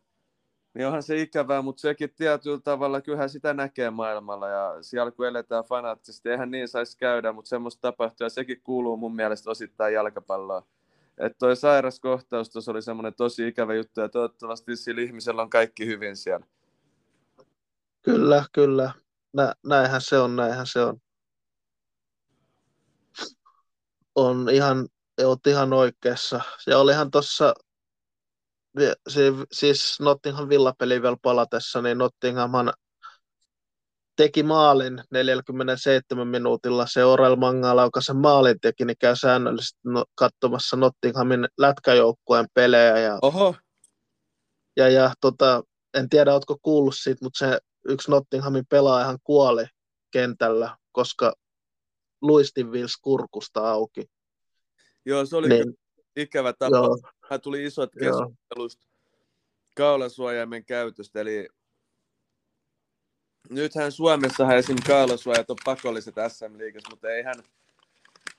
niin 0.74 0.88
onhan 0.88 1.04
se 1.04 1.22
ikävää, 1.22 1.62
mutta 1.62 1.82
sekin 1.82 2.14
tietyllä 2.16 2.60
tavalla 2.60 3.02
kyllähän 3.02 3.30
sitä 3.30 3.54
näkee 3.54 3.90
maailmalla 3.90 4.50
ja 4.50 4.78
siellä 4.82 5.12
kun 5.12 5.28
eletään 5.28 5.64
fanaattisesti, 5.64 6.30
eihän 6.30 6.52
niin 6.52 6.68
saisi 6.68 6.98
käydä, 6.98 7.32
mutta 7.32 7.50
semmoista 7.50 7.82
tapahtuu 7.82 8.26
ja 8.26 8.30
sekin 8.30 8.62
kuuluu 8.64 8.98
mun 8.98 9.16
mielestä 9.16 9.52
osittain 9.52 9.94
jalkapalloa. 9.94 10.68
Että 11.18 11.38
toi 11.40 11.56
sairaskohtaus 11.56 12.50
tuossa 12.50 12.72
oli 12.72 12.82
semmoinen 12.82 13.14
tosi 13.14 13.48
ikävä 13.48 13.74
juttu 13.74 14.02
ja 14.02 14.10
toivottavasti 14.10 14.76
sillä 14.76 15.02
ihmisellä 15.02 15.42
on 15.42 15.50
kaikki 15.50 15.86
hyvin 15.86 16.18
siellä. 16.18 16.46
Kyllä, 18.02 18.46
kyllä. 18.54 18.94
Nä, 19.34 19.54
näinhän 19.66 20.02
se 20.02 20.20
on, 20.20 20.36
näinhän 20.36 20.68
se 20.68 20.82
on. 20.82 21.02
On 24.16 24.50
ihan, 24.50 24.88
oot 25.24 25.48
ihan 25.48 25.74
oikeassa. 25.74 26.42
Ja 26.68 26.80
olihan 26.80 27.12
tuossa 27.12 27.54
siis 29.52 30.00
Nottingham 30.00 30.50
villapeli 30.50 31.02
vielä 31.02 31.18
palatessa, 31.22 31.82
niin 31.82 31.98
Nottinghamhan 31.98 32.74
teki 34.16 34.44
maalin 34.44 35.04
47 35.12 36.28
minuutilla. 36.28 36.86
Se 36.88 37.06
Orel 37.06 37.36
Mangala, 37.36 37.84
joka 37.84 38.02
sen 38.02 38.18
maalin 38.18 38.60
teki, 38.60 38.86
niin 38.86 38.98
käy 39.00 39.16
säännöllisesti 39.16 39.80
no, 39.84 40.06
katsomassa 40.16 40.78
Nottinghamin 40.78 41.48
lätkäjoukkueen 41.58 42.46
pelejä. 42.54 42.98
Ja, 42.98 43.20
Oho. 43.22 43.56
Ja, 44.78 44.90
ja 44.90 45.14
tota, 45.22 45.64
en 45.94 46.10
tiedä, 46.10 46.34
oletko 46.34 46.58
kuullut 46.62 46.96
siitä, 46.98 47.26
mutta 47.26 47.40
se 47.40 47.60
yksi 47.88 48.12
Nottinghamin 48.12 48.66
pelaajahan 48.70 49.20
kuoli 49.24 49.66
kentällä, 50.12 50.78
koska 50.92 51.34
luistin 52.22 52.72
vils 52.72 52.98
kurkusta 53.02 53.72
auki. 53.72 54.06
Joo, 55.06 55.26
se 55.26 55.36
oli 55.36 55.50
niin, 55.50 55.74
ikävä 56.16 56.54
tapaus. 56.54 57.02
Hän 57.30 57.42
tuli 57.42 57.64
isot 57.66 57.92
keskustelusta 58.00 58.88
kaulasuojaimen 59.76 60.66
käytöstä, 60.66 61.22
eli 61.22 61.48
nythän 63.50 63.92
Suomessahan 63.92 64.58
esim. 64.58 64.76
kaulasuojat 64.88 65.50
on 65.50 65.58
pakolliset 65.66 66.16
SM-liigassa, 66.28 66.90
mutta 66.90 67.10
ei 67.10 67.24
hän 67.24 67.36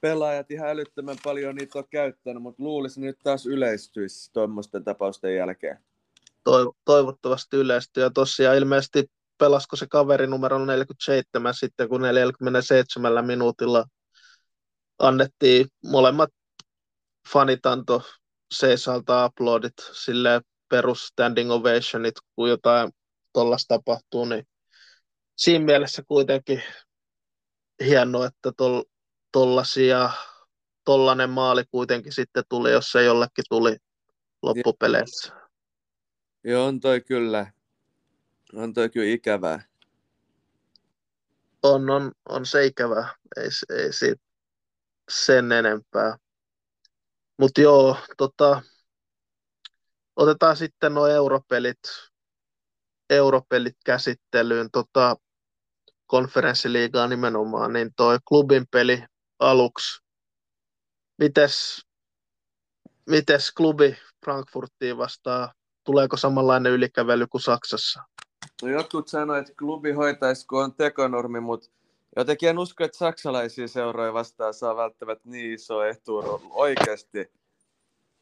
pelaajat 0.01 0.51
ihan 0.51 0.69
älyttömän 0.69 1.17
paljon 1.25 1.55
niitä 1.55 1.79
ole 1.79 1.87
käyttänyt, 1.91 2.43
mutta 2.43 2.63
luulisin 2.63 3.03
nyt 3.03 3.19
taas 3.23 3.47
yleistyisi 3.47 4.33
tuommoisten 4.33 4.85
tapausten 4.85 5.37
jälkeen. 5.37 5.79
Toivottavasti 6.85 7.57
yleistyy, 7.57 8.03
ja 8.03 8.11
tosiaan 8.11 8.57
ilmeisesti 8.57 9.11
pelasko 9.39 9.77
se 9.77 9.87
kaveri 9.87 10.27
numero 10.27 10.65
47 10.65 11.55
sitten, 11.55 11.89
kun 11.89 12.03
47 12.03 13.27
minuutilla 13.27 13.85
annettiin 14.99 15.67
molemmat 15.85 16.31
fanit 17.33 17.67
antoi 17.67 18.01
seisalta 18.55 19.27
uploadit, 19.27 19.75
sille 19.93 20.41
perus 20.69 21.07
standing 21.07 21.51
ovationit, 21.51 22.15
kun 22.37 22.49
jotain 22.49 22.91
tuollaista 23.33 23.75
tapahtuu, 23.75 24.25
niin 24.25 24.47
siinä 25.37 25.65
mielessä 25.65 26.03
kuitenkin 26.09 26.63
hienoa, 27.85 28.27
että 28.27 28.53
tol, 28.57 28.83
tollasia, 29.33 30.11
tollanen 30.85 31.31
maali 31.31 31.65
kuitenkin 31.71 32.13
sitten 32.13 32.45
tuli, 32.49 32.71
jos 32.71 32.93
se 32.93 33.05
jollekin 33.05 33.45
tuli 33.49 33.77
loppupeleissä. 34.43 35.33
Joo, 36.45 36.67
on 36.67 36.81
toi 36.81 37.01
kyllä. 37.01 37.53
On 38.55 38.73
toi 38.73 38.91
kyllä 38.91 39.07
ikävää. 39.07 39.65
On, 41.63 41.91
on, 41.91 42.13
on 42.29 42.47
se 42.47 42.67
ikävää. 42.67 43.15
Ei, 43.37 43.49
ei 43.79 43.93
siitä 43.93 44.23
sen 45.09 45.53
enempää. 45.53 46.17
Mutta 47.39 47.61
joo, 47.61 47.97
tota, 48.17 48.63
otetaan 50.17 50.57
sitten 50.57 50.95
nuo 50.95 51.07
europelit, 51.07 51.79
europelit 53.11 53.77
käsittelyyn. 53.85 54.71
Tota, 54.73 55.17
konferenssiliigaa 56.07 57.07
nimenomaan, 57.07 57.73
niin 57.73 57.91
toi 57.97 58.19
klubin 58.29 58.67
peli 58.71 59.05
aluksi. 59.39 60.03
Mites, 61.19 61.87
mites 63.07 63.53
klubi 63.53 63.97
Frankfurtiin 64.25 64.99
vastaa? 64.99 65.53
Tuleeko 65.85 66.17
samanlainen 66.17 66.73
ylikävely 66.73 67.27
kuin 67.27 67.41
Saksassa? 67.41 68.03
No 68.63 68.69
jotkut 68.69 69.09
sanoivat, 69.09 69.49
että 69.49 69.59
klubi 69.59 69.93
hoitaisi, 69.93 70.47
kun 70.47 70.65
on 70.65 70.75
tekonormi, 70.75 71.41
mutta 71.41 71.71
Jotenkin 72.17 72.49
en 72.49 72.59
usko, 72.59 72.85
että 72.85 72.99
saksalaisia 72.99 73.69
seuroja 73.69 74.13
vastaan 74.13 74.55
saa 74.55 74.77
välttämättä 74.77 75.29
niin 75.29 75.53
iso 75.53 75.83
etu 75.83 76.41
oikeasti. 76.51 77.33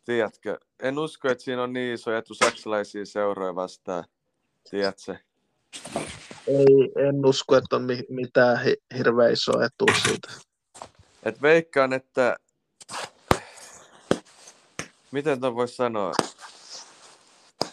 Tiedätkö? 0.05 0.59
En 0.83 0.99
usko, 0.99 1.29
että 1.29 1.45
siinä 1.45 1.63
on 1.63 1.73
niin 1.73 1.95
iso 1.95 2.17
etu 2.17 2.35
saksalaisia 2.35 3.07
seuroja 3.07 3.55
vastaan. 3.55 4.05
Tiedätkö? 4.71 5.17
ei, 6.47 6.93
en 7.09 7.27
usko, 7.27 7.57
että 7.57 7.77
on 7.77 7.87
mitään 8.09 8.59
hirveän 8.97 9.33
isoa 9.33 9.65
etua 9.65 9.95
siitä. 10.07 10.29
Et 11.23 11.43
veikkaan, 11.43 11.93
että 11.93 12.37
miten 15.11 15.41
tuon 15.41 15.55
voisi 15.55 15.77
sanoa? 15.77 16.13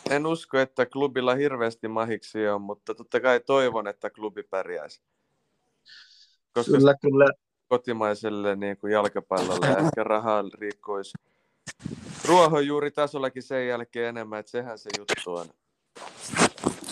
En 0.10 0.26
usko, 0.26 0.58
että 0.58 0.86
klubilla 0.86 1.36
hirveästi 1.36 1.88
mahiksi 1.88 2.48
on, 2.48 2.62
mutta 2.62 2.96
totta 2.96 3.20
kai 3.20 3.40
toivon, 3.40 3.88
että 3.88 4.10
klubi 4.10 4.44
pärjäisi. 4.44 5.02
Koska 6.60 6.78
kyllä, 6.78 6.96
kyllä. 7.02 7.26
kotimaiselle 7.68 8.56
niin 8.56 8.78
kuin 8.78 8.94
jalkapallolle 8.94 9.68
ehkä 9.68 10.04
rahaa 10.04 10.44
riikkoisi 10.60 11.12
ruohonjuuritasollakin 12.26 13.44
sen 13.44 13.68
jälkeen 13.68 14.10
enemmän, 14.10 14.40
että 14.40 14.52
sehän 14.52 14.78
se 14.78 14.90
juttu 14.98 15.36
on. 15.36 15.48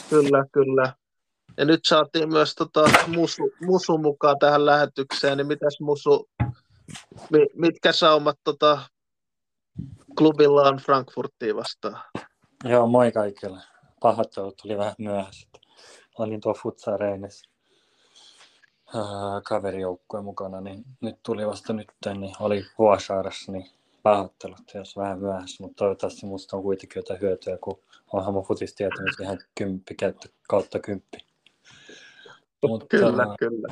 Kyllä, 0.09 0.45
kyllä. 0.51 0.93
Ja 1.57 1.65
nyt 1.65 1.79
saatiin 1.85 2.29
myös 2.29 2.55
tota 2.55 2.89
musu, 3.07 3.51
musu 3.61 3.97
mukaan 3.97 4.39
tähän 4.39 4.65
lähetykseen, 4.65 5.37
niin 5.37 5.47
mitäs 5.47 5.79
Musu, 5.79 6.29
mitkä 7.53 7.91
saumat 7.91 8.39
tota, 8.43 8.81
klubilla 10.17 10.61
on 10.61 10.77
Frankfurtiin 10.77 11.55
vastaan? 11.55 12.01
Joo, 12.63 12.87
moi 12.87 13.11
kaikille. 13.11 13.59
Pahoittelut 14.01 14.57
tuli 14.61 14.77
vähän 14.77 14.95
myöhässä. 14.97 15.47
Olin 16.19 16.41
tuo 16.41 16.53
futsal 16.53 16.97
kaverijoukkueen 19.43 20.25
mukana, 20.25 20.61
niin 20.61 20.85
nyt 21.01 21.15
tuli 21.23 21.47
vasta 21.47 21.73
nyt, 21.73 21.87
niin 22.19 22.35
oli 22.39 22.65
Vuosaarassa, 22.77 23.51
niin 23.51 23.69
pahoittelut, 24.03 24.73
jos 24.73 24.97
vähän 24.97 25.19
myöhässä, 25.19 25.63
mutta 25.63 25.75
toivottavasti 25.75 26.25
musta 26.25 26.57
on 26.57 26.63
kuitenkin 26.63 26.99
jotain 26.99 27.21
hyötyä, 27.21 27.57
kun 27.57 27.79
onhan 28.13 28.33
mun 28.33 28.43
futistietämys 28.43 29.19
ihan 29.21 29.39
kymppi 29.55 29.95
kautta 30.49 30.79
kymppi. 30.79 31.17
Mutta, 32.67 32.97
kyllä, 32.97 33.27
uh, 33.27 33.35
kyllä. 33.39 33.67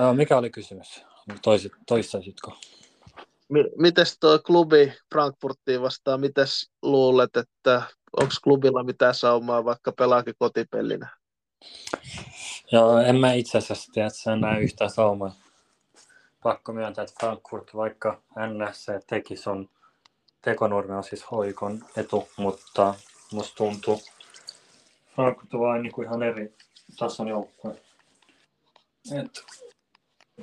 Uh, 0.00 0.16
mikä 0.16 0.38
oli 0.38 0.50
kysymys? 0.50 1.04
Toisit, 1.42 1.72
toistaisitko? 1.86 2.52
Mites 3.76 4.18
tuo 4.20 4.38
klubi 4.38 4.92
Frankfurtiin 5.12 5.82
vastaan, 5.82 6.20
mites 6.20 6.70
luulet, 6.82 7.36
että 7.36 7.82
onko 8.16 8.34
klubilla 8.44 8.84
mitään 8.84 9.14
saumaa, 9.14 9.64
vaikka 9.64 9.92
pelaakin 9.92 10.34
kotipelinä? 10.38 11.16
Joo, 12.72 12.98
en 12.98 13.16
mä 13.16 13.32
itse 13.32 13.58
asiassa 13.58 13.92
tiedä, 13.92 14.06
että 14.06 14.18
se 14.18 14.36
näe 14.36 14.60
yhtään 14.60 14.90
saumaa. 14.90 15.34
Pakko 16.42 16.72
myöntää, 16.72 17.04
että 17.04 17.16
Frankfurt, 17.20 17.74
vaikka 17.76 18.22
NS 18.36 18.86
teki 19.06 19.36
sun 19.36 19.70
tekonurmi 20.42 20.94
on 20.94 21.04
siis 21.04 21.30
hoikon 21.30 21.84
etu, 21.96 22.28
mutta 22.36 22.94
musta 23.32 23.56
tuntuu 23.56 24.00
Frankfurt 25.14 25.54
on 25.54 25.60
vain 25.60 25.82
niin 25.82 26.02
ihan 26.02 26.22
eri 26.22 26.54
tason 26.98 27.28
joukkue. 27.28 27.82
Et 29.20 29.44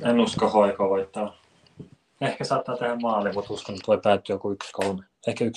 en 0.01 0.19
usko 0.19 0.49
hoiko 0.49 0.89
voittaa. 0.89 1.37
Ehkä 2.21 2.43
saattaa 2.43 2.77
tehdä 2.77 2.95
maali, 2.95 3.33
mutta 3.33 3.53
uskon, 3.53 3.75
että 3.75 3.87
voi 3.87 4.01
päättyä 4.03 4.33
joku 4.33 4.55
1-3. 4.83 5.03
Ehkä 5.27 5.45
1-2, 5.45 5.49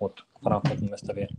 mutta 0.00 0.24
Frankfurt 0.44 0.80
mielestä 0.80 1.14
vielä. 1.14 1.32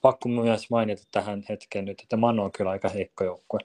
Pakko 0.00 0.28
myös 0.28 0.70
mainita 0.70 1.02
tähän 1.10 1.42
hetkeen 1.48 1.84
nyt, 1.84 2.00
että 2.00 2.16
Manu 2.16 2.44
on 2.44 2.52
kyllä 2.52 2.70
aika 2.70 2.88
heikko 2.88 3.24
joukkue. 3.24 3.60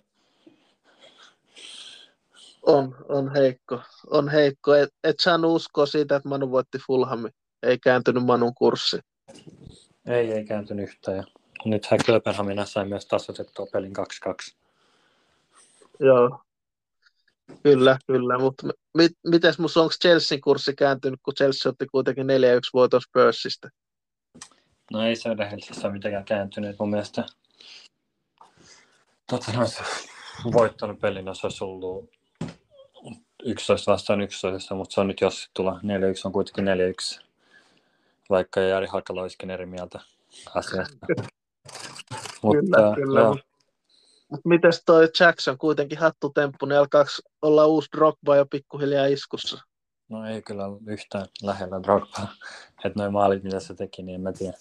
On, 2.61 2.95
on 3.09 3.31
heikko. 3.33 3.81
On 4.09 4.29
heikko. 4.29 4.75
Et, 4.75 4.89
et 5.03 5.15
saanut 5.19 5.55
uskoa 5.55 5.85
siitä, 5.85 6.15
että 6.15 6.29
Manu 6.29 6.51
voitti 6.51 6.77
Fulhamin. 6.87 7.31
Ei 7.63 7.79
kääntynyt 7.79 8.25
Manun 8.25 8.55
kurssi. 8.55 8.99
Ei, 10.05 10.31
ei 10.31 10.45
kääntynyt 10.45 10.89
yhtään. 10.89 11.17
Ja 11.17 11.23
nythän 11.65 11.99
Kööpenhamina 12.05 12.65
sai 12.65 12.87
myös 12.87 13.05
tasoitettua 13.05 13.67
pelin 13.71 13.93
2-2. 14.27 14.55
Joo, 15.99 16.39
Kyllä, 17.63 17.97
kyllä, 18.07 18.39
mutta 18.39 18.67
mit, 18.97 19.11
mites 19.27 19.59
musta 19.59 19.81
onko 19.81 19.93
Chelsean 20.01 20.41
kurssi 20.41 20.75
kääntynyt, 20.75 21.19
kun 21.23 21.33
Chelsea 21.33 21.69
otti 21.69 21.85
kuitenkin 21.91 22.27
4-1 22.27 22.27
voitos 22.73 23.03
pörssistä? 23.13 23.69
No 24.91 25.01
ei 25.05 25.15
se 25.15 25.33
rehellisesti 25.33 25.87
ole 25.87 25.93
mitenkään 25.93 26.25
kääntynyt. 26.25 26.79
Mun 26.79 26.89
mielestä 26.89 27.23
se 29.65 29.83
voittanut 30.53 30.99
pelin, 30.99 31.25
jos 31.25 31.43
olisi 31.43 31.63
ollut 31.63 32.09
11 33.45 33.91
vastaan 33.91 34.21
11, 34.21 34.75
mutta 34.75 34.93
se 34.93 35.01
on 35.01 35.07
nyt 35.07 35.21
jos 35.21 35.49
tulla 35.53 35.79
4-1 35.83 35.85
on 36.25 36.31
kuitenkin 36.31 36.65
4-1, 37.19 37.23
vaikka 38.29 38.59
Jari 38.59 38.87
Hakala 38.87 39.21
olisikin 39.21 39.49
eri 39.49 39.65
mieltä 39.65 39.99
asiasta. 40.55 40.97
mutta, 42.43 42.61
kyllä, 42.61 42.95
kyllä. 42.95 43.19
Joo, 43.19 43.37
mutta 44.29 44.49
mites 44.49 44.83
toi 44.85 45.07
Jackson 45.19 45.57
kuitenkin 45.57 45.97
hattutemppu, 45.97 46.65
niin 46.65 46.79
alkaako 46.79 47.09
olla 47.41 47.65
uusi 47.65 47.89
Drogba 47.95 48.35
jo 48.35 48.45
pikkuhiljaa 48.45 49.05
iskussa? 49.05 49.61
No 50.09 50.25
ei 50.25 50.41
kyllä 50.41 50.63
yhtään 50.87 51.25
lähellä 51.43 51.83
Drogba. 51.83 52.27
Että 52.85 52.99
noin 52.99 53.13
maalit, 53.13 53.43
mitä 53.43 53.59
se 53.59 53.73
teki, 53.73 54.03
niin 54.03 54.15
en 54.15 54.21
mä 54.21 54.33
tiedä. 54.33 54.57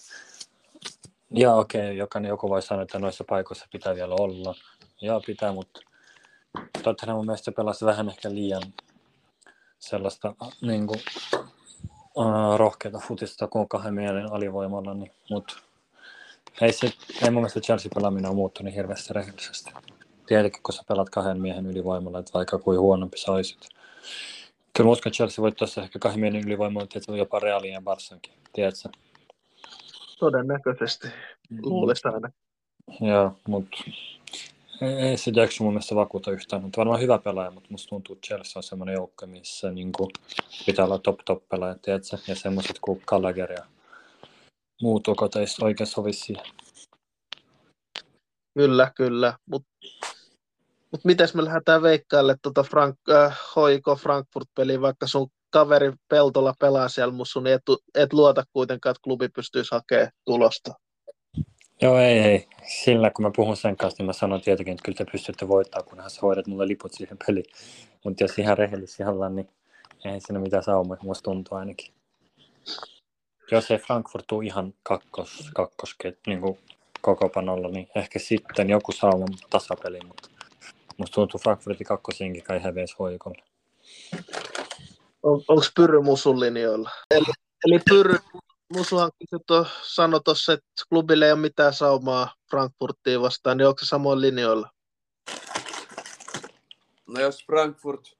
Ja 1.31 1.55
okei, 1.55 1.81
okay, 1.81 1.93
jokainen 1.93 2.29
joku 2.29 2.49
voi 2.49 2.61
sanoa, 2.61 2.83
että 2.83 2.99
noissa 2.99 3.23
paikoissa 3.29 3.65
pitää 3.71 3.95
vielä 3.95 4.15
olla. 4.19 4.55
Joo, 5.01 5.21
pitää, 5.25 5.51
mutta 5.51 5.81
Tottenham 6.83 7.15
mun 7.17 7.25
mielestä 7.25 7.51
pelasi 7.51 7.85
vähän 7.85 8.09
ehkä 8.09 8.29
liian 8.33 8.73
sellaista 9.79 10.35
niin 10.61 10.87
kuin, 10.87 10.99
uh, 12.15 12.57
rohkeita 12.57 12.99
futista 12.99 13.47
kuin 13.47 13.69
kahden 13.69 13.93
mielen 13.93 14.31
alivoimalla, 14.31 14.93
niin, 14.93 15.11
mutta 15.29 15.53
ei, 16.61 16.73
se, 16.73 16.87
ei 17.21 17.29
mun 17.29 17.41
mielestä 17.41 17.59
Chelsea-pelaaminen 17.59 18.29
on 18.29 18.35
muuttunut 18.35 18.75
hirveästi 18.75 19.13
rehellisesti. 19.13 19.71
Tietenkin, 20.25 20.63
kun 20.63 20.73
sä 20.73 20.83
pelat 20.87 21.09
kahden 21.09 21.41
miehen 21.41 21.65
ylivoimalla, 21.65 22.19
että 22.19 22.33
vaikka 22.33 22.57
kuin 22.57 22.79
huonompi 22.79 23.17
sä 23.17 23.31
olisit. 23.31 23.69
Kyllä 24.77 24.89
uskon, 24.89 25.09
että 25.09 25.15
Chelsea 25.15 25.41
voit 25.41 25.55
tuossa 25.55 25.83
ehkä 25.83 25.99
kahden 25.99 26.19
miehen 26.19 26.45
ylivoimalla, 26.45 26.87
että 26.95 27.15
jopa 27.15 27.39
Realin 27.39 27.73
ja 27.73 27.81
Barsankin, 27.81 28.33
tiedätkö? 28.53 28.89
Todennäköisesti, 30.19 31.07
mm. 31.49 31.59
luulisin 31.61 32.13
aina. 32.13 32.29
Joo, 33.01 33.37
mutta 33.47 33.77
ei, 34.81 34.93
ei 34.93 35.17
se 35.17 35.31
Jackson 35.35 35.65
mun 35.65 35.73
mielestä 35.73 35.95
vakuuta 35.95 36.31
yhtään, 36.31 36.61
mutta 36.61 36.77
varmaan 36.77 37.01
hyvä 37.01 37.17
pelaaja, 37.17 37.51
mutta 37.51 37.67
musta 37.71 37.89
tuntuu, 37.89 38.15
että 38.15 38.27
Chelsea 38.27 38.59
on 38.59 38.63
semmoinen 38.63 38.93
joukko, 38.93 39.25
missä 39.25 39.71
niin 39.71 39.91
kuin, 39.91 40.09
pitää 40.65 40.85
olla 40.85 40.99
top 40.99 41.19
top 41.25 41.49
pelaaja, 41.49 41.75
tiedätkö? 41.75 42.17
Ja 42.27 42.35
semmoiset 42.35 42.79
kuin 42.81 43.01
Gallagher 43.07 43.51
ja 43.51 43.65
muut 44.81 45.07
okoteista 45.07 45.65
oikein 45.65 45.87
sovi 45.87 46.13
siihen. 46.13 46.45
Kyllä, 48.53 48.91
kyllä. 48.95 49.37
Mutta 49.49 49.69
mut 50.95 51.05
miten 51.05 51.27
me 51.33 51.45
lähdetään 51.45 51.81
veikkaille 51.81 52.35
tuota 52.41 52.63
Frank, 52.63 52.95
äh, 53.09 53.37
hoiko 53.55 53.95
Frankfurt-peliä, 53.95 54.81
vaikka 54.81 55.07
sun 55.07 55.27
kaveri 55.49 55.91
Peltola 56.09 56.53
pelaa 56.59 56.89
siellä, 56.89 57.13
mutta 57.13 57.31
sun 57.31 57.47
et, 57.47 57.61
et 57.95 58.13
luota 58.13 58.43
kuitenkaan, 58.53 58.91
että 58.91 59.01
klubi 59.03 59.29
pystyisi 59.29 59.75
hakemaan 59.75 60.11
tulosta. 60.25 60.73
Joo, 61.81 61.97
ei, 61.97 62.19
ei. 62.19 62.47
Sillä 62.83 63.09
kun 63.09 63.25
mä 63.25 63.31
puhun 63.35 63.57
sen 63.57 63.77
kanssa, 63.77 63.95
niin 64.01 64.05
mä 64.05 64.13
sanon 64.13 64.41
tietenkin, 64.41 64.71
että 64.71 64.83
kyllä 64.85 64.97
te 64.97 65.05
pystytte 65.11 65.47
voittaa, 65.47 65.83
kunhan 65.83 66.09
sä 66.09 66.19
hoidat 66.21 66.47
mulle 66.47 66.67
liput 66.67 66.93
siihen 66.93 67.17
peliin. 67.27 67.45
Mutta 68.03 68.23
jos 68.23 68.39
ihan 68.39 68.57
rehellisiä 68.57 69.09
ollaan, 69.09 69.35
niin 69.35 69.49
ei 70.05 70.21
siinä 70.21 70.39
mitään 70.39 70.63
saumaa, 70.63 70.97
musta 71.01 71.23
tuntuu 71.23 71.57
ainakin 71.57 71.93
jos 73.51 73.71
ei 73.71 73.77
Frankfurt 73.77 74.27
tule 74.27 74.45
ihan 74.45 74.73
kakkos, 74.83 75.51
kakkos 75.53 75.95
niin 76.27 76.41
kuin 76.41 76.59
koko 77.01 77.29
panolla, 77.29 77.67
niin 77.67 77.87
ehkä 77.95 78.19
sitten 78.19 78.69
joku 78.69 78.91
sauman 78.91 79.27
tasapeli, 79.49 79.99
mutta 80.07 80.29
musta 80.97 81.15
tuntuu 81.15 81.39
Frankfurtin 81.39 81.87
kakkosinkin 81.87 82.43
kai 82.43 82.63
häveisi 82.63 82.95
hoikolle. 82.99 83.43
On, 85.23 85.41
onko 85.47 85.65
Pyry 85.75 86.01
Musun 86.01 86.39
linjoilla? 86.39 86.91
Eli, 87.11 87.25
eli 87.65 87.79
Pyry 87.89 88.17
Musuhan 88.73 89.11
sanoi 89.83 90.21
tuossa, 90.25 90.53
että 90.53 90.83
klubille 90.89 91.25
ei 91.25 91.31
ole 91.31 91.39
mitään 91.39 91.73
saumaa 91.73 92.33
Frankfurtiin 92.49 93.21
vastaan, 93.21 93.57
niin 93.57 93.67
onko 93.67 93.79
se 93.79 93.85
samoin 93.85 94.21
linjoilla? 94.21 94.69
No 97.07 97.21
jos 97.21 97.45
Frankfurt 97.45 98.17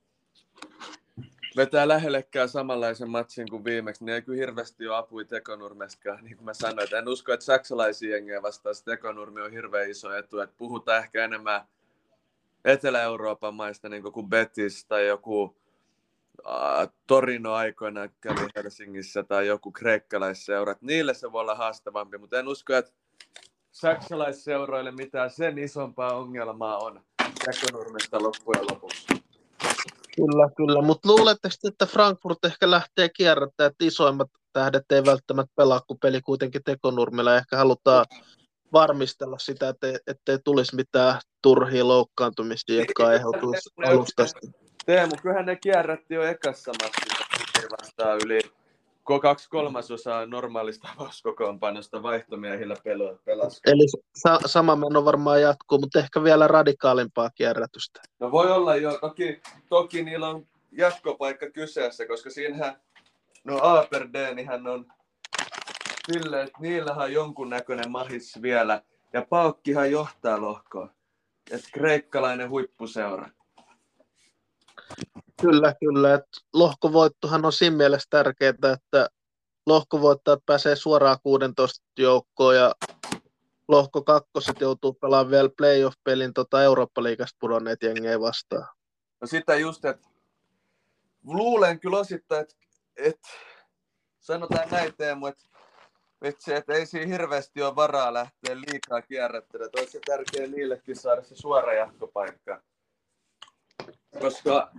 vetää 1.56 1.88
lähellekään 1.88 2.50
samanlaisen 2.50 3.10
matsin 3.10 3.50
kuin 3.50 3.64
viimeksi, 3.64 4.06
niin 4.06 4.16
ei 4.16 4.22
kyllä 4.22 4.38
hirveästi 4.38 4.88
ole 4.88 4.98
apui 4.98 5.26
tekonurmestakaan. 5.26 6.24
Niin 6.24 6.38
kuin 6.38 6.46
mä 6.46 6.54
sanoin, 6.54 6.96
en 6.96 7.08
usko, 7.08 7.34
että 7.34 7.46
saksalaisia 7.46 8.16
jengejä 8.16 8.42
vastaan 8.42 8.76
tekonurmi 8.86 9.42
on 9.42 9.52
hirveän 9.52 9.90
iso 9.90 10.14
etu. 10.14 10.40
Että 10.40 10.56
puhutaan 10.58 11.04
ehkä 11.04 11.24
enemmän 11.24 11.68
Etelä-Euroopan 12.66 13.54
maista, 13.54 13.90
niin 13.90 14.04
kuin 14.14 14.30
Betis 14.30 14.86
tai 14.86 15.08
joku 15.08 15.58
Torino 17.08 17.54
aikoina 17.54 18.08
kävi 18.22 18.48
Helsingissä 18.56 19.24
tai 19.24 19.48
joku 19.48 19.72
kreikkalaisseura. 19.72 20.76
Niille 20.82 21.14
se 21.14 21.32
voi 21.32 21.42
olla 21.42 21.56
haastavampi, 21.56 22.18
mutta 22.18 22.40
en 22.40 22.48
usko, 22.48 22.74
että 22.76 22.92
saksalaisseuroille 23.72 24.92
mitään 24.92 25.30
sen 25.30 25.58
isompaa 25.58 26.14
ongelmaa 26.14 26.78
on 26.78 27.02
tekonurmesta 27.46 28.24
loppujen 28.24 28.66
lopuksi. 28.72 29.08
Kyllä, 30.16 30.50
kyllä. 30.58 30.82
Mutta 30.82 31.10
luuletteko, 31.10 31.56
että 31.64 31.86
Frankfurt 31.86 32.46
ehkä 32.46 32.72
lähtee 32.72 33.10
kierrättämään, 33.10 33.72
että 33.72 33.86
isoimmat 33.86 34.30
tähdet 34.54 34.92
ei 34.92 35.06
välttämättä 35.06 35.54
pelaa, 35.56 35.82
kun 35.88 35.98
peli 36.00 36.22
kuitenkin 36.22 36.64
tekonurmilla. 36.64 37.36
Ehkä 37.36 37.58
halutaan 37.58 38.06
varmistella 38.74 39.38
sitä, 39.38 39.70
että 39.70 39.88
ettei 40.08 40.40
tulisi 40.44 40.76
mitään 40.76 41.22
turhia 41.42 41.88
loukkaantumisia, 41.88 42.80
jotka 42.80 43.08
aiheutuisi 43.08 43.70
alusta. 43.86 44.26
Teemu, 44.86 45.12
kyllähän 45.22 45.46
ne 45.46 45.56
kierrätti 45.56 46.14
jo 46.14 46.24
ekassa 46.24 46.72
matsissa 46.84 47.26
vastaan 47.82 48.20
yli 48.26 48.40
kaksi 49.22 49.50
kolmasosaa 49.50 50.26
normaalista 50.26 50.88
avauskokoonpanosta 50.98 52.04
vaihtomiehillä 52.04 52.76
pelasi. 53.26 53.62
Eli 53.66 53.88
sa- 54.16 54.40
sama 54.46 54.76
meno 54.76 55.06
varmaan 55.06 55.42
jatkuu, 55.42 55.80
mutta 55.80 56.00
ehkä 56.00 56.24
vielä 56.24 56.48
radikaalimpaa 56.48 57.30
kierrätystä. 57.30 58.02
No 58.20 58.32
voi 58.32 58.52
olla 58.52 58.76
jo, 58.76 58.98
toki, 59.02 59.42
toki 59.70 60.04
niillä 60.04 60.28
on 60.30 60.48
jatkopaikka 60.72 61.50
kyseessä, 61.50 62.08
koska 62.08 62.30
siinähän, 62.30 62.76
no 63.44 63.60
Aberdeen 63.62 64.38
on 64.74 64.86
sille, 66.12 66.44
että 66.44 66.58
niillähän 66.60 67.04
on 67.04 67.14
jonkunnäköinen 67.14 67.92
mahis 67.92 68.42
vielä, 68.42 68.82
ja 69.14 69.26
Paukkihan 69.30 69.92
johtaa 69.92 70.42
lohkoa. 70.42 70.90
Että 71.52 71.70
kreikkalainen 71.74 72.50
huippuseura. 72.50 73.30
Kyllä, 75.42 75.76
kyllä. 75.80 76.14
Et 76.14 76.26
lohkovoittohan 76.54 77.46
on 77.46 77.54
siinä 77.54 77.78
mielessä 77.78 78.08
tärkeää, 78.10 78.50
että 78.74 79.10
lohkovoittajat 79.66 80.46
pääsee 80.46 80.76
suoraan 80.76 81.18
16 81.24 81.86
joukkoon 81.98 82.56
ja 82.56 82.76
lohko 83.68 84.02
kakkoset 84.02 84.62
joutuu 84.62 84.94
pelaamaan 84.94 85.32
vielä 85.32 85.50
playoff-pelin 85.58 86.34
tota 86.34 86.64
Eurooppa-liigasta 86.64 87.38
pudonneet 87.40 87.84
jengejä 87.84 88.20
vastaan. 88.20 88.68
No 89.22 89.28
sitä 89.28 89.56
just, 89.56 89.86
että 89.86 90.10
luulen 91.24 91.80
kyllä 91.80 91.98
osittain, 91.98 92.42
että, 92.42 92.56
että 92.98 93.30
sanotaan 94.20 94.70
näin 94.70 94.94
Teemu, 94.98 95.26
että 95.26 95.44
vitsi, 96.24 96.54
että 96.54 96.74
ei 96.74 96.86
siinä 96.86 97.08
hirveästi 97.08 97.62
ole 97.62 97.76
varaa 97.76 98.14
lähteä 98.14 98.56
liikaa 98.56 99.02
kierrättämään. 99.02 99.70
Olisi 99.78 99.92
se 99.92 100.00
tärkeää 100.06 100.48
niillekin 100.48 100.96
saada 100.96 101.24
se 101.24 101.36
suora 101.36 101.74
jatkopaikka. 101.74 102.62
Koska 104.20 104.72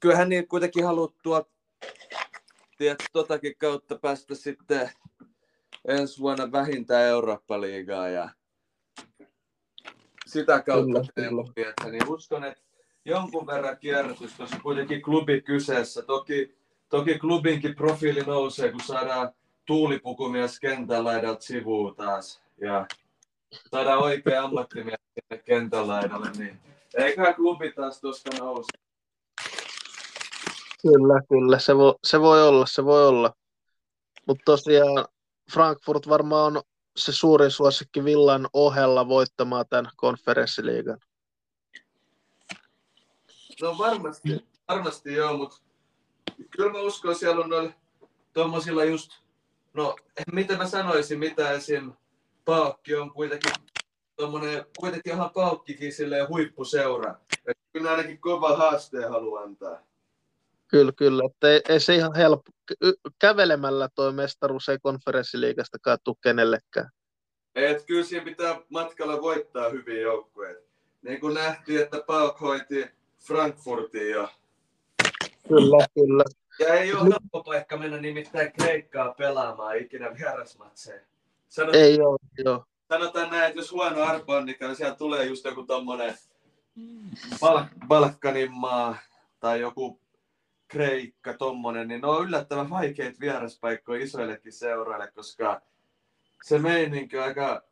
kyllähän 0.00 0.28
niin 0.28 0.48
kuitenkin 0.48 0.84
haluttua 0.84 1.46
tiedätkö, 2.78 3.04
totakin 3.12 3.56
kautta 3.58 3.98
päästä 3.98 4.34
sitten 4.34 4.90
ensi 5.88 6.20
vuonna 6.20 6.52
vähintään 6.52 7.02
Eurooppa-liigaa 7.02 8.08
ja 8.08 8.28
sitä 10.26 10.62
kautta 10.62 11.00
että 11.56 11.90
niin 11.90 12.08
uskon, 12.08 12.44
että 12.44 12.62
jonkun 13.04 13.46
verran 13.46 13.78
kierrätys, 13.78 14.34
koska 14.36 14.58
kuitenkin 14.62 15.02
klubi 15.02 15.40
kyseessä. 15.40 16.02
Toki, 16.02 16.58
toki 16.88 17.18
klubinkin 17.18 17.74
profiili 17.74 18.20
nousee, 18.20 18.70
kun 18.72 18.80
saadaan 18.80 19.32
tuulipukumies 19.66 20.60
kentän 20.60 21.04
laidalta 21.04 21.42
sivuun 21.42 21.96
taas. 21.96 22.42
Ja 22.60 22.86
saadaan 23.70 23.98
oikea 23.98 24.42
ammattimies 24.42 25.00
sinne 25.14 25.42
kentän 25.42 25.88
laidalle, 25.88 26.30
niin 26.38 26.60
eiköhän 26.96 27.34
klubi 27.34 27.72
taas 27.72 28.00
tuosta 28.00 28.30
nouse. 28.38 28.78
Kyllä, 30.82 31.20
kyllä. 31.28 31.58
Se 31.58 31.76
voi, 31.76 31.94
se 32.04 32.20
voi 32.20 32.48
olla, 32.48 32.66
se 32.66 32.84
voi 32.84 33.08
olla. 33.08 33.32
Mutta 34.26 34.42
tosiaan 34.44 35.06
Frankfurt 35.52 36.08
varmaan 36.08 36.56
on 36.56 36.62
se 36.96 37.12
suurin 37.12 37.50
suosikki 37.50 38.04
Villan 38.04 38.48
ohella 38.52 39.08
voittamaan 39.08 39.64
tämän 39.70 39.90
konferenssiliigan. 39.96 40.98
No 43.62 43.78
varmasti, 43.78 44.46
varmasti 44.68 45.14
joo, 45.14 45.36
mutta 45.36 45.56
kyllä 46.50 46.72
mä 46.72 46.80
uskon, 46.80 47.14
siellä 47.14 47.44
on 47.44 47.50
noilla 47.50 47.72
tuommoisilla 48.32 48.84
just, 48.84 49.10
no 49.74 49.96
miten 50.32 50.58
mä 50.58 50.66
sanoisin, 50.66 51.18
mitä 51.18 51.50
esim. 51.50 51.92
Paakki 52.44 52.94
on 52.94 53.10
kuitenkin 53.10 53.52
tuommoinen, 54.16 54.64
kuitenkin 54.78 55.12
ihan 55.12 55.30
Paakkikin 55.30 55.92
silleen 55.92 56.28
huippuseura. 56.28 57.14
Et 57.46 57.58
kyllä 57.72 57.90
ainakin 57.90 58.20
kova 58.20 58.56
haasteen 58.56 59.10
haluaa 59.10 59.42
antaa. 59.42 59.78
Kyllä, 60.68 60.92
kyllä. 60.96 61.22
Että 61.26 61.48
ei, 61.48 61.60
ei 61.68 61.80
se 61.80 61.94
ihan 61.94 62.14
helppo. 62.16 62.52
Kävelemällä 63.18 63.88
tuo 63.94 64.12
mestaruus 64.12 64.68
ei 64.68 64.78
konferenssiliigasta 64.82 65.78
tule 66.04 66.16
kenellekään. 66.22 66.90
Et 67.54 67.84
kyllä 67.86 68.04
siinä 68.04 68.24
pitää 68.24 68.60
matkalla 68.68 69.22
voittaa 69.22 69.68
hyviä 69.68 70.00
joukkueita. 70.00 70.60
Niin 71.02 71.20
kuin 71.20 71.34
nähtiin, 71.34 71.80
että 71.80 72.02
Pauk 72.06 72.40
hoiti 72.40 72.86
Frankfurtiin 73.18 74.10
jo. 74.10 74.28
Kyllä, 75.48 75.86
kyllä. 75.94 76.24
Ja 76.58 76.74
ei 76.74 76.94
ole 76.94 77.02
helppo 77.02 77.42
paikka 77.42 77.76
mennä 77.76 77.96
nimittäin 77.96 78.52
Kreikkaa 78.52 79.14
pelaamaan 79.14 79.78
ikinä 79.78 80.14
vierasmatseja. 80.18 81.00
Sanot, 81.48 81.74
ei 81.74 82.00
ole, 82.00 82.18
joo. 82.44 82.64
Sanotaan 82.88 83.30
näin, 83.30 83.44
että 83.44 83.58
jos 83.58 83.72
huono 83.72 84.02
arpo 84.02 84.32
on, 84.32 84.46
niin 84.46 84.56
siellä 84.76 84.94
tulee 84.94 85.24
just 85.24 85.44
joku 85.44 85.62
tommonen 85.62 86.14
Bal- 87.40 87.86
Balkanin 87.86 88.52
maa 88.52 88.96
tai 89.40 89.60
joku 89.60 90.00
Kreikka, 90.68 91.34
tommonen, 91.34 91.88
niin 91.88 92.00
ne 92.00 92.06
on 92.06 92.24
yllättävän 92.26 92.70
vaikeita 92.70 93.20
vieraspaikkoja 93.20 94.04
isoillekin 94.04 94.52
seuroille, 94.52 95.12
koska 95.14 95.60
se 96.44 96.58
meininki 96.58 97.18
on 97.18 97.24
aika, 97.24 97.62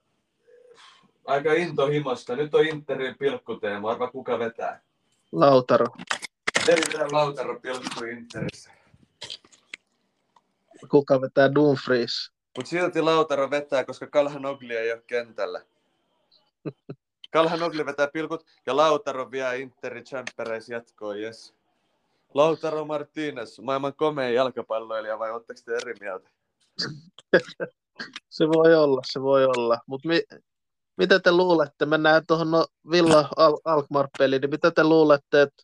aika 1.25 1.53
intohimosta. 1.53 2.37
Nyt 2.37 2.55
on 2.55 2.67
Interin 2.67 3.19
pilkkuteema, 3.19 3.91
arva 3.91 4.11
kuka 4.11 4.39
vetää. 4.39 4.81
Lautaro. 5.33 5.87
Erittäin 6.69 7.13
Lautaro 7.13 7.61
pilkku 7.61 8.05
Interissä. 8.05 8.71
Kuka 10.91 11.21
vetää 11.21 11.55
Dumfries? 11.55 12.33
Mutta 12.57 12.71
silti 12.71 13.01
Lautaro 13.01 13.51
vetää, 13.51 13.85
koska 13.85 14.07
Kalhan 14.07 14.47
Ogli 14.47 14.77
ei 14.77 14.93
ole 14.93 15.03
kentällä. 15.07 15.63
Kalhan 17.33 17.63
Ogli 17.63 17.87
vetää 17.87 18.09
pilkut 18.09 18.47
ja 18.67 18.77
Lautaro 18.77 19.31
vie 19.31 19.59
Interi 19.59 20.03
Champereis 20.03 20.69
jatkoon, 20.69 21.19
yes. 21.19 21.55
Lautaro 22.35 22.85
Martínez, 22.85 23.63
maailman 23.63 23.95
komein 23.95 24.35
jalkapalloilija 24.35 25.19
vai 25.19 25.31
oletteko 25.31 25.61
te 25.65 25.77
eri 25.77 25.95
mieltä? 26.01 26.31
se 28.37 28.49
voi 28.49 28.75
olla, 28.75 29.01
se 29.05 29.23
voi 29.23 29.45
olla. 29.45 29.79
Mutta 29.87 30.09
mi- 30.09 30.25
mitä 30.97 31.21
te 31.21 31.33
luulette, 31.33 31.87
mennään 31.87 32.27
tuohon 32.27 32.51
no 32.51 32.67
Villa 32.91 33.29
Al- 33.37 33.61
Alkmaar-peliin, 33.65 34.41
niin 34.41 34.51
mitä 34.51 34.71
te 34.71 34.85
luulette, 34.85 35.43
että 35.43 35.63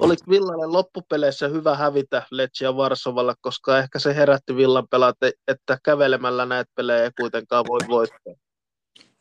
oliko 0.00 0.22
Villalle 0.30 0.66
loppupeleissä 0.66 1.48
hyvä 1.48 1.76
hävitä 1.76 2.22
Leccia 2.30 2.76
Varsovalla, 2.76 3.34
koska 3.40 3.78
ehkä 3.78 3.98
se 3.98 4.16
herätti 4.16 4.56
Villan 4.56 4.88
pelaat, 4.90 5.16
että 5.48 5.78
kävelemällä 5.84 6.46
näitä 6.46 6.70
pelejä 6.74 7.04
ei 7.04 7.10
kuitenkaan 7.20 7.64
voi 7.68 7.80
voittaa. 7.88 8.34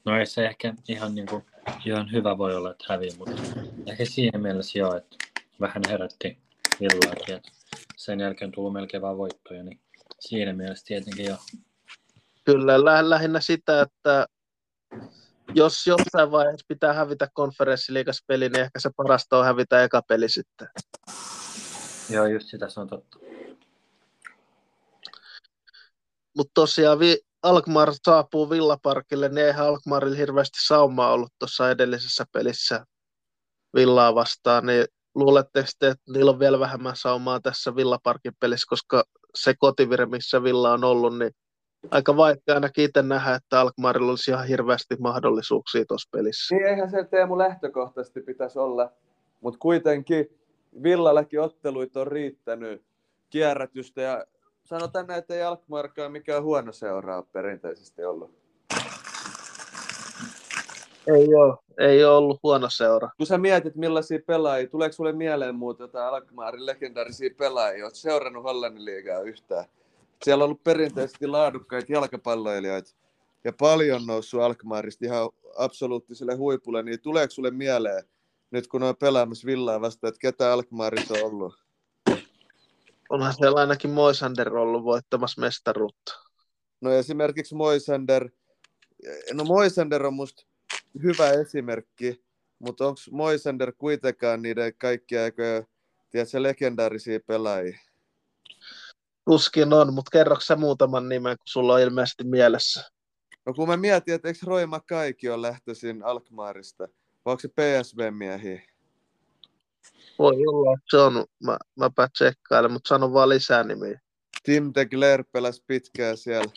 No 0.06 0.20
ei 0.20 0.26
se 0.26 0.46
ehkä 0.46 0.74
ihan, 0.90 1.16
niin 1.16 1.28
kuin, 1.28 1.46
ihan 1.86 2.12
hyvä 2.12 2.38
voi 2.38 2.56
olla, 2.56 2.72
että 2.72 2.86
hävii, 2.90 3.12
mutta 3.18 3.42
ehkä 3.88 4.06
siinä 4.06 4.40
mielessä 4.40 4.80
joo, 4.80 4.96
että 4.96 5.16
vähän 5.60 5.82
herätti 5.90 6.38
Villaakin. 6.80 7.42
Sen 7.96 8.20
jälkeen 8.20 8.52
tullut 8.52 8.74
melkein 8.74 9.02
vaan 9.02 9.18
voittoja, 9.18 9.64
niin 9.64 9.80
siinä 10.20 10.54
mielessä 10.54 10.86
tietenkin 10.86 11.26
jo. 11.26 11.36
Kyllä, 12.44 12.86
lä- 12.86 13.10
lähinnä 13.10 13.40
sitä, 13.40 13.82
että 13.82 14.28
jos 15.54 15.88
jossain 15.88 16.32
vaiheessa 16.32 16.66
pitää 16.68 16.94
hävitä 16.94 17.28
konferenssiliigas 17.34 18.24
peli, 18.28 18.50
niin 18.50 18.62
ehkä 18.62 18.80
se 18.80 18.90
parasta 18.98 19.38
on 19.40 19.46
hävitä 19.46 19.84
eka 19.84 20.02
peli 20.08 20.30
sitten. 20.30 20.68
Joo, 22.10 22.26
just 22.26 22.48
sitä 22.48 22.70
se 22.70 22.80
on 22.80 22.88
totta. 22.88 23.20
Mutta 26.38 26.52
tosiaan 26.54 27.00
vi- 27.00 27.22
Alkmaar 27.44 27.94
saapuu 28.06 28.50
Villaparkille, 28.50 29.30
niin 29.30 29.46
eihän 29.46 29.66
Alkmaarilla 29.66 30.18
hirveästi 30.18 30.60
saumaa 30.68 31.12
ollut 31.14 31.34
tuossa 31.40 31.70
edellisessä 31.72 32.26
pelissä 32.32 32.86
Villaa 33.76 34.16
vastaan, 34.16 34.66
niin 34.66 34.86
luulette 35.16 35.66
sitten, 35.66 35.92
että 35.92 36.12
niillä 36.12 36.32
on 36.32 36.40
vielä 36.40 36.60
vähemmän 36.60 36.96
saumaa 36.96 37.40
tässä 37.40 37.76
Villaparkin 37.76 38.34
pelissä, 38.40 38.66
koska 38.70 39.04
se 39.36 39.54
kotivire, 39.60 40.06
missä 40.06 40.44
Villa 40.44 40.74
on 40.74 40.84
ollut, 40.84 41.18
niin 41.18 41.32
aika 41.92 42.18
vaikea 42.18 42.56
ainakin 42.56 42.86
itse 42.86 43.02
nähdä, 43.02 43.36
että 43.36 43.62
Alkmaarilla 43.62 44.10
olisi 44.10 44.32
ihan 44.32 44.48
hirveästi 44.48 44.96
mahdollisuuksia 45.00 45.86
tuossa 45.88 46.10
pelissä. 46.12 46.56
Niin 46.56 46.68
eihän 46.68 46.92
se 46.92 47.04
Teemu 47.04 47.38
lähtökohtaisesti 47.38 48.22
pitäisi 48.22 48.60
olla, 48.60 48.92
mutta 49.42 49.60
kuitenkin 49.60 50.30
Villallakin 50.84 51.42
otteluita 51.42 52.02
on 52.02 52.08
riittänyt 52.08 52.84
kierrätystä 53.30 54.02
ja 54.02 54.26
sanotaan 54.64 55.08
näin, 55.08 55.20
että 55.20 55.34
ei 55.36 55.44
Alkmaarkaan 55.44 56.12
mikään 56.12 56.44
huono 56.44 56.72
seura 56.72 57.18
ole 57.18 57.26
perinteisesti 57.32 58.06
ollut. 58.06 58.32
Ei 61.08 61.36
ole, 61.36 61.58
ei 61.80 62.06
ole 62.06 62.18
ollut 62.18 62.40
huono 62.44 62.68
seura. 62.70 63.10
Kun 63.18 63.26
sä 63.26 63.38
mietit 63.38 63.76
millaisia 63.76 64.20
pelaajia, 64.28 64.70
tuleeko 64.70 64.94
sulle 64.94 65.12
mieleen 65.12 65.56
muuta 65.56 65.84
jotain 65.84 66.08
Alkmaarin 66.08 66.66
legendaarisia 66.66 67.30
pelaajia? 67.38 67.86
Oletko 67.86 67.96
seurannut 67.96 68.44
Hollannin 68.44 68.86
liigaa 68.86 69.22
yhtään? 69.22 69.66
Siellä 70.24 70.44
on 70.44 70.50
ollut 70.50 70.64
perinteisesti 70.64 71.28
laadukkaita 71.28 71.92
jalkapalloilijoita 71.92 72.92
ja 73.44 73.54
paljon 73.54 74.06
noussut 74.06 74.42
Alkmaarista 74.42 75.06
ihan 75.06 75.30
absoluuttiselle 75.58 76.36
huipulle, 76.36 76.84
niin 76.84 77.02
tuleeko 77.02 77.32
sulle 77.32 77.52
mieleen, 77.52 78.04
nyt 78.52 78.68
kun 78.68 78.84
on 78.84 78.96
pelaamassa 78.96 79.46
Villaa 79.46 79.82
vasta, 79.82 80.08
että 80.08 80.20
ketä 80.20 80.54
Alkmaarissa 80.54 81.14
on 81.14 81.24
ollut? 81.24 81.66
Onhan 83.10 83.34
siellä 83.34 83.60
ainakin 83.60 83.90
Moisander 83.90 84.56
ollut 84.56 84.84
voittamassa 84.84 85.42
mestaruutta. 85.42 86.14
No 86.82 86.92
esimerkiksi 86.92 87.56
Moisander, 87.56 88.30
no 89.34 89.44
Moisander 89.44 90.06
on 90.06 90.14
musta 90.14 90.46
hyvä 91.04 91.32
esimerkki, 91.32 92.24
mutta 92.60 92.88
onko 92.88 93.00
Moisander 93.12 93.74
kuitenkaan 93.78 94.42
niiden 94.42 94.74
kaikkia 94.78 95.20
tiedätkö, 96.12 96.42
legendaarisia 96.42 97.20
pelaajia? 97.20 97.80
Tuskin 99.26 99.74
on, 99.74 99.94
mutta 99.94 100.10
kerroksä 100.12 100.56
muutaman 100.56 101.10
nimen, 101.10 101.38
kun 101.38 101.48
sulla 101.48 101.74
on 101.74 101.80
ilmeisesti 101.80 102.24
mielessä? 102.24 102.84
No 103.46 103.54
kun 103.54 103.68
mä 103.68 103.78
mietin, 103.78 104.14
että 104.14 104.28
eikö 104.28 104.40
Roy 104.44 104.66
Makaikin 104.66 105.32
ole 105.32 105.42
lähtöisin 105.42 106.04
Alkmaarista, 106.04 106.88
vai 107.26 107.32
onko 107.32 107.40
se 107.40 107.48
PSV-miehiä? 107.48 108.62
Voi 110.20 110.34
olla, 110.48 110.74
että 110.74 110.86
se 110.90 110.98
on. 110.98 111.26
Mä, 111.44 111.58
mäpä 111.76 112.08
tsekkailen, 112.14 112.72
mutta 112.72 112.88
sano 112.88 113.14
vaan 113.14 113.30
lisää 113.30 113.64
nimiä. 113.64 114.00
Tim 114.44 114.72
de 114.76 114.86
Gler 114.86 115.24
pelasi 115.32 115.64
pitkään 115.68 116.18
siellä. 116.18 116.52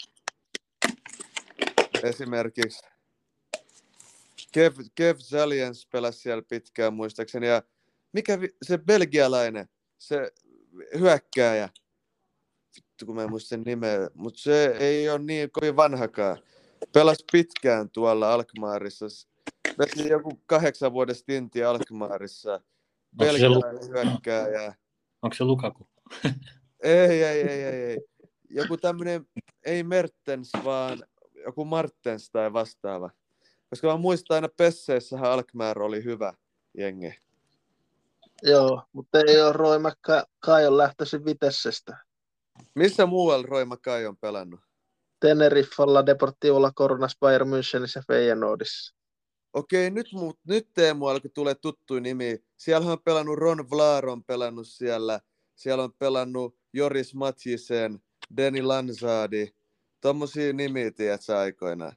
Esimerkiksi 2.03 2.87
Kev, 4.53 4.73
Kev 4.95 5.17
Zaliens 5.17 5.89
pelasi 5.93 6.19
siellä 6.19 6.43
pitkään 6.49 6.95
muistaakseni. 6.95 7.47
Ja 7.47 7.63
mikä 8.13 8.41
vi- 8.41 8.57
se 8.63 8.79
belgialainen, 8.79 9.69
se 9.99 10.33
hyökkääjä, 10.99 11.69
vittu 12.99 13.07
kun 13.07 13.15
mä 13.15 13.23
en 13.23 13.31
muista 13.31 13.57
nimeä, 13.57 14.11
mutta 14.15 14.41
se 14.41 14.67
ei 14.67 15.11
ole 15.11 15.19
niin 15.19 15.51
kovin 15.51 15.77
vanhakaan. 15.77 16.39
Pelasi 16.93 17.25
pitkään 17.33 17.91
tuolla 17.91 18.33
Alkmaarissa. 18.33 19.07
Veti 19.79 20.09
joku 20.09 20.43
kahdeksan 20.47 20.93
vuoden 20.93 21.15
stinti 21.15 21.65
Alkmaarissa. 21.65 22.61
Belgialainen 23.17 23.89
hyökkääjä. 23.89 24.75
Onko 25.23 25.35
se 25.35 25.45
Lukaku? 25.45 25.89
Ei, 26.83 27.23
ei, 27.23 27.23
ei, 27.23 27.63
ei, 27.63 27.83
ei. 27.83 27.99
Joku 28.51 28.77
tämmöinen, 28.77 29.27
ei 29.65 29.83
Mertens, 29.83 30.51
vaan 30.65 31.03
joku 31.45 31.65
Martens 31.65 32.31
tai 32.31 32.53
vastaava. 32.53 33.11
Koska 33.71 33.87
mä 33.89 33.97
muistan 33.97 34.35
aina 34.35 34.49
Pesseissähän 34.57 35.31
Alkmaar 35.31 35.83
oli 35.83 36.05
hyvä 36.05 36.33
jengi. 36.79 37.15
Joo, 38.43 38.83
mutta 38.93 39.19
ei 39.21 39.43
ole 39.43 39.53
Roy 39.53 39.79
Kai 40.41 40.67
on 40.67 40.77
lähtöisin 40.77 41.25
Vitessestä. 41.25 42.08
Missä 42.75 43.07
muualla 43.07 43.47
Roy 43.47 43.65
Kai 43.83 44.07
on 44.07 44.17
pelannut? 44.17 44.61
Teneriffalla, 45.21 46.07
Deportivolla, 46.07 46.73
Coronas, 46.73 47.17
Bayern 47.21 47.49
Münchenissä 47.49 47.99
ja 47.99 48.03
Feyenoordissa. 48.07 48.95
Okei, 49.53 49.91
nyt, 49.91 50.07
nyt 50.49 50.69
Teemu 50.75 51.07
alkoi 51.07 51.31
tulee 51.35 51.55
tuttu 51.55 51.99
nimi. 51.99 52.39
Siellä 52.57 52.93
on 52.93 53.03
pelannut 53.05 53.39
Ron 53.39 53.71
Vlaar 53.71 54.09
on 54.09 54.25
pelannut 54.25 54.69
siellä. 54.69 55.21
Siellä 55.55 55.85
on 55.85 55.93
pelannut 55.99 56.59
Joris 56.73 57.15
Matjisen, 57.15 58.01
Deni 58.37 58.63
Lanzadi. 58.63 59.49
Tommosia 60.01 60.53
nimiä, 60.53 60.91
tiedätkö, 60.91 61.39
aikoinaan. 61.39 61.93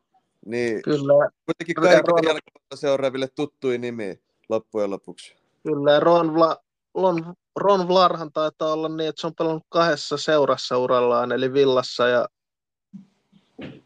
Niin, 0.46 0.82
Kyllä. 0.82 1.30
Kuitenkin 1.46 1.76
kaikille 1.76 2.32
Ron... 2.32 2.40
seuraaville 2.76 3.28
tuttui 3.28 3.78
nimi 3.78 4.22
loppujen 4.50 4.90
lopuksi. 4.90 5.36
Kyllä, 5.64 6.00
Ron, 6.00 6.34
Vla, 6.34 6.58
Ron, 6.96 7.34
Ron 7.56 7.88
Vlarhan 7.88 8.32
taitaa 8.32 8.74
olla 8.74 8.90
niin, 8.90 9.10
että 9.10 9.22
se 9.22 9.28
on 9.28 9.36
pelannut 9.38 9.64
kahdessa 9.70 10.18
seurassa 10.18 10.78
urallaan, 10.78 11.32
eli 11.32 11.54
Villassa 11.54 12.08
ja 12.08 12.28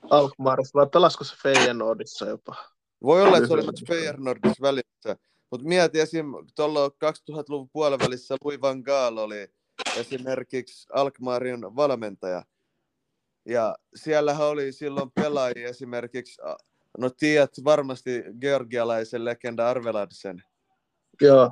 Alkmaarissa, 0.09 0.79
vai 0.79 0.87
pelasiko 0.93 1.23
se 1.23 1.35
Feyenoordissa 1.43 2.25
jopa? 2.25 2.55
Voi 3.03 3.23
olla, 3.23 3.37
että 3.37 3.47
se 3.47 3.53
oli 3.53 3.61
myös 3.61 3.83
Feyenoordissa 3.87 4.61
välissä, 4.61 5.15
mutta 5.51 5.67
mieti 5.67 5.99
esim. 5.99 6.25
tuolla 6.55 6.87
2000-luvun 6.87 7.69
puolivälissä 7.73 8.35
Louis 8.43 8.61
van 8.61 8.79
Gaal 8.79 9.17
oli 9.17 9.47
esimerkiksi 9.95 10.87
Alkmaarin 10.93 11.61
valmentaja. 11.75 12.43
Ja 13.45 13.75
siellähän 13.95 14.47
oli 14.47 14.71
silloin 14.71 15.11
pelaajia 15.11 15.69
esimerkiksi, 15.69 16.41
no 16.97 17.09
tiedät 17.09 17.51
varmasti 17.63 18.23
georgialaisen 18.41 19.25
legenda 19.25 19.69
Arveladsen. 19.69 20.43
Joo. 21.21 21.51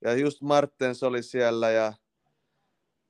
Ja 0.00 0.14
just 0.14 0.42
Martens 0.42 1.02
oli 1.02 1.22
siellä 1.22 1.70
ja 1.70 1.92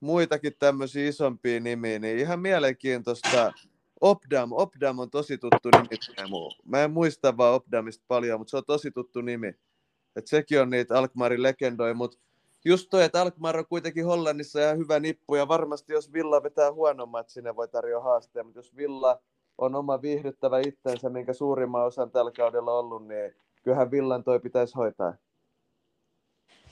muitakin 0.01 0.53
tämmöisiä 0.59 1.09
isompia 1.09 1.61
nimiä, 1.61 1.99
niin 1.99 2.19
ihan 2.19 2.41
mielenkiintoista. 2.41 3.53
Opdam, 4.01 4.53
Opdam 4.53 4.99
on 4.99 5.11
tosi 5.11 5.39
tuttu 5.39 5.69
nimi. 5.73 5.89
Mä 6.65 6.85
en 6.85 6.91
muista 6.91 7.37
vaan 7.37 7.55
Opdamista 7.55 8.05
paljon, 8.09 8.41
mutta 8.41 8.51
se 8.51 8.57
on 8.57 8.65
tosi 8.67 8.91
tuttu 8.91 9.21
nimi. 9.21 9.55
Et 10.17 10.27
sekin 10.27 10.61
on 10.61 10.71
niitä 10.71 10.99
Alkmarin 10.99 11.43
legendoja, 11.43 11.95
mutta 11.95 12.19
just 12.65 12.91
toi, 12.91 13.05
että 13.05 13.21
Alkmaar 13.23 13.59
on 13.59 13.67
kuitenkin 13.67 14.05
Hollannissa 14.05 14.61
ja 14.61 14.75
hyvä 14.75 15.01
nippu, 15.01 15.35
ja 15.35 15.49
varmasti 15.49 15.93
jos 15.93 16.13
Villa 16.13 16.43
vetää 16.43 16.73
huonommat, 16.73 17.29
sinne 17.29 17.57
voi 17.57 17.69
tarjoa 17.69 18.03
haasteen, 18.03 18.47
mutta 18.47 18.59
jos 18.59 18.77
Villa 18.77 19.21
on 19.59 19.75
oma 19.75 20.03
viihdyttävä 20.03 20.59
itsensä, 20.59 21.11
minkä 21.11 21.33
suurimman 21.33 21.85
osan 21.87 22.11
tällä 22.11 22.31
kaudella 22.37 22.73
ollut, 22.73 23.07
niin 23.07 23.35
kyllähän 23.63 23.91
Villan 23.91 24.25
toi 24.25 24.41
pitäisi 24.41 24.75
hoitaa. 24.75 25.15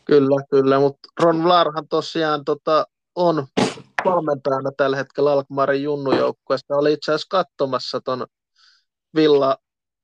Kyllä, 0.06 0.44
kyllä, 0.50 0.80
mutta 0.80 1.08
Ron 1.20 1.44
Vlarhan 1.44 1.88
tosiaan 1.88 2.44
tota, 2.44 2.86
on 3.14 3.46
valmentajana 4.04 4.70
tällä 4.76 4.96
hetkellä 4.96 5.32
Alkmaarin 5.32 5.82
junnujoukkueesta. 5.82 6.76
Oli 6.76 6.92
itse 6.92 7.12
asiassa 7.12 7.26
katsomassa 7.30 8.00
ton 8.00 8.26
Villa, 9.14 9.56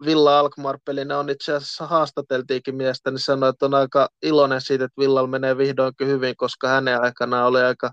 Villa 0.04 0.38
Alkmaar-peli. 0.38 1.04
Ne 1.04 1.16
on 1.16 1.30
itse 1.30 1.52
asiassa 1.52 1.86
haastateltiinkin 1.86 2.76
miestä, 2.76 3.10
niin 3.10 3.18
sanoi, 3.18 3.48
että 3.48 3.66
on 3.66 3.74
aika 3.74 4.08
iloinen 4.22 4.60
siitä, 4.60 4.84
että 4.84 5.00
Villalla 5.00 5.28
menee 5.28 5.58
vihdoinkin 5.58 6.08
hyvin, 6.08 6.36
koska 6.36 6.68
hänen 6.68 7.02
aikanaan 7.02 7.46
oli 7.46 7.60
aika 7.60 7.92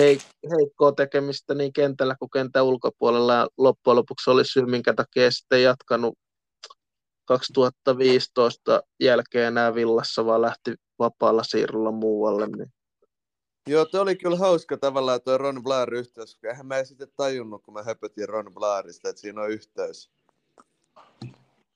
heik- 0.00 0.50
heikkoa 0.58 0.92
tekemistä 0.92 1.54
niin 1.54 1.72
kentällä 1.72 2.16
kuin 2.18 2.30
kentän 2.30 2.64
ulkopuolella. 2.64 3.34
Ja 3.34 3.48
loppujen 3.58 3.96
lopuksi 3.96 4.30
oli 4.30 4.44
syy, 4.44 4.66
minkä 4.66 4.94
takia 4.94 5.30
sitten 5.30 5.62
jatkanut 5.62 6.18
2015 7.24 8.82
jälkeen 9.00 9.46
enää 9.46 9.74
Villassa, 9.74 10.26
vaan 10.26 10.42
lähti 10.42 10.74
vapaalla 10.98 11.42
siirrolla 11.42 11.90
muualle. 11.90 12.46
Niin. 12.46 12.72
Joo, 13.68 13.84
toi 13.84 14.00
oli 14.00 14.16
kyllä 14.16 14.36
hauska 14.36 14.76
tavallaan 14.76 15.20
tuo 15.24 15.38
Ron 15.38 15.62
Blair 15.62 15.94
yhteys, 15.94 16.34
koska 16.34 16.48
eihän 16.48 16.66
mä 16.66 16.78
en 16.78 16.86
sitten 16.86 17.08
tajunnut, 17.16 17.62
kun 17.62 17.74
mä 17.74 17.82
höpötin 17.82 18.28
Ron 18.28 18.54
Blairista, 18.54 19.08
että 19.08 19.20
siinä 19.20 19.42
on 19.42 19.50
yhteys. 19.50 20.10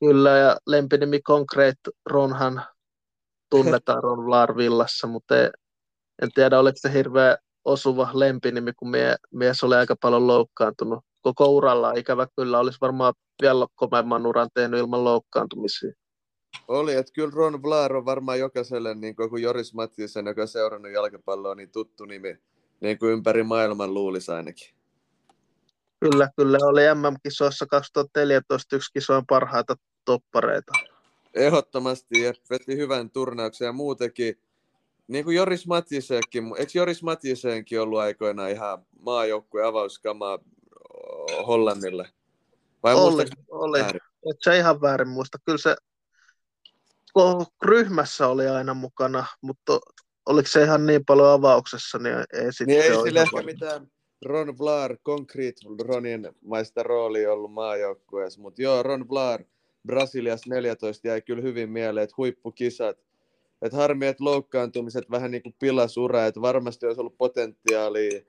Kyllä, 0.01 0.31
ja 0.31 0.57
lempinimi 0.67 1.21
Concrete 1.23 1.91
Ronhan 2.07 2.63
tunnetaan 3.51 4.03
Ron 4.03 4.25
Blair 4.25 4.57
Villassa, 4.57 5.07
mutta 5.07 5.39
en, 5.43 5.51
en 6.23 6.29
tiedä, 6.35 6.59
oliko 6.59 6.77
se 6.81 6.93
hirveän 6.93 7.37
osuva 7.65 8.11
lempinimi, 8.15 8.73
kun 8.73 8.91
mie, 8.91 9.17
mies 9.33 9.65
oli 9.65 9.75
aika 9.75 9.97
paljon 10.01 10.27
loukkaantunut 10.27 11.05
koko 11.21 11.47
uralla. 11.47 11.93
Ikävä 11.93 12.27
kyllä, 12.37 12.59
olisi 12.59 12.79
varmaan 12.81 13.15
vielä 13.43 13.67
kovemman 13.75 14.27
uran 14.27 14.49
tehnyt 14.55 14.81
ilman 14.81 15.05
loukkaantumisia. 15.05 15.93
Oli, 16.69 16.95
että 16.95 17.13
kyllä 17.13 17.33
Ron 17.35 17.63
Vlaar 17.63 17.97
on 17.97 18.05
varmaan 18.05 18.39
jokaiselle, 18.39 18.95
niin 18.95 19.17
kuin 19.17 19.43
Joris 19.43 19.75
Mattisen, 19.75 20.27
joka 20.27 20.43
on 20.43 20.49
seurannut 20.49 20.93
jalkapalloa, 20.93 21.55
niin 21.55 21.71
tuttu 21.71 22.05
nimi, 22.05 22.39
niin 22.81 22.99
kuin 22.99 23.13
ympäri 23.13 23.43
maailman 23.43 23.95
luulisi 23.95 24.33
ainakin. 24.33 24.69
Kyllä, 26.01 26.31
kyllä. 26.37 26.59
Oli 26.63 26.81
MM-kisoissa 26.95 27.67
2014 27.67 28.77
yksi 28.77 28.93
kisojen 28.93 29.27
parhaita 29.27 29.75
toppareita. 30.05 30.73
Ehdottomasti, 31.35 32.23
ja 32.23 32.33
veti 32.51 32.77
hyvän 32.77 33.11
turnauksen 33.11 33.67
ja 33.67 33.73
muutenkin. 33.73 34.41
Niin 35.09 35.25
kuin 35.25 35.37
Joris 35.37 35.67
Mattisenkin, 35.67 36.55
eikö 36.59 36.73
Joris 36.75 37.03
Mattisenkin 37.03 37.81
ollut 37.81 37.99
aikoinaan 37.99 38.51
ihan 38.51 38.87
maajoukkueen 39.01 39.67
avauskamaa 39.67 40.39
Hollannille? 41.47 42.09
Vai 42.83 42.95
oli, 42.95 43.25
oli. 43.51 43.81
Et 44.31 44.37
se 44.41 44.59
ihan 44.59 44.81
väärin 44.81 45.09
muista. 45.09 45.39
Kyllä 45.45 45.59
se 45.59 45.77
ryhmässä 47.63 48.29
oli 48.29 48.49
aina 48.49 48.75
mukana, 48.75 49.27
mutta 49.41 49.81
oliko 50.27 50.49
se 50.49 50.63
ihan 50.63 50.87
niin 50.87 51.05
paljon 51.05 51.29
avauksessa, 51.29 51.99
niin 51.99 52.17
ei 52.33 52.53
sitten 52.53 52.67
niin 52.67 52.83
ei 52.83 53.03
sillä 53.03 53.23
ehkä 53.23 53.43
mitään 53.43 53.87
Ron 54.25 54.59
Vlaar, 54.59 54.97
Concrete 55.05 55.61
Ronin 55.81 56.29
maista 56.45 56.83
rooli 56.83 57.27
ollut 57.27 57.53
maajoukkueessa, 57.53 58.41
mutta 58.41 58.63
joo, 58.63 58.83
Ron 58.83 59.09
Vlaar, 59.09 59.45
Brasilias 59.87 60.41
14 60.47 61.09
jäi 61.09 61.23
kyllä 61.23 61.43
hyvin 61.43 61.71
mieleen, 61.71 62.05
että 62.05 62.15
huippukisat. 62.17 62.99
Et 63.63 63.73
harmi, 63.73 64.07
että 64.07 64.25
loukkaantumiset 64.25 65.11
vähän 65.11 65.31
niin 65.31 65.43
kuin 65.43 65.55
pilas 65.59 65.97
ura, 65.97 66.27
että 66.27 66.41
varmasti 66.41 66.87
olisi 66.87 67.01
ollut 67.01 67.19
potentiaalia 67.19 68.21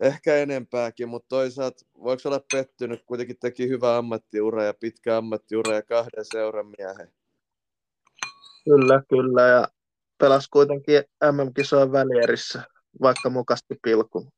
ehkä 0.00 0.36
enempääkin, 0.36 1.08
mutta 1.08 1.28
toisaalta 1.28 1.84
voiko 2.02 2.22
olla 2.24 2.44
pettynyt, 2.52 3.02
kuitenkin 3.06 3.38
teki 3.40 3.68
hyvä 3.68 3.96
ammattiura 3.96 4.64
ja 4.64 4.74
pitkä 4.74 5.16
ammattiura 5.16 5.74
ja 5.74 5.82
kahden 5.82 6.24
seuran 6.24 6.66
miehen. 6.66 7.12
Kyllä, 8.64 9.02
kyllä. 9.08 9.42
Ja 9.42 9.68
pelasi 10.18 10.48
kuitenkin 10.50 11.02
MM-kisojen 11.32 11.92
välierissä, 11.92 12.62
vaikka 13.02 13.30
mukasti 13.30 13.74
pilkun. 13.82 14.32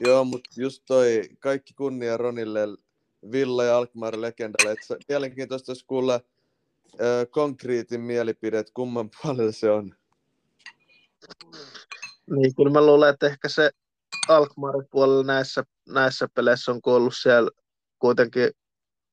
Joo, 0.00 0.24
mutta 0.24 0.50
just 0.60 0.82
toi 0.86 1.22
kaikki 1.38 1.74
kunnia 1.74 2.16
Ronille, 2.16 2.60
Villa 3.32 3.64
ja 3.64 3.76
Alkmaar 3.76 4.20
legendalle. 4.20 4.72
Et 4.72 4.78
mielenkiintoista 5.08 5.72
olisi 5.72 5.86
kuulla 5.86 6.14
äh, 6.14 7.26
konkreetin 7.30 8.00
mielipide, 8.00 8.64
kumman 8.74 9.10
puolella 9.22 9.52
se 9.52 9.70
on. 9.70 9.94
Niin, 12.30 12.54
kyllä 12.54 12.70
mä 12.70 12.86
luulen, 12.86 13.14
että 13.14 13.26
ehkä 13.26 13.48
se 13.48 13.70
Alkmaarin 14.28 14.88
puolella 14.90 15.22
näissä, 15.22 15.64
näissä 15.88 16.28
peleissä 16.34 16.72
on 16.72 16.80
ollut 16.86 17.14
siellä 17.22 17.50
kuitenkin 18.00 18.50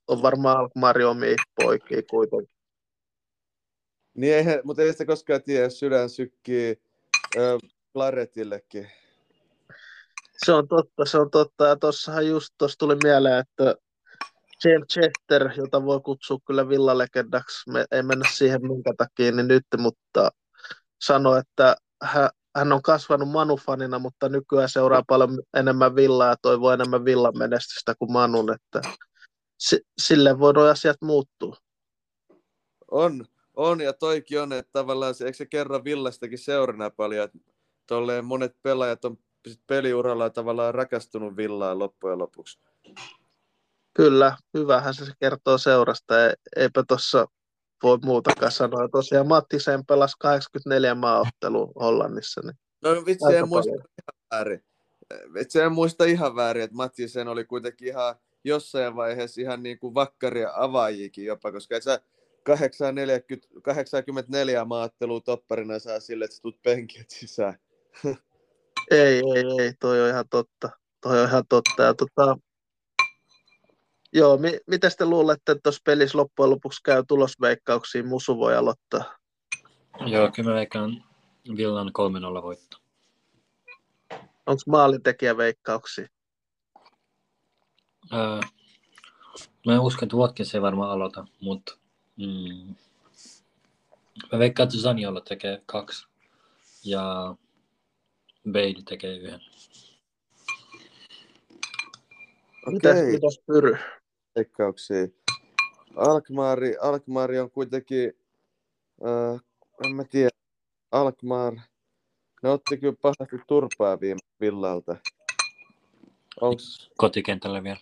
on 0.08 0.22
varmaan 0.22 0.58
Alkmaari 0.58 1.04
omia 1.04 1.36
poikia 1.56 2.02
kuitenkin. 2.10 2.57
Niin 4.18 4.34
eihän, 4.34 4.60
mutta 4.64 4.82
ei 4.82 4.92
sitä 4.92 5.06
koskaan 5.06 5.44
tiedä, 5.44 5.70
sydän 5.70 6.10
sykkii 6.10 6.82
ö, 7.38 7.58
Claretillekin. 7.94 8.92
Se 10.46 10.54
on 10.54 10.68
totta, 10.68 11.06
se 11.06 11.18
on 11.18 11.32
totta. 11.32 11.68
Ja 11.68 11.76
tuossahan 11.76 12.28
just 12.28 12.54
tuossa 12.58 12.78
tuli 12.78 12.98
mieleen, 13.04 13.40
että 13.40 13.76
James 14.64 14.88
Chester, 14.88 15.52
jota 15.58 15.86
voi 15.86 16.00
kutsua 16.02 16.38
kyllä 16.46 16.70
villalegendaksi, 16.70 17.72
me 17.72 17.86
ei 17.92 18.04
mennä 18.04 18.30
siihen 18.34 18.62
minkä 18.68 18.94
takia 18.98 19.32
niin 19.32 19.48
nyt, 19.48 19.66
mutta 19.78 20.32
sanoi, 21.02 21.40
että 21.40 21.76
hän, 22.04 22.30
hän 22.56 22.72
on 22.72 22.82
kasvanut 22.82 23.30
Manu-fanina, 23.30 24.00
mutta 24.00 24.30
nykyään 24.30 24.70
seuraa 24.70 25.04
paljon 25.08 25.42
enemmän 25.58 25.96
villaa 25.96 26.30
ja 26.30 26.36
toivoo 26.42 26.72
enemmän 26.72 27.06
villan 27.06 27.38
menestystä 27.38 27.96
kuin 28.00 28.12
Manun, 28.12 28.54
että 28.54 28.82
sille 30.02 30.40
voi 30.40 30.54
nuo 30.54 30.64
asiat 30.64 30.98
muuttua. 31.02 31.56
On, 32.92 33.26
on 33.58 33.82
ja 33.82 33.94
toikin 33.94 34.42
on, 34.42 34.54
että 34.54 34.72
tavallaan 34.74 35.16
se, 35.16 35.26
eikö 35.26 35.38
se 35.38 35.46
kerran 35.46 35.84
Villastakin 35.84 36.40
seurana 36.40 36.90
paljon, 36.90 37.26
että 37.26 37.38
tolleen 37.88 38.26
monet 38.26 38.56
pelaajat 38.62 39.06
on 39.06 39.18
peliuralla 39.68 40.30
tavallaan 40.30 40.76
rakastunut 40.76 41.38
Villaan 41.38 41.80
loppujen 41.80 42.18
lopuksi. 42.18 42.60
Kyllä, 43.94 44.38
hyvähän 44.54 44.94
se 44.94 45.06
kertoo 45.20 45.58
seurasta. 45.58 46.16
Eipä 46.56 46.84
tuossa 46.88 47.28
voi 47.84 47.98
muutakaan 48.04 48.52
sanoa. 48.52 48.90
Tosiaan 48.90 49.28
Mattisen 49.28 49.86
pelasi 49.86 50.16
84 50.20 50.96
maaottelua 50.96 51.72
Hollannissa. 51.80 52.42
Niin 52.42 52.58
no 52.82 53.06
vitsi, 53.06 53.36
en 53.36 53.50
muista 53.50 53.72
ihan 53.72 54.22
väärin. 54.32 54.64
Vitsi, 55.34 55.60
en 55.60 55.72
muista 55.72 56.06
ihan 56.06 56.36
väärin, 56.36 56.64
että 56.64 56.76
Mattisen 56.76 57.28
oli 57.28 57.46
kuitenkin 57.46 57.88
ihan 57.88 58.16
jossain 58.44 58.96
vaiheessa 58.96 59.42
ihan 59.42 59.64
niin 59.64 59.80
kuin 59.80 59.94
vakkaria 59.94 60.52
avaajikin 60.56 61.26
jopa, 61.26 61.52
koska 61.52 61.78
et 61.78 61.84
sä 61.84 62.02
84 63.54 64.66
maattelua 64.66 65.22
topparina 65.22 65.80
saa 65.80 66.00
sille, 66.00 66.26
että 66.26 66.36
sä 66.36 66.42
tulet 66.42 66.62
penkit 66.62 67.10
sisään. 67.10 67.60
ei, 68.92 69.22
ei, 69.36 69.44
ei, 69.62 69.74
toi 69.80 70.02
on 70.02 70.10
ihan 70.10 70.30
totta. 70.30 70.70
Toi 71.02 71.22
on 71.22 71.28
ihan 71.28 71.44
totta. 71.50 71.84
Ja 71.84 71.94
tota, 71.94 72.38
Joo, 74.14 74.38
mi- 74.38 74.60
mitä 74.68 74.90
te 74.98 75.06
luulette, 75.06 75.52
että 75.52 75.62
tuossa 75.64 75.82
pelissä 75.86 76.18
loppujen 76.18 76.50
lopuksi 76.50 76.84
käy 76.84 77.04
tulosveikkauksiin, 77.08 78.08
Musu 78.08 78.38
voi 78.38 78.56
aloittaa? 78.56 79.04
Joo, 80.06 80.32
kyllä 80.32 80.50
mä 80.50 80.56
veikkaan 80.56 81.04
Villan 81.58 81.92
3-0 82.40 82.44
voitto. 82.44 82.78
Onko 84.46 84.62
maalintekijä 84.68 85.38
veikkauksia? 85.38 86.08
Öö, 88.14 88.40
mä 89.66 89.74
en 89.74 89.80
usko, 89.80 90.06
että 90.06 90.18
Watkins 90.18 90.56
ei 90.56 90.62
varmaan 90.62 90.92
aloita, 90.92 91.26
mutta 91.42 91.78
mm, 92.18 92.76
mä 94.32 94.40
veikkaan, 94.40 94.68
että 94.68 94.78
Zaniolla 94.78 95.22
tekee 95.22 95.62
kaksi 95.66 96.08
ja 96.84 97.36
Bailey 98.52 98.84
tekee 98.84 99.18
yhden. 99.18 99.42
Okay. 102.68 103.12
mitäs 103.12 103.42
Pyry? 103.48 103.78
Alkmaari, 105.96 106.76
Alkmaari 106.82 107.40
on 107.40 107.52
kuitenkin, 107.52 108.14
äh, 109.06 109.42
en 109.86 109.96
mä 109.96 110.04
tiedä, 110.04 110.30
Alkmaar, 110.92 111.54
ne 112.44 112.50
otti 112.50 112.78
kyllä 112.78 112.96
pahasti 113.02 113.38
turpaa 113.48 114.00
viime 114.00 114.20
villalta. 114.42 114.96
Onks... 116.42 116.90
Kotikentällä 116.98 117.64
vielä. 117.64 117.80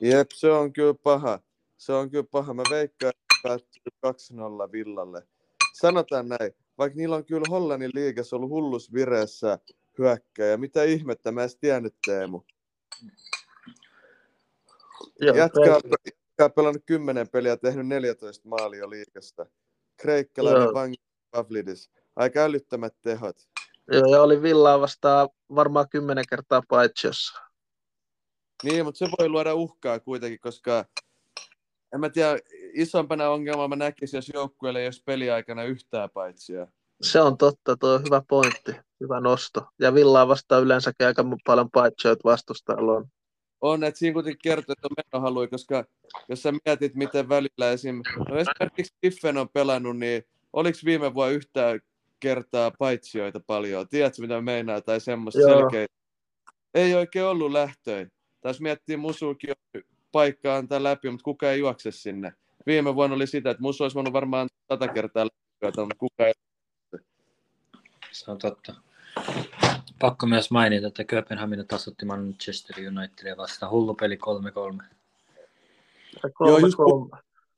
Jep, 0.00 0.30
se 0.34 0.50
on 0.50 0.72
kyllä 0.72 0.94
paha. 1.02 1.40
Se 1.78 1.92
on 1.92 2.10
kyllä 2.10 2.24
paha. 2.30 2.54
Mä 2.54 2.62
veikkaan, 2.70 3.10
että 3.10 3.34
päättyy 3.42 3.82
2-0 4.68 4.72
villalle. 4.72 5.22
Sanotaan 5.80 6.28
näin, 6.28 6.52
vaikka 6.78 6.96
niillä 6.96 7.16
on 7.16 7.24
kyllä 7.24 7.44
Hollannin 7.50 7.90
liigassa 7.94 8.36
ollut 8.36 8.50
hullus 8.50 8.92
vireessä 8.92 9.58
hyökkäjä. 9.98 10.56
Mitä 10.56 10.82
ihmettä, 10.82 11.32
mä 11.32 11.42
en 11.42 11.50
tiennyt 11.60 11.94
Teemu. 12.06 12.40
jätkä, 15.20 15.60
on, 15.60 15.82
jätkä 16.06 16.54
pelannut 16.54 16.82
10 16.86 17.28
peliä 17.28 17.52
ja 17.52 17.56
tehnyt 17.56 17.86
14 17.86 18.48
maalia 18.48 18.90
liikasta. 18.90 19.46
Kreikkalainen 19.96 20.74
Vangi 20.74 20.96
Pavlidis. 21.30 21.90
Aika 22.16 22.40
älyttömät 22.40 22.94
tehot. 23.02 23.48
Joo, 23.92 24.12
ja 24.12 24.22
oli 24.22 24.42
Villaa 24.42 24.80
vastaan 24.80 25.28
varmaan 25.54 25.88
kymmenen 25.88 26.24
kertaa 26.30 26.62
paitsiossa. 26.68 27.40
Niin, 28.62 28.84
mutta 28.84 28.98
se 28.98 29.08
voi 29.18 29.28
luoda 29.28 29.54
uhkaa 29.54 30.00
kuitenkin, 30.00 30.40
koska 30.40 30.84
en 31.94 32.00
mä 32.00 32.10
tiedä, 32.10 32.38
isompana 32.74 33.28
ongelma 33.28 33.68
mä 33.68 33.76
näkisin, 33.76 34.18
jos 34.18 34.30
joukkueelle 34.34 34.80
ei 34.80 34.86
olisi 34.86 35.02
peliaikana 35.06 35.64
yhtään 35.64 36.10
paitsia. 36.10 36.66
Se 37.02 37.20
on 37.20 37.38
totta, 37.38 37.76
tuo 37.76 37.90
on 37.90 38.02
hyvä 38.04 38.22
pointti, 38.28 38.72
hyvä 39.00 39.20
nosto. 39.20 39.66
Ja 39.78 39.94
Villaa 39.94 40.28
vastaan 40.28 40.62
yleensäkin 40.62 41.06
aika 41.06 41.24
paljon 41.46 41.70
paitsioita 41.70 42.20
vastustajalla 42.24 42.92
on. 42.92 43.08
On, 43.60 43.84
että 43.84 43.98
siinä 43.98 44.14
kuitenkin 44.14 44.40
kertoo, 44.42 44.72
että 44.72 44.88
on 44.88 45.04
menohalui, 45.12 45.48
koska 45.48 45.84
jos 46.28 46.42
sä 46.42 46.52
mietit, 46.66 46.94
miten 46.94 47.28
välillä 47.28 47.72
esim... 47.72 48.02
No 48.28 48.36
esimerkiksi 48.36 48.94
Tiffen 49.00 49.38
on 49.38 49.48
pelannut, 49.48 49.98
niin 49.98 50.22
oliko 50.52 50.78
viime 50.84 51.14
vuonna 51.14 51.34
yhtään 51.34 51.80
kertaa 52.20 52.70
paitsioita 52.78 53.40
paljon? 53.46 53.88
Tiedätkö, 53.88 54.22
mitä 54.22 54.40
meinaa? 54.40 54.80
Tai 54.80 55.00
semmoista 55.00 55.40
selkeä. 55.40 55.86
Ei 56.74 56.94
oikein 56.94 57.24
ollut 57.24 57.52
lähtöä. 57.52 58.06
Tässä 58.40 58.62
miettii 58.62 58.96
Musukin 58.96 59.54
paikkaa 60.12 60.56
antaa 60.56 60.82
läpi, 60.82 61.10
mutta 61.10 61.24
kuka 61.24 61.50
ei 61.50 61.58
juokse 61.58 61.90
sinne. 61.90 62.32
Viime 62.66 62.94
vuonna 62.94 63.16
oli 63.16 63.26
sitä, 63.26 63.50
että 63.50 63.62
Musu 63.62 63.84
olisi 63.84 63.94
voinut 63.94 64.12
varmaan 64.12 64.48
sata 64.72 64.88
kertaa 64.88 65.24
läpi, 65.24 65.76
mutta 65.82 65.94
kuka 65.98 66.26
ei 66.26 66.34
se 68.12 68.30
on 68.30 68.38
totta. 68.38 68.74
Pakko 69.98 70.26
myös 70.26 70.50
mainita, 70.50 70.86
että 70.86 71.04
Kööpenhamina 71.04 71.64
tasotti 71.64 72.04
Manchester 72.04 72.76
Unitedia 72.88 73.36
vastaan. 73.36 73.72
Hullu 73.72 73.94
peli 73.94 74.18
3-3. 74.80 74.84
Joo, 76.40 76.58
just 76.58 76.78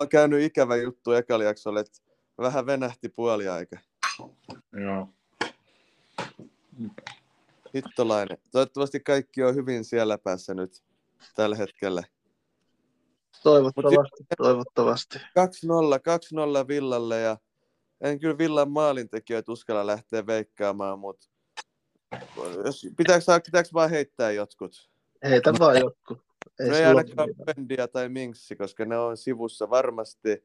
on 0.00 0.08
käynyt 0.08 0.42
ikävä 0.42 0.76
juttu 0.76 1.12
ekalla 1.12 1.44
jaksolla, 1.44 1.80
että 1.80 1.98
vähän 2.38 2.66
venähti 2.66 3.08
puoliaika. 3.08 3.76
Joo. 4.72 5.08
Hittolainen. 7.74 8.38
Toivottavasti 8.52 9.00
kaikki 9.00 9.42
on 9.42 9.54
hyvin 9.54 9.84
siellä 9.84 10.18
päässä 10.18 10.54
nyt 10.54 10.82
tällä 11.34 11.56
hetkellä. 11.56 12.02
Toivottavasti, 13.42 14.22
Mut, 14.22 14.36
toivottavasti. 14.38 15.18
2-0, 15.18 15.22
2-0 16.62 16.68
Villalle 16.68 17.20
ja 17.20 17.36
en 18.00 18.18
kyllä 18.18 18.38
Villan 18.38 18.70
maalintekijöitä 18.70 19.52
uskalla 19.52 19.86
lähteä 19.86 20.26
veikkaamaan, 20.26 20.98
mutta 20.98 21.26
jos, 22.64 22.86
pitääkö, 22.96 23.24
pitääkö 23.44 23.68
vaan 23.72 23.90
heittää 23.90 24.30
jotkut? 24.30 24.90
Heitä 25.24 25.52
vaan 25.58 25.80
jotkut. 25.80 26.18
Ei, 26.60 26.68
no 26.68 26.76
ei 26.76 26.84
ainakaan 26.84 27.28
Pendia 27.46 27.88
tai 27.88 28.08
Minksi, 28.08 28.56
koska 28.56 28.84
ne 28.84 28.98
on 28.98 29.16
sivussa 29.16 29.70
varmasti. 29.70 30.44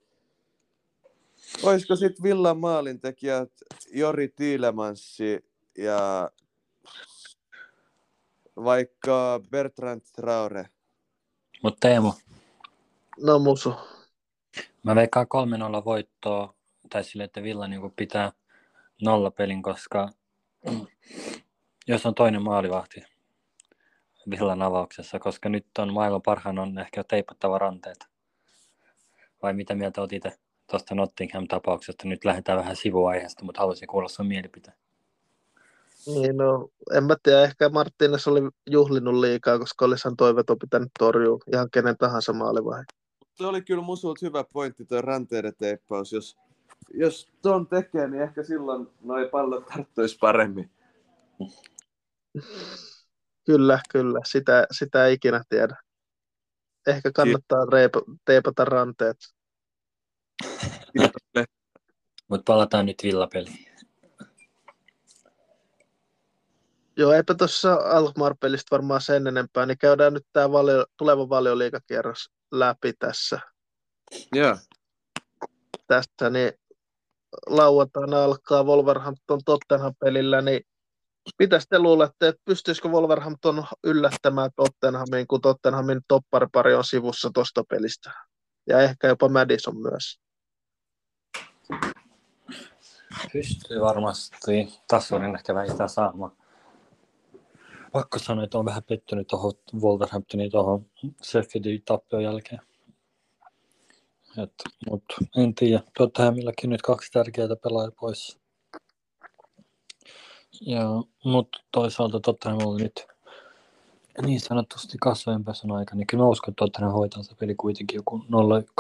Olisiko 1.64 1.96
sitten 1.96 2.24
Villan 2.24 2.58
maalintekijät 2.58 3.52
Jori 3.92 4.28
Tiilemanssi 4.28 5.46
ja 5.78 6.32
vaikka 8.56 9.42
Bertrand 9.52 10.02
Traore? 10.16 10.70
Mutta 11.64 11.88
Teemu. 11.88 12.14
No 13.24 13.40
musu. 13.40 13.74
Mä 14.84 14.96
veikkaan 14.96 15.28
3-0 15.82 15.86
voittoa 15.86 16.54
tai 16.90 17.04
sille, 17.04 17.24
että 17.24 17.44
Villa 17.44 17.68
niin 17.68 17.92
pitää 17.96 18.32
nollapelin, 19.02 19.62
koska 19.62 20.10
jos 21.88 22.06
on 22.06 22.16
toinen 22.16 22.42
maalivahti 22.42 23.04
Villan 24.30 24.62
avauksessa, 24.62 25.20
koska 25.20 25.50
nyt 25.50 25.66
on 25.80 25.94
maailman 25.94 26.22
parhaan 26.22 26.60
on 26.60 26.80
ehkä 26.80 27.04
teipattava 27.04 27.60
ranteet. 27.60 28.06
Vai 29.44 29.54
mitä 29.54 29.76
mieltä 29.76 30.02
otit 30.02 30.24
tuosta 30.72 30.96
Nottingham-tapauksesta? 30.96 32.08
Nyt 32.08 32.26
lähdetään 32.26 32.58
vähän 32.58 32.76
sivuaiheesta, 32.76 33.46
mutta 33.46 33.62
haluaisin 33.62 33.88
kuulla 33.88 34.08
sun 34.08 34.28
mielipiteen. 34.28 34.78
Niin, 36.08 36.38
no, 36.38 36.70
en 36.94 37.04
mä 37.04 37.16
tiedä, 37.24 37.44
ehkä 37.44 37.68
Martínez 37.68 38.32
oli 38.32 38.42
juhlinut 38.70 39.14
liikaa, 39.14 39.60
koska 39.60 39.86
olisihan 39.86 40.16
toiveto 40.16 40.56
pitänyt 40.56 40.92
torjua 41.00 41.40
ihan 41.54 41.70
kenen 41.72 41.98
tahansa 41.98 42.34
maalivahti. 42.34 43.05
Se 43.36 43.46
oli 43.46 43.62
kyllä 43.62 43.84
musuut 43.84 44.22
hyvä 44.22 44.44
pointti 44.44 44.86
tuo 44.86 45.02
ranteiden 45.02 45.54
teippaus, 45.58 46.14
jos 46.14 46.38
jos 46.94 47.28
ton 47.42 47.68
tekee, 47.68 48.08
niin 48.08 48.24
ehkä 48.24 48.44
silloin 48.44 48.88
noi 49.02 49.30
pallot 49.30 49.66
tarttuisi 49.66 50.18
paremmin. 50.20 50.72
Kyllä, 53.46 53.80
kyllä. 53.90 54.20
Sitä, 54.26 54.68
sitä 54.72 55.06
ei 55.06 55.14
ikinä 55.14 55.44
tiedä. 55.50 55.78
Ehkä 56.88 57.12
kannattaa 57.12 57.66
reipa, 57.66 58.02
teipata 58.26 58.66
ranteet. 58.66 59.18
Mutta 62.28 62.44
palataan 62.46 62.86
nyt 62.86 63.04
villapeliin. 63.04 63.66
Joo, 66.98 67.12
eipä 67.12 67.34
tuossa 67.34 67.74
Alkmaar-pelistä 67.74 68.68
varmaan 68.72 69.02
sen 69.02 69.28
enempää, 69.28 69.66
niin 69.66 69.78
käydään 69.78 70.14
nyt 70.14 70.28
tämä 70.34 70.52
valio, 70.52 70.86
tuleva 70.98 71.30
valioliikakierros 71.30 72.35
läpi 72.52 72.94
tässä. 72.94 73.40
Joo. 74.34 74.46
Yeah. 74.46 74.60
Tässä, 75.88 76.30
niin 76.30 76.52
lauantaina 77.48 78.24
alkaa 78.24 78.64
Wolverhampton 78.64 79.40
Tottenham 79.46 79.94
pelillä, 80.00 80.42
niin 80.42 80.62
mitä 81.40 81.60
te 81.70 81.80
luulette, 81.80 82.28
että 82.28 82.42
pystyisikö 82.46 82.88
Wolverhampton 82.88 83.66
yllättämään 83.84 84.52
Tottenhamin, 84.56 85.28
kun 85.28 85.42
Tottenhamin 85.42 86.02
topparipari 86.08 86.74
on 86.74 86.84
sivussa 86.84 87.30
tuosta 87.34 87.64
pelistä? 87.70 88.12
Ja 88.68 88.82
ehkä 88.82 89.08
jopa 89.08 89.30
Madison 89.30 89.78
myös. 89.78 90.20
Pystyy 93.34 93.82
varmasti. 93.82 94.38
Tasorin 94.88 95.36
ehkä 95.36 95.56
vähintään 95.56 95.90
saamaan. 95.90 96.32
Pakko 97.96 98.20
sanoa, 98.20 98.44
että 98.44 98.58
on 98.58 98.66
vähän 98.66 98.84
pettynyt 98.84 99.28
tuohon 99.28 99.54
Wolverhamptonin 99.82 100.52
tuohon 100.52 100.86
Sheffieldin 101.24 101.82
tappion 101.86 102.24
jälkeen. 102.24 102.62
Mutta 104.90 105.16
en 105.38 105.56
tiedä. 105.56 105.84
Tottenhamillakin 105.98 106.70
nyt 106.70 106.82
kaksi 106.82 107.12
tärkeää 107.12 107.48
pelaajaa 107.64 107.92
pois. 108.00 108.40
Ja, 110.62 110.84
mutta 111.26 111.64
toisaalta 111.72 112.20
Tottenham 112.20 112.68
oli 112.68 112.82
nyt 112.82 113.08
niin 114.22 114.40
sanotusti 114.40 114.98
kasvojenpesun 115.02 115.72
aika, 115.72 115.96
niin 115.96 116.08
kyllä 116.08 116.24
mä 116.24 116.30
uskon, 116.30 116.52
että 116.52 116.66
Tottenham 116.66 116.94
hoitaa 116.94 117.24
se 117.24 117.36
peli 117.36 117.56
kuitenkin 117.56 117.98
joku 117.98 118.26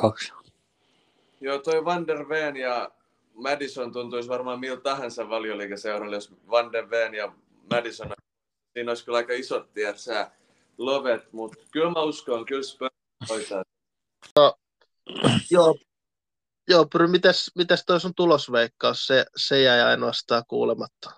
0-2. 0.01 0.33
Joo, 1.41 1.59
toi 1.59 1.85
Van 1.85 2.07
der 2.07 2.29
Ven 2.29 2.57
ja 2.57 2.91
Madison 3.33 3.91
tuntuisi 3.91 4.29
varmaan 4.29 4.59
miltä 4.59 4.81
tahansa 4.81 5.29
valioliikaseuralle, 5.29 6.15
jos 6.15 6.33
Van 6.49 6.71
der 6.71 6.89
Ven 6.89 7.13
ja 7.13 7.33
Madison, 7.71 8.11
siinä 8.75 8.91
olisi 8.91 9.05
kyllä 9.05 9.17
aika 9.17 9.33
isot 9.33 9.73
tiedätkö, 9.73 10.27
lovet, 10.77 11.33
mutta 11.33 11.57
kyllä 11.71 11.91
mä 11.91 12.01
uskon, 12.01 12.45
kyllä 12.45 12.63
Spurs 12.63 12.91
hoitaa. 13.29 13.63
No, 14.35 14.55
joo, 15.51 15.75
joo 16.69 16.85
Pyry, 16.85 17.07
mitäs, 17.07 17.51
mitäs 17.55 17.83
toi 17.85 17.99
sun 17.99 18.15
tulosveikkaus, 18.15 19.07
se, 19.07 19.25
se 19.35 19.61
jäi 19.61 19.81
ainoastaan 19.81 20.43
kuulematta. 20.47 21.11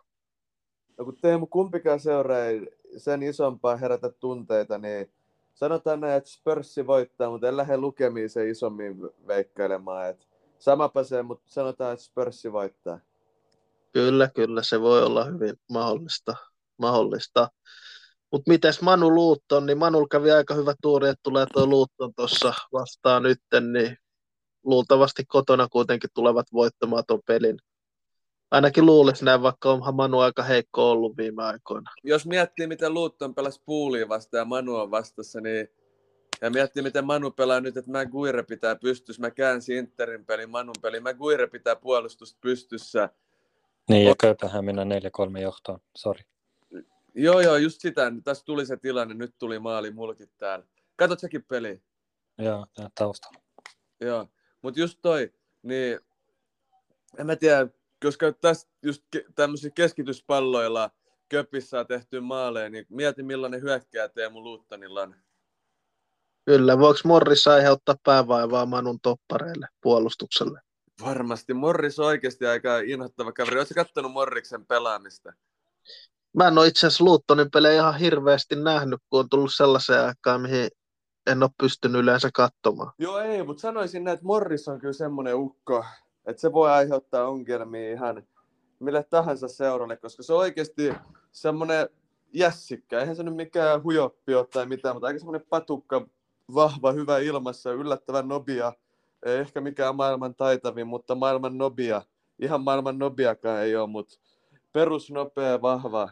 No 0.98 1.06
kun 1.06 1.18
Teemu 1.22 1.48
kumpikaan 1.48 2.00
seuraa 2.00 2.46
ei 2.46 2.68
sen 2.98 3.24
isompaa 3.24 3.76
herätä 3.76 4.10
tunteita, 4.10 4.78
niin 4.78 5.12
sanotaan 5.54 6.00
näin, 6.00 6.18
että 6.18 6.30
Spörssi 6.30 6.88
voittaa, 6.88 7.30
mutta 7.30 7.48
en 7.48 7.58
lähde 7.58 7.78
lukemiin 7.78 8.30
se 8.30 8.50
isommin 8.50 9.02
veikkailemaan. 9.28 10.10
Että 10.10 10.26
samapa 10.60 11.04
se, 11.04 11.24
mutta 11.24 11.50
sanotaan, 11.50 11.94
että 11.94 12.06
Spörssi 12.06 12.52
voittaa. 12.52 13.00
Kyllä, 13.94 14.30
kyllä, 14.36 14.64
se 14.64 14.82
voi 14.82 15.04
olla 15.04 15.26
hyvin 15.26 15.60
mahdollista. 15.70 16.36
Mahdollista. 16.78 17.50
Mutta 18.32 18.52
mites 18.52 18.82
Manu 18.82 19.16
Luutton, 19.16 19.66
niin 19.66 19.78
Manul 19.78 20.06
kävi 20.06 20.32
aika 20.32 20.54
hyvä 20.54 20.74
tuuri, 20.82 21.10
että 21.10 21.20
tulee 21.24 21.46
tuo 21.54 21.66
Luutton 21.66 22.14
tuossa 22.16 22.54
vastaan 22.74 23.24
nytten, 23.24 23.74
niin 23.74 23.98
luultavasti 24.64 25.24
kotona 25.28 25.68
kuitenkin 25.68 26.10
tulevat 26.14 26.46
voittamaan 26.54 27.04
tuon 27.08 27.22
pelin. 27.28 27.58
Ainakin 28.52 28.86
luulisi 28.86 29.26
näin, 29.26 29.42
vaikka 29.42 29.72
onhan 29.72 29.96
Manu 29.96 30.20
aika 30.20 30.44
heikko 30.44 30.92
ollut 30.92 31.18
viime 31.18 31.44
aikoina. 31.44 31.92
Jos 32.04 32.26
miettii, 32.26 32.68
miten 32.68 32.94
Luutton 32.94 33.36
pelasi 33.36 33.62
puuliin 33.66 34.10
vastaan 34.10 34.42
ja 34.42 34.46
Manu 34.46 34.76
on 34.76 34.92
vastassa, 34.92 35.42
niin 35.42 35.68
ja 36.42 36.50
miettii, 36.50 36.84
miten 36.84 37.06
Manu 37.06 37.32
pelaa 37.32 37.60
nyt, 37.60 37.78
että 37.78 37.92
mä 37.92 38.06
Guire 38.06 38.44
pitää 38.44 38.76
pystyssä. 38.76 39.22
Mä 39.22 39.32
käänsin 39.32 39.78
Interin 39.78 40.26
peli, 40.26 40.48
Manun 40.48 40.76
peli. 40.82 41.00
Mä 41.00 41.14
Guire 41.14 41.48
pitää 41.48 41.76
puolustusta 41.76 42.38
pystyssä. 42.42 43.10
Niin, 43.90 44.06
ja 44.06 44.62
mennä 44.62 44.84
4-3 45.38 45.42
johtoon. 45.42 45.80
Sori. 45.98 46.22
Joo, 47.20 47.42
joo, 47.42 47.58
just 47.58 47.82
sitä. 47.82 48.12
Tässä 48.24 48.46
tuli 48.46 48.66
se 48.66 48.78
tilanne, 48.78 49.14
nyt 49.14 49.36
tuli 49.40 49.60
maali 49.60 49.92
mulkit 49.92 50.32
täällä. 50.38 50.66
Katot 50.96 51.20
säkin 51.20 51.44
peli? 51.44 51.82
Joo, 52.38 52.68
taustalla. 52.96 53.40
Joo, 54.00 54.28
mutta 54.62 54.80
just 54.80 55.00
toi, 55.02 55.34
niin 55.64 56.00
en 57.18 57.26
mä 57.26 57.36
tiedä, 57.36 57.68
koska 58.04 58.32
tässä 58.32 58.68
just 58.84 59.04
tämmöisillä 59.36 59.74
keskityspalloilla 59.76 60.92
köpissä 61.30 61.80
on 61.80 61.88
tehty 61.88 62.20
maaleja, 62.20 62.70
niin 62.70 62.86
mieti 62.90 63.24
millainen 63.24 63.62
hyökkää 63.62 64.10
Teemu 64.10 64.44
Luuttanilla 64.44 65.02
on. 65.02 65.16
Kyllä, 66.46 66.80
voiko 66.80 67.00
Morris 67.04 67.48
aiheuttaa 67.48 67.96
päävaivaa 68.04 68.66
Manun 68.66 69.00
toppareille 69.00 69.68
puolustukselle? 69.82 70.62
Varmasti. 71.02 71.54
Morris 71.54 72.00
on 72.00 72.06
oikeasti 72.06 72.46
aika 72.46 72.80
inhottava 72.80 73.32
kaveri. 73.32 73.58
Oletko 73.58 73.74
katsonut 73.76 74.12
Morriksen 74.12 74.66
pelaamista? 74.66 75.34
Mä 76.38 76.48
en 76.48 76.58
ole 76.58 76.68
itse 76.68 76.88
asiassa 76.88 77.04
Luuttonin 77.04 77.52
pelejä 77.52 77.82
ihan 77.82 78.00
hirveästi 78.00 78.56
nähnyt, 78.56 79.02
kun 79.10 79.20
on 79.20 79.30
tullut 79.30 79.54
sellaiseen 79.54 80.06
aikaan, 80.06 80.42
mihin 80.42 80.70
en 81.28 81.44
ole 81.44 81.52
pystynyt 81.58 82.02
yleensä 82.02 82.30
katsomaan. 82.34 82.92
Joo, 83.00 83.20
ei, 83.20 83.44
mutta 83.44 83.62
sanoisin 83.62 84.04
näin, 84.04 84.14
että 84.14 84.26
Morris 84.26 84.68
on 84.68 84.80
kyllä 84.80 84.94
semmoinen 84.94 85.36
ukko, 85.36 85.86
että 86.26 86.42
se 86.42 86.54
voi 86.54 86.72
aiheuttaa 86.72 87.28
ongelmia 87.28 87.92
ihan 87.92 88.24
mille 88.80 89.04
tahansa 89.04 89.48
seuralle, 89.48 89.98
koska 89.98 90.24
se 90.24 90.34
on 90.34 90.40
oikeasti 90.40 90.94
semmoinen 91.32 91.90
jässikkä. 92.34 93.00
Eihän 93.00 93.16
se 93.16 93.24
nyt 93.24 93.36
mikään 93.36 93.84
hujoppi 93.84 94.36
ole 94.36 94.48
tai 94.48 94.66
mitään, 94.66 94.96
mutta 94.96 95.08
aika 95.08 95.20
semmoinen 95.20 95.48
patukka, 95.50 96.08
vahva, 96.56 96.92
hyvä 96.92 97.18
ilmassa, 97.18 97.72
yllättävän 97.72 98.28
nobia. 98.28 98.74
Ei 99.26 99.38
ehkä 99.38 99.62
mikään 99.62 99.96
maailman 99.96 100.36
taitavin, 100.36 100.88
mutta 100.88 101.16
maailman 101.16 101.58
nobia. 101.58 102.02
Ihan 102.40 102.62
maailman 102.62 103.00
nobiakaan 103.00 103.62
ei 103.62 103.76
ole, 103.76 103.90
mutta 103.90 104.20
perusnopea, 104.74 105.62
vahva, 105.62 106.10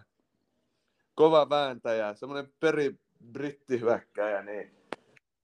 kova 1.16 1.49
vääntäjä, 1.49 2.13
semmoinen 2.13 2.53
peri 2.59 2.95
brittihyökkäjä, 3.32 4.41
niin 4.43 4.76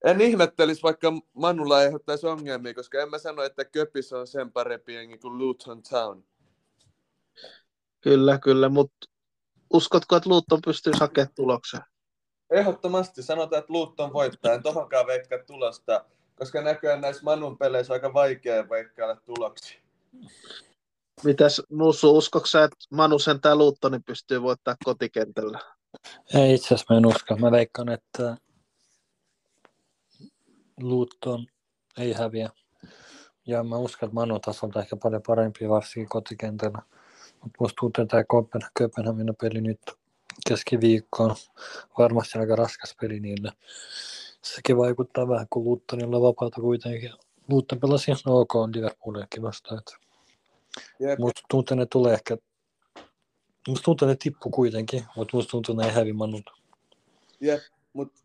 en 0.05 0.21
ihmettelisi, 0.21 0.83
vaikka 0.83 1.13
Manulla 1.33 1.77
aiheuttaisi 1.77 2.27
ongelmia, 2.27 2.73
koska 2.73 3.01
en 3.01 3.09
mä 3.09 3.17
sano, 3.17 3.43
että 3.43 3.65
Köpis 3.65 4.13
on 4.13 4.27
sen 4.27 4.51
parempi 4.51 4.93
jengi 4.93 5.17
kuin 5.17 5.37
Luton 5.37 5.83
Town. 5.83 6.23
Kyllä, 8.01 8.37
kyllä, 8.37 8.69
mutta 8.69 9.07
uskotko, 9.73 10.15
että 10.15 10.29
Luton 10.29 10.59
pystyy 10.65 10.93
hakemaan 10.99 11.33
tuloksen? 11.35 11.81
Ehdottomasti 12.49 13.23
sanotaan, 13.23 13.59
että 13.59 13.73
Luton 13.73 14.13
voittaa. 14.13 14.53
En 14.53 14.63
tohonkaan 14.63 15.07
veikkaa 15.07 15.39
tulosta, 15.47 16.05
koska 16.35 16.61
näköjään 16.61 17.01
näissä 17.01 17.23
Manun 17.23 17.57
peleissä 17.57 17.93
on 17.93 17.95
aika 17.95 18.13
vaikea 18.13 18.69
veikkailla 18.69 19.15
tuloksia. 19.15 19.81
Mitäs 21.23 21.61
Mussu, 21.71 22.17
uskotko 22.17 22.47
sä, 22.47 22.63
että 22.63 22.77
Manu 22.91 23.19
sentään 23.19 23.57
Luuttoni 23.57 23.99
pystyy 23.99 24.41
voittamaan 24.41 24.77
kotikentällä? 24.85 25.59
Ei 26.33 26.53
itse 26.53 26.65
asiassa 26.65 26.93
mä 26.93 26.97
en 26.97 27.05
usko. 27.05 27.35
Mä 27.35 27.51
veikkaan, 27.51 27.89
että 27.89 28.37
Luutton 30.81 31.47
ei 31.97 32.13
häviä. 32.13 32.49
Ja 33.47 33.63
mä 33.63 33.77
uskon, 33.77 34.07
että 34.07 34.13
Manu 34.13 34.39
tasolta 34.39 34.79
ehkä 34.79 34.95
paljon 34.95 35.21
parempi 35.27 35.69
varsinkin 35.69 36.09
kotikentällä. 36.09 36.81
Mutta 37.41 37.57
musta 37.59 37.75
tuntuu, 37.79 38.01
että 38.01 38.23
tämä 38.29 38.43
Kööpenhaminan 38.77 39.35
peli 39.41 39.61
nyt 39.61 39.81
keskiviikkoon 40.47 41.35
varmasti 41.97 42.39
aika 42.39 42.55
raskas 42.55 42.95
peli 43.01 43.19
niille. 43.19 43.51
Sekin 44.41 44.77
vaikuttaa 44.77 45.27
vähän, 45.27 45.47
kun 45.49 45.63
Luuttonilla 45.63 46.21
vapaata 46.21 46.61
kuitenkin. 46.61 47.11
Luutton 47.49 47.79
pelasi 47.79 48.11
ihan 48.11 48.21
ok 48.25 48.53
Liverpooliakin 48.75 49.41
vastaan. 49.41 49.79
Että 49.79 49.97
Musta 51.19 51.41
tuntuu, 51.49 51.59
että 51.59 51.75
ne 51.75 51.85
tulee 51.85 52.13
ehkä... 52.13 52.37
Musta 53.67 53.83
tuntuu, 53.83 54.05
että 54.09 54.13
ne 54.13 54.15
tippu 54.23 54.49
kuitenkin, 54.49 55.03
mutta 55.15 55.37
musta 55.37 55.51
tuntuu, 55.51 55.73
että 55.73 55.83
ne 55.83 55.89
ei 55.89 55.95
hävi 55.95 56.13
Manulta. 56.13 56.51
Jep, 57.41 57.61
mutta 57.93 58.21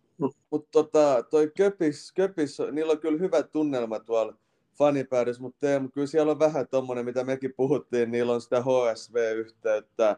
mut 0.51 0.71
tota, 0.71 1.23
toi 1.31 1.53
Köpis, 1.57 2.13
Köpis, 2.13 2.59
niillä 2.73 2.93
on 2.93 3.01
kyllä 3.01 3.19
hyvä 3.19 3.43
tunnelma 3.43 4.01
tuolla 4.01 4.35
fanipäädys, 4.79 5.41
mutta 5.41 5.61
Teemu, 5.61 5.89
kyllä 5.89 6.07
siellä 6.07 6.33
on 6.33 6.39
vähän 6.39 6.69
tommonen, 6.69 7.05
mitä 7.05 7.25
mekin 7.25 7.55
puhuttiin, 7.57 8.11
niillä 8.11 8.33
on 8.33 8.41
sitä 8.41 8.63
HSV-yhteyttä 8.63 10.17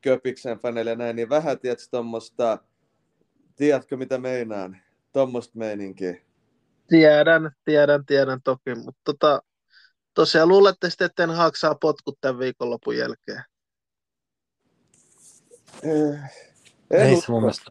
Köpiksen 0.00 0.58
faneille 0.58 0.90
ja 0.90 0.96
näin, 0.96 1.16
niin 1.16 1.28
vähän 1.28 1.58
tiedätkö 1.58 1.84
tuommoista, 1.90 2.58
tiedätkö 3.56 3.96
mitä 3.96 4.18
meinaan, 4.18 4.76
tuommoista 5.12 5.58
meininkiä? 5.58 6.16
Tiedän, 6.88 7.50
tiedän, 7.64 8.06
tiedän 8.06 8.42
toki, 8.44 8.74
mutta 8.74 9.00
tota, 9.04 9.42
tosiaan 10.18 10.48
luulette 10.48 10.90
sitten, 10.90 11.06
että 11.06 11.26
Ten 11.26 11.36
Hag 11.36 11.54
saa 11.54 11.74
potkut 11.74 12.18
tämän 12.20 12.38
viikonlopun 12.38 12.96
jälkeen? 12.96 13.42
Eh, 15.82 16.20
en 16.90 17.00
Ei 17.00 17.12
usko. 17.12 17.26
se 17.26 17.32
mun 17.32 17.42
mielestä 17.42 17.70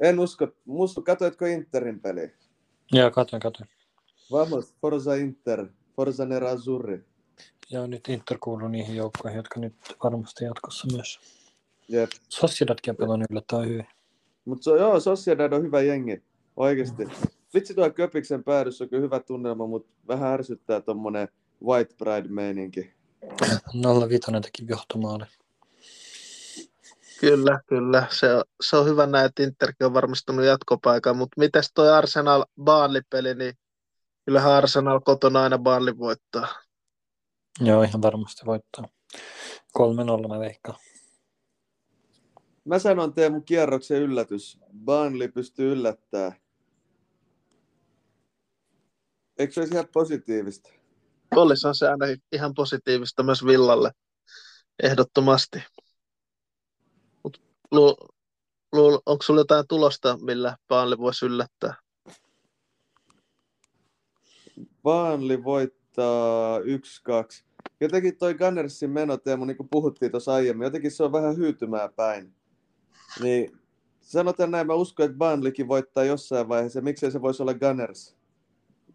En 0.00 0.20
usko. 0.20 0.48
Musta, 0.64 1.02
katoitko 1.02 1.46
Interin 1.46 2.00
peli? 2.00 2.34
Joo, 2.92 3.10
katoin, 3.10 3.40
katoin. 3.40 3.68
Vamos, 4.32 4.74
Forza 4.80 5.14
Inter, 5.14 5.66
Forza 5.96 6.24
Nerazzurri. 6.24 7.04
Joo, 7.70 7.86
nyt 7.86 8.08
Inter 8.08 8.38
kuuluu 8.40 8.68
niihin 8.68 8.96
joukkoihin, 8.96 9.36
jotka 9.36 9.60
nyt 9.60 9.74
varmasti 10.04 10.44
jatkossa 10.44 10.86
myös. 10.92 11.20
Jep. 11.88 12.10
Sociedadkin 12.28 12.90
on 12.92 12.96
pelannut 12.96 13.30
yllättävän 13.30 13.68
hyvin. 13.68 13.86
Mutta 14.44 14.64
so, 14.64 14.76
joo, 14.76 15.00
Sociedad 15.00 15.52
on 15.52 15.62
hyvä 15.62 15.80
jengi, 15.80 16.22
oikeasti. 16.56 17.04
Mm. 17.04 17.10
Vitsi 17.56 17.74
tuo 17.74 17.90
Köpiksen 17.90 18.44
päädys 18.44 18.82
on 18.82 18.88
kyllä 18.88 19.02
hyvä 19.02 19.20
tunnelma, 19.20 19.66
mutta 19.66 19.92
vähän 20.08 20.32
ärsyttää 20.32 20.80
tuommoinen 20.80 21.28
White 21.64 21.94
Pride-meininki. 21.94 22.92
05 24.08 24.32
teki 24.42 24.66
johtomaali. 24.68 25.24
Kyllä, 27.20 27.60
kyllä. 27.66 28.06
Se 28.10 28.34
on, 28.34 28.44
se 28.60 28.76
on 28.76 28.86
hyvä 28.86 29.06
näin, 29.06 29.26
että 29.26 29.42
Interkin 29.42 29.86
on 29.86 29.94
varmistunut 29.94 30.44
jatkopaikan, 30.44 31.16
mutta 31.16 31.40
mites 31.40 31.72
toi 31.74 31.92
Arsenal 31.92 32.44
Baanli-peli, 32.62 33.34
niin 33.34 33.54
kyllähän 34.24 34.52
Arsenal 34.52 35.00
kotona 35.00 35.42
aina 35.42 35.58
Baanli 35.58 35.98
voittaa. 35.98 36.48
Joo, 37.60 37.82
ihan 37.82 38.02
varmasti 38.02 38.46
voittaa. 38.46 38.88
3-0 39.78 40.28
mä 40.28 40.38
veikkaan. 40.38 40.78
Mä 42.64 42.78
sanon 42.78 43.14
Teemu 43.14 43.40
kierroksen 43.40 44.02
yllätys. 44.02 44.58
Burnley 44.84 45.28
pystyy 45.28 45.72
yllättää. 45.72 46.45
Eikö 49.38 49.52
se 49.52 49.60
olisi 49.60 49.74
ihan 49.74 49.88
positiivista? 49.92 50.70
Olisihan 51.36 51.74
se 51.74 51.88
aina 51.88 52.06
ihan 52.32 52.54
positiivista 52.54 53.22
myös 53.22 53.44
Villalle. 53.46 53.90
Ehdottomasti. 54.82 55.62
Mut 57.24 57.42
lu, 57.70 57.96
lu, 58.72 59.02
onko 59.06 59.22
sulla 59.22 59.40
jotain 59.40 59.64
tulosta, 59.68 60.18
millä 60.22 60.56
Burnley 60.68 60.98
voisi 60.98 61.26
yllättää? 61.26 61.74
Burnley 64.82 65.44
voittaa 65.44 66.58
1-2. 66.58 66.62
Jotenkin 67.80 68.16
toi 68.16 68.34
Gunnersin 68.34 68.90
meno, 68.90 69.16
Teemu, 69.16 69.44
niin 69.44 69.56
kuin 69.56 69.68
puhuttiin 69.68 70.10
tuossa 70.10 70.34
aiemmin, 70.34 70.64
jotenkin 70.64 70.90
se 70.90 71.04
on 71.04 71.12
vähän 71.12 71.36
hyytymää 71.36 71.88
päin. 71.88 72.34
Niin 73.22 73.58
sanotaan 74.00 74.50
näin, 74.50 74.66
mä 74.66 74.74
uskon, 74.74 75.06
että 75.06 75.18
Burnleykin 75.18 75.68
voittaa 75.68 76.04
jossain 76.04 76.48
vaiheessa. 76.48 76.80
Miksei 76.80 77.10
se 77.10 77.22
voisi 77.22 77.42
olla 77.42 77.54
Gunners, 77.54 78.15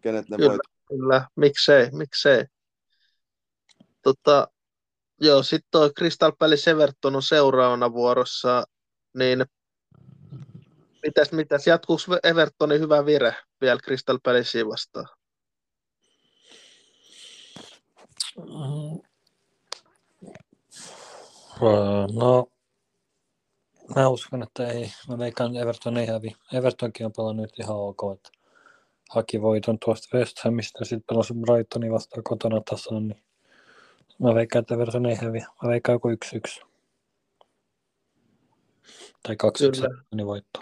kenet 0.02 0.28
ne 0.28 0.36
Kyllä. 0.36 0.48
voittaa. 0.48 0.72
Kyllä, 0.88 1.28
miksei, 1.36 1.90
miksei. 1.90 2.44
Tota, 4.02 4.48
joo, 5.20 5.42
sitten 5.42 5.68
toi 5.70 5.90
Crystal 5.98 6.32
Palace 6.38 6.70
Everton 6.70 7.16
on 7.16 7.22
seuraavana 7.22 7.92
vuorossa, 7.92 8.64
niin 9.14 9.44
mitäs, 11.02 11.32
mitäs, 11.32 11.66
jatkuuko 11.66 12.02
Evertonin 12.22 12.80
hyvä 12.80 13.06
vire 13.06 13.36
vielä 13.60 13.80
Crystal 13.84 14.18
Palacea 14.22 14.68
vastaan? 14.68 15.08
Öö, 21.62 22.06
No, 22.12 22.46
mä 23.96 24.08
uskon, 24.08 24.42
että 24.42 24.68
ei. 24.68 24.92
Mä 25.08 25.18
veikkaan 25.18 25.56
Everton 25.56 25.96
ei 25.96 26.06
hävi. 26.06 26.36
Evertonkin 26.52 27.06
on 27.06 27.12
pelannut 27.16 27.42
nyt 27.46 27.58
ihan 27.58 27.76
ok. 27.76 27.98
Että 28.16 28.30
haki 29.14 29.42
voiton 29.42 29.78
tuosta 29.78 30.18
West 30.18 30.38
Hamista 30.44 30.78
ja 30.80 30.84
sitten 30.84 31.04
pelasi 31.08 31.34
Brightonin 31.34 31.92
vastaan 31.92 32.22
kotona 32.22 32.60
tasan. 32.70 33.08
Niin 33.08 33.22
mä 34.18 34.34
veikkaan, 34.34 34.60
että 34.60 34.74
Everton 34.74 35.06
ei 35.06 35.14
häviä. 35.16 35.46
Mä 35.62 35.68
veikkaan 35.68 35.94
joku 35.94 36.08
1-1. 36.08 36.66
Tai 39.22 39.34
2-1 39.34 39.36
Kyllä. 39.70 40.02
niin 40.14 40.26
voitto. 40.26 40.60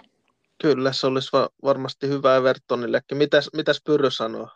Kyllä, 0.61 0.93
se 0.93 1.07
olisi 1.07 1.29
va- 1.33 1.49
varmasti 1.63 2.07
hyvä 2.07 2.35
Evertonillekin. 2.35 3.17
Mitäs, 3.17 3.49
mitäs 3.53 3.81
Pyry 3.85 4.11
sanoo? 4.11 4.47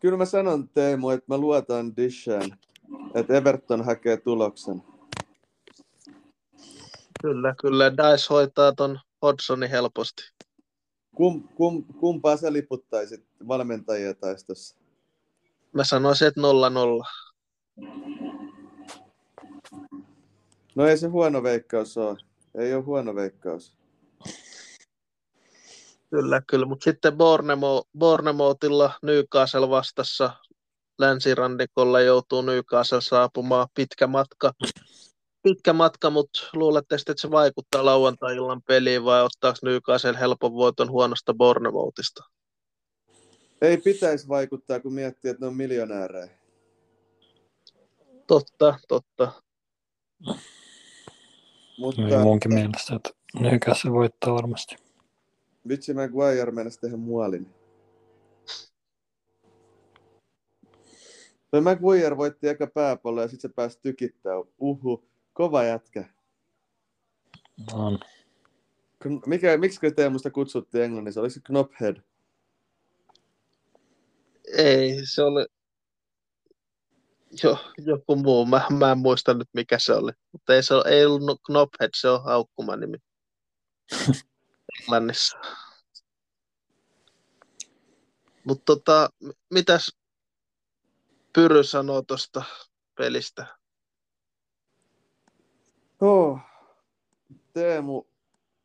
Kyllä 0.00 0.18
mä 0.18 0.24
sanon 0.24 0.68
Teemu, 0.68 1.10
että 1.10 1.24
mä 1.28 1.38
luotan 1.38 1.96
Dishaan, 1.96 2.58
että 3.14 3.34
Everton 3.34 3.84
hakee 3.84 4.16
tuloksen. 4.16 4.82
Kyllä, 7.22 7.54
kyllä. 7.60 7.92
Dice 7.92 8.26
hoitaa 8.30 8.72
ton 8.72 9.00
Hodgsonin 9.22 9.70
helposti. 9.70 10.22
Kum, 11.18 11.48
kum, 11.54 11.84
kumpaa 11.84 12.36
sä 12.36 12.52
liputtaisit 12.52 13.24
valmentajia 13.48 14.14
taistossa? 14.14 14.76
Mä 15.72 15.84
sanoisin, 15.84 16.28
että 16.28 16.40
0-0. 16.40 16.44
No 20.74 20.86
ei 20.86 20.98
se 20.98 21.06
huono 21.06 21.42
veikkaus 21.42 21.98
ole. 21.98 22.18
Ei 22.54 22.74
ole 22.74 22.82
huono 22.82 23.14
veikkaus. 23.14 23.74
Kyllä, 26.10 26.42
kyllä. 26.46 26.66
Mutta 26.66 26.84
sitten 26.84 27.16
Bournemouth, 27.16 27.88
Bournemouthilla 27.98 28.92
Newcastle 29.02 29.70
vastassa 29.70 30.30
länsirannikolla 30.98 32.00
joutuu 32.00 32.42
Newcastle 32.42 33.00
saapumaan 33.00 33.68
pitkä 33.74 34.06
matka. 34.06 34.52
Pitkä 35.48 35.72
matka, 35.72 36.10
mutta 36.10 36.40
luulette 36.52 36.98
sitten, 36.98 37.12
että 37.12 37.20
se 37.20 37.30
vaikuttaa 37.30 37.84
lauantai-illan 37.84 38.62
peliin 38.62 39.04
vai 39.04 39.22
ottaako 39.22 39.58
Newcastle 39.62 40.18
helpon 40.20 40.54
voiton 40.54 40.90
huonosta 40.90 41.34
Bournemouthista? 41.34 42.24
Ei 43.62 43.76
pitäisi 43.76 44.28
vaikuttaa, 44.28 44.80
kun 44.80 44.92
miettii, 44.92 45.30
että 45.30 45.40
ne 45.40 45.46
on 45.46 45.56
miljonäärejä. 45.56 46.30
Totta, 48.26 48.78
totta. 48.88 49.42
Mutta 51.78 52.02
Niin 52.02 52.20
munkin 52.20 52.54
mielestä, 52.54 52.96
että 52.96 53.10
Newcastle 53.40 53.92
voittaa 53.92 54.34
varmasti. 54.34 54.76
vitsi 55.68 55.94
Maguire 55.94 56.52
mennessä 56.52 56.80
tehdä 56.80 56.96
muolin. 56.96 57.54
Toi 61.50 61.60
Maguire 61.60 62.16
voitti 62.16 62.48
eka 62.48 62.66
pääpallo 62.66 63.22
ja 63.22 63.28
sitten 63.28 63.50
se 63.50 63.54
pääsi 63.54 63.78
tykittää. 63.82 64.34
Uhu, 64.58 65.08
kova 65.38 65.64
jätkä. 65.64 66.04
On. 67.72 67.98
Mikä, 69.26 69.56
miksi 69.56 69.80
Teemusta 69.96 70.30
kutsuttiin 70.30 70.84
englannissa? 70.84 71.20
Oliko 71.20 71.32
se 71.32 71.40
Knophead? 71.40 71.96
Ei, 74.56 75.00
se 75.04 75.22
oli 75.22 75.46
jo, 77.42 77.58
joku 77.78 78.16
muu. 78.16 78.46
Mä, 78.46 78.66
mä 78.78 78.92
en 78.92 78.98
muista 78.98 79.34
nyt 79.34 79.48
mikä 79.52 79.78
se 79.78 79.92
oli. 79.92 80.12
Mutta 80.32 80.54
ei, 80.54 80.62
se 80.62 80.74
ole, 80.74 80.84
ei 80.86 81.06
ollut 81.06 81.40
Knophead, 81.46 81.90
se 81.96 82.08
on 82.08 82.24
haukkuman 82.24 82.80
nimi. 82.80 82.98
Englannissa. 84.80 85.38
Mutta 88.44 88.64
tota, 88.66 89.10
mitäs 89.50 89.96
Pyry 91.32 91.64
sanoo 91.64 92.02
tuosta 92.02 92.44
pelistä? 92.94 93.57
Oh. 96.00 96.38
Teemu, 97.52 98.04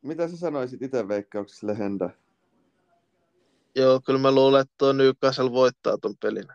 mitä 0.01 0.27
sä 0.27 0.37
sanoisit 0.37 0.81
itse 0.81 1.07
veikkauksessa 1.07 1.67
Lehenda? 1.67 2.09
Joo, 3.75 4.01
kyllä 4.05 4.19
mä 4.19 4.31
luulen, 4.31 4.61
että 4.61 4.73
tuo 4.77 4.93
Newcastle 4.93 5.51
voittaa 5.51 5.97
ton 5.97 6.17
pelin. 6.17 6.47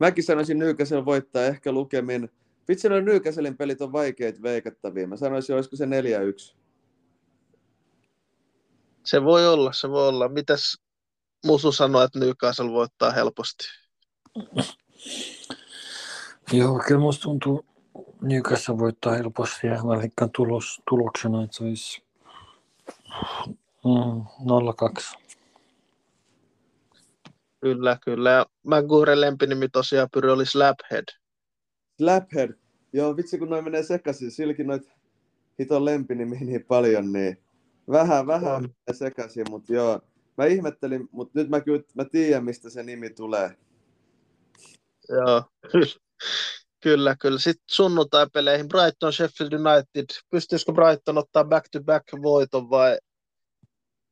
Mäkin 0.00 0.24
sanoisin 0.24 0.58
Newcastle 0.58 1.04
voittaa 1.04 1.42
ehkä 1.42 1.72
lukemin. 1.72 2.30
Vitsi, 2.68 2.88
noin 2.88 3.04
Newcastlein 3.04 3.56
pelit 3.56 3.80
on 3.80 3.92
vaikeita 3.92 4.42
veikattavia. 4.42 5.06
Mä 5.06 5.16
sanoisin, 5.16 5.56
olisiko 5.56 5.76
se 5.76 5.86
4-1. 5.86 5.88
Se 9.04 9.24
voi 9.24 9.48
olla, 9.48 9.72
se 9.72 9.90
voi 9.90 10.08
olla. 10.08 10.28
Mitäs 10.28 10.78
Musu 11.46 11.72
sanoo, 11.72 12.02
että 12.02 12.18
Newcastle 12.18 12.72
voittaa 12.72 13.10
helposti? 13.10 13.64
Joo, 16.52 16.82
kyllä 16.86 17.00
musta 17.00 17.22
tuntuu 17.22 17.67
Newcastle 18.22 18.78
voittaa 18.78 19.14
helposti 19.14 19.66
ja 19.66 19.82
mä 19.84 19.98
veikkaan 19.98 20.30
tulos, 20.30 20.82
tuloksena, 20.88 21.44
että 21.44 21.56
se 21.56 21.64
olisi 21.64 22.02
mm, 23.84 24.24
0-2. 25.14 25.18
Kyllä, 27.60 27.98
kyllä. 28.04 28.30
Ja 28.30 28.46
Maguire 28.66 29.20
lempinimi 29.20 29.68
tosiaan 29.68 30.08
Pyry 30.12 30.30
oli 30.30 30.46
Slaphead. 30.46 31.04
Slaphead. 31.96 32.54
Joo, 32.92 33.16
vitsi 33.16 33.38
kun 33.38 33.50
noin 33.50 33.64
menee 33.64 33.82
sekaisin. 33.82 34.30
Silläkin 34.30 34.66
noit 34.66 34.90
hiton 35.58 35.84
lempinimiä 35.84 36.40
niin 36.40 36.64
paljon, 36.64 37.12
niin 37.12 37.38
vähän, 37.90 38.26
vähän 38.26 38.54
On. 38.54 38.62
menee 38.62 38.98
sekaisin, 38.98 39.46
mutta 39.50 39.72
joo. 39.72 40.00
Mä 40.36 40.44
ihmettelin, 40.44 41.08
mutta 41.12 41.38
nyt 41.38 41.48
mä, 41.48 41.60
kyllä, 41.60 41.82
mä 41.94 42.04
tiedän, 42.04 42.44
mistä 42.44 42.70
se 42.70 42.82
nimi 42.82 43.10
tulee. 43.10 43.50
Joo, 45.08 45.42
kyllä. 46.80 47.16
Kyllä. 47.20 47.38
Sitten 47.38 47.64
sunnuntai-peleihin 47.70 48.68
Brighton, 48.68 49.12
Sheffield 49.12 49.52
United. 49.52 50.04
Pystyisikö 50.30 50.72
Brighton 50.72 51.18
ottaa 51.18 51.44
back-to-back 51.44 52.04
voiton 52.22 52.70
vai, 52.70 52.98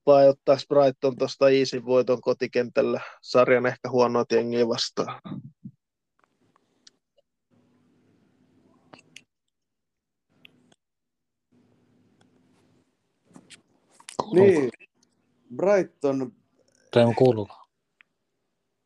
vai 0.07 0.29
ottaako 0.29 0.63
Brighton 0.69 1.17
tuosta 1.17 1.49
easy 1.49 1.85
voiton 1.85 2.21
kotikentällä 2.21 3.01
sarjan 3.23 3.67
ehkä 3.67 3.91
huonoa 3.91 4.25
jengiä 4.33 4.69
vastaan? 4.69 5.21
Niin, 14.33 14.71
Brighton, 15.57 16.33
Teemu 16.91 17.15
kuuluu. 17.15 17.49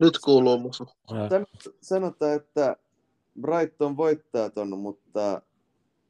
Nyt 0.01 0.19
kuuluu 0.19 0.59
musu. 0.59 0.89
san- 1.29 1.47
sanotaan, 1.83 2.35
että 2.37 2.77
Brighton 3.41 3.97
voittaa 3.97 4.51
ton, 4.51 4.79
mutta 4.79 5.43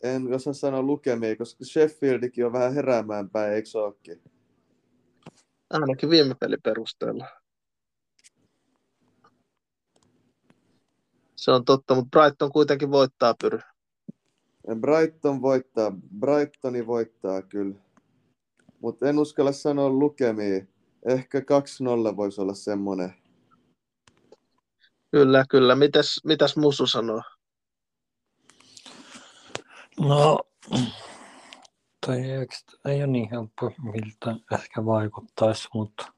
en 0.02 0.34
osaa 0.34 0.52
sanoa 0.52 0.82
lukemia, 0.82 1.36
koska 1.36 1.64
Sheffieldikin 1.64 2.46
on 2.46 2.52
vähän 2.52 2.74
heräämään 2.74 3.30
päin, 3.30 3.52
eikö 3.52 3.68
se 3.68 3.78
ookin? 3.78 4.20
Ainakin 5.70 6.10
viime 6.10 6.34
pelin 6.40 6.62
perusteella. 6.62 7.26
Se 11.36 11.50
on 11.50 11.64
totta, 11.64 11.94
mutta 11.94 12.20
Brighton 12.20 12.52
kuitenkin 12.52 12.90
voittaa 12.90 13.34
pyry. 13.42 13.58
Brighton 14.80 15.42
voittaa, 15.42 15.92
Brightoni 16.18 16.86
voittaa 16.86 17.42
kyllä. 17.42 17.74
Mutta 18.80 19.08
en 19.08 19.18
uskalla 19.18 19.52
sanoa 19.52 19.90
lukemia. 19.90 20.64
Ehkä 21.06 21.40
2-0 21.40 22.16
voisi 22.16 22.40
olla 22.40 22.54
semmoinen. 22.54 23.14
Kyllä, 25.10 25.44
kyllä. 25.48 25.74
Mitäs, 25.74 26.20
mitäs 26.24 26.56
Musu 26.56 26.86
sanoo? 26.86 27.22
No, 30.00 30.38
toi 32.06 32.16
ei, 32.16 32.46
ei 32.84 32.98
ole 32.98 33.06
niin 33.06 33.30
helppo, 33.30 33.72
miltä 33.82 34.36
ehkä 34.52 34.84
vaikuttaisi, 34.84 35.68
mutta 35.74 36.12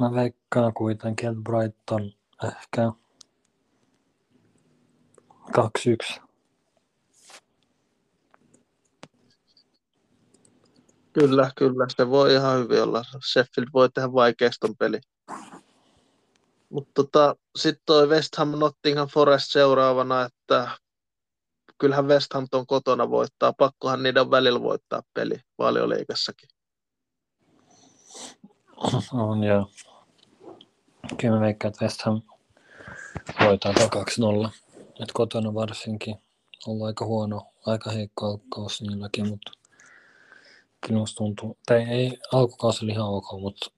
mä 0.00 0.14
veikkaan 0.14 0.74
kuitenkin, 0.74 1.28
että 1.28 1.42
Brighton 1.42 2.12
ehkä 2.44 2.92
2-1. 6.18 6.22
Kyllä, 11.12 11.50
kyllä. 11.56 11.86
Se 11.96 12.10
voi 12.10 12.34
ihan 12.34 12.58
hyvin 12.58 12.82
olla. 12.82 13.02
Sheffield 13.32 13.68
voi 13.72 13.88
tehdä 13.90 14.12
vaikeaston 14.12 14.76
peli. 14.78 15.00
Mutta 16.72 16.90
tota, 16.94 17.36
sitten 17.56 17.82
toi 17.86 18.08
West 18.08 18.36
Ham 18.36 18.50
Nottingham 18.50 19.08
Forest 19.08 19.52
seuraavana, 19.52 20.22
että 20.22 20.68
kyllähän 21.78 22.08
West 22.08 22.32
Ham 22.34 22.46
ton 22.50 22.66
kotona 22.66 23.10
voittaa. 23.10 23.52
Pakkohan 23.52 24.02
niiden 24.02 24.30
välillä 24.30 24.62
voittaa 24.62 25.02
peli 25.14 25.34
valioliikassakin. 25.58 26.48
On 29.12 29.44
joo. 29.44 29.70
Kyllä 31.16 31.34
mä 31.34 31.40
veikkaan, 31.40 31.72
että 31.72 31.84
West 31.84 32.02
Ham 32.02 32.22
voittaa 33.44 33.72
2-0. 33.72 34.50
Et 35.02 35.12
kotona 35.12 35.54
varsinkin 35.54 36.16
ollut 36.66 36.86
aika 36.86 37.04
huono, 37.04 37.46
aika 37.66 37.90
heikko 37.90 38.26
alkukausi 38.26 38.84
niilläkin, 38.84 39.28
mutta 39.28 39.52
kyllä 40.80 41.00
musta 41.00 41.16
tuntuu, 41.16 41.58
tai 41.66 41.82
ei 41.82 42.18
alkukausi 42.32 42.84
oli 42.84 42.92
ihan 42.92 43.08
ok, 43.08 43.40
mutta 43.40 43.70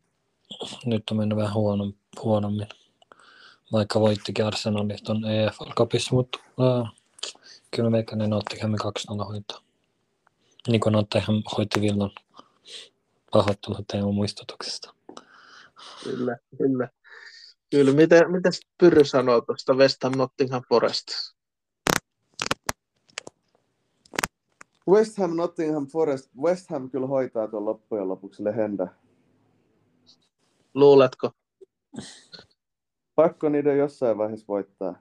nyt 0.87 1.03
on 1.11 1.17
mennyt 1.17 1.39
vähän 1.39 1.55
huonom, 1.55 1.93
huonommin. 2.23 2.69
Vaikka 3.73 4.01
voittikin 4.01 4.45
Arsenalin 4.45 4.99
tuon 5.05 5.25
EFL 5.25 5.71
Cupissa, 5.77 6.15
mutta 6.15 6.39
uh, 6.57 6.89
kyllä 7.71 7.91
ne 7.91 8.27
Nottinghamin 8.27 8.81
2-0 9.23 9.25
hoitaa. 9.25 9.61
Niin 10.69 10.81
kuin 10.81 10.93
Nottingham 10.93 11.43
hoitti 11.57 11.81
Villan 11.81 12.11
pahoittelut 13.33 13.89
Teemu 13.89 14.13
muistutuksesta. 14.13 14.95
Kyllä, 16.05 16.37
kyllä. 16.59 16.89
Kyllä, 17.71 17.93
miten, 17.93 18.33
miten 18.33 18.53
Pyry 18.79 19.05
sanoo 19.05 19.41
tuosta 19.41 19.75
West 19.75 20.03
Ham 20.03 20.13
Nottingham 20.17 20.63
Forest? 20.69 21.07
West 24.89 25.19
Ham 25.19 25.37
Nottingham 25.37 25.87
Forest. 25.87 26.31
West 26.43 26.71
Ham 26.71 26.91
kyllä 26.91 27.07
hoitaa 27.07 27.49
tuon 27.49 27.65
loppujen 27.65 28.09
lopuksi 28.09 28.45
lehenda. 28.45 28.89
Luuletko? 30.75 31.31
Pakko 33.15 33.49
niiden 33.49 33.79
jossain 33.79 34.19
vaiheessa 34.19 34.47
voittaa. 34.49 34.99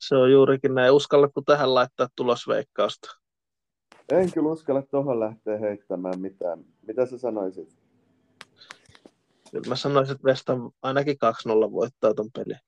Se 0.00 0.16
on 0.16 0.32
juurikin 0.32 0.74
näin. 0.74 0.92
Uskallatko 0.92 1.42
tähän 1.46 1.74
laittaa 1.74 2.08
tulosveikkausta? 2.16 3.18
En 4.12 4.32
kyllä 4.32 4.48
uskalla 4.48 4.82
tuohon 4.82 5.20
lähteä 5.20 5.58
heittämään 5.58 6.20
mitään. 6.20 6.64
Mitä 6.86 7.06
sä 7.06 7.18
sanoisit? 7.18 7.78
Kyllä 9.50 9.68
mä 9.68 9.76
sanoisin, 9.76 10.14
että 10.14 10.28
West 10.28 10.48
Ham 10.48 10.72
ainakin 10.82 11.16
2-0 11.68 11.72
voittaa 11.72 12.14
ton 12.14 12.30
pelin. 12.32 12.58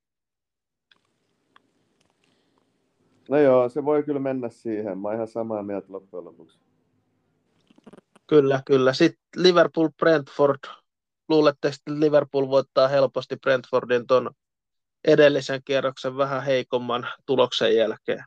No 3.28 3.38
joo, 3.38 3.68
se 3.68 3.84
voi 3.84 4.02
kyllä 4.02 4.20
mennä 4.20 4.48
siihen. 4.48 4.98
Mä 4.98 5.08
oon 5.08 5.14
ihan 5.14 5.28
samaa 5.28 5.62
mieltä 5.62 5.92
loppujen 5.92 6.24
lopuksi. 6.24 6.58
Kyllä, 8.26 8.62
kyllä. 8.66 8.92
Sitten 8.92 9.24
Liverpool-Brentford. 9.36 10.83
Luulette, 11.28 11.68
että 11.68 12.00
Liverpool 12.00 12.48
voittaa 12.48 12.88
helposti 12.88 13.36
Brentfordin 13.36 14.06
ton 14.06 14.30
edellisen 15.04 15.62
kierroksen 15.64 16.16
vähän 16.16 16.42
heikomman 16.42 17.08
tuloksen 17.26 17.76
jälkeen? 17.76 18.24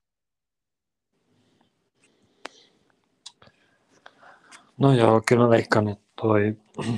No 4.78 4.94
joo, 4.94 5.22
kyllä 5.28 5.44
mä 5.44 5.50
veikkaan, 5.50 5.88
että 5.88 6.06
toi... 6.22 6.58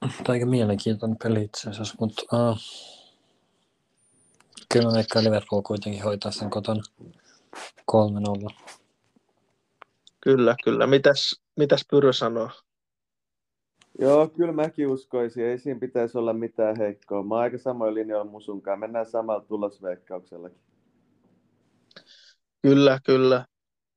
Tämä 0.00 0.28
aika 0.28 0.46
mielenkiintoinen 0.46 1.18
peli 1.22 1.42
itse 1.42 1.70
asiassa, 1.70 1.94
mutta 2.00 2.22
uh, 2.32 2.58
kyllä 4.72 4.86
mä 4.86 4.92
veikkaan 4.92 5.24
Liverpool 5.24 5.62
kuitenkin 5.62 6.02
hoitaa 6.04 6.32
sen 6.32 6.50
kotona 6.50 6.82
3-0. 7.92 8.54
Kyllä, 10.20 10.56
kyllä. 10.64 10.86
Mitäs, 10.86 11.40
mitäs 11.56 11.84
Pyry 11.90 12.12
sanoo? 12.12 12.50
Joo, 13.98 14.28
kyllä 14.28 14.52
mäkin 14.52 14.88
uskoisin. 14.88 15.44
Ei 15.44 15.58
siinä 15.58 15.80
pitäisi 15.80 16.18
olla 16.18 16.32
mitään 16.32 16.76
heikkoa. 16.76 17.22
Mä 17.22 17.34
oon 17.34 17.42
aika 17.42 17.58
samoin 17.58 17.94
linjoilla 17.94 18.30
musunkaan. 18.30 18.78
Mennään 18.78 19.06
samalla 19.06 19.44
tulosveikkauksellakin. 19.44 20.60
Kyllä, 22.62 22.98
kyllä. 23.04 23.46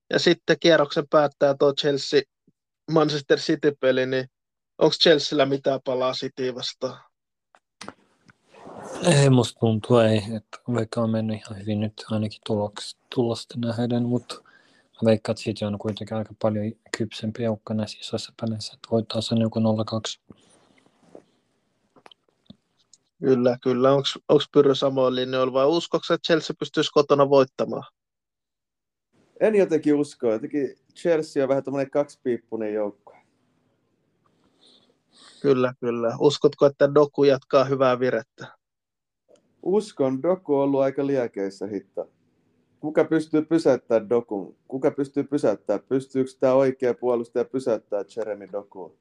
Ja 0.09 0.19
sitten 0.19 0.57
kierroksen 0.59 1.07
päättää 1.09 1.55
tuo 1.59 1.73
Chelsea 1.73 2.21
Manchester 2.91 3.39
City-peli, 3.39 4.05
niin 4.05 4.25
onko 4.77 4.93
Chelsealla 5.03 5.45
mitään 5.45 5.79
palaa 5.85 6.13
City 6.13 6.55
vastaan? 6.55 6.99
Ei, 9.05 9.29
musta 9.29 9.59
tuntuu 9.59 9.97
ei. 9.97 10.17
Että 10.17 10.57
vaikka 10.73 11.01
on 11.01 11.09
mennyt 11.09 11.37
ihan 11.37 11.59
hyvin 11.59 11.79
nyt 11.79 11.93
ainakin 12.11 12.41
tuloks, 12.45 12.97
tulosta 13.15 13.55
nähden, 13.57 14.03
mutta 14.03 14.35
mä 14.73 15.05
veikkaan, 15.05 15.33
että 15.33 15.43
City 15.43 15.65
on 15.65 15.77
kuitenkin 15.77 16.17
aika 16.17 16.33
paljon 16.41 16.71
kypsempi 16.97 17.43
joukko 17.43 17.73
näissä 17.73 17.97
isoissa 18.01 18.33
peleissä, 18.41 18.73
että 18.73 18.87
voittaa 18.91 19.21
sen 19.21 19.37
joku 19.37 19.59
0-2. 20.29 20.33
Kyllä, 23.19 23.57
kyllä. 23.63 23.91
Onko 23.93 24.43
Pyrrö 24.51 24.75
samoin 24.75 25.15
linjoilla 25.15 25.53
vai 25.53 25.65
uskoksi, 25.65 26.13
että 26.13 26.25
Chelsea 26.25 26.55
pystyisi 26.59 26.91
kotona 26.93 27.29
voittamaan? 27.29 27.83
En 29.39 29.55
jotenkin 29.55 29.95
usko. 29.95 30.31
Jotenkin 30.31 30.75
Chelsea 30.95 31.43
on 31.43 31.49
vähän 31.49 31.63
tämmöinen 31.63 31.91
kaksipiippunen 31.91 32.73
joukko. 32.73 33.15
Kyllä, 35.41 35.73
kyllä. 35.79 36.15
Uskotko, 36.19 36.65
että 36.65 36.93
Doku 36.93 37.23
jatkaa 37.23 37.63
hyvää 37.63 37.99
virettä? 37.99 38.47
Uskon. 39.63 40.23
Doku 40.23 40.55
on 40.55 40.63
ollut 40.63 40.81
aika 40.81 41.07
liekeissä 41.07 41.67
hitta. 41.67 42.05
Kuka 42.83 43.03
pystyy 43.03 43.41
pysäyttämään 43.41 44.09
Dokun? 44.09 44.57
Kuka 44.67 44.91
pystyy 44.91 45.23
pysäyttämään? 45.23 45.85
Pystyykö 45.89 46.31
tämä 46.39 46.53
oikea 46.53 46.93
puolustaja 46.93 47.45
pysäyttämään 47.45 48.05
Jeremy 48.15 48.47
Doku? 48.51 48.97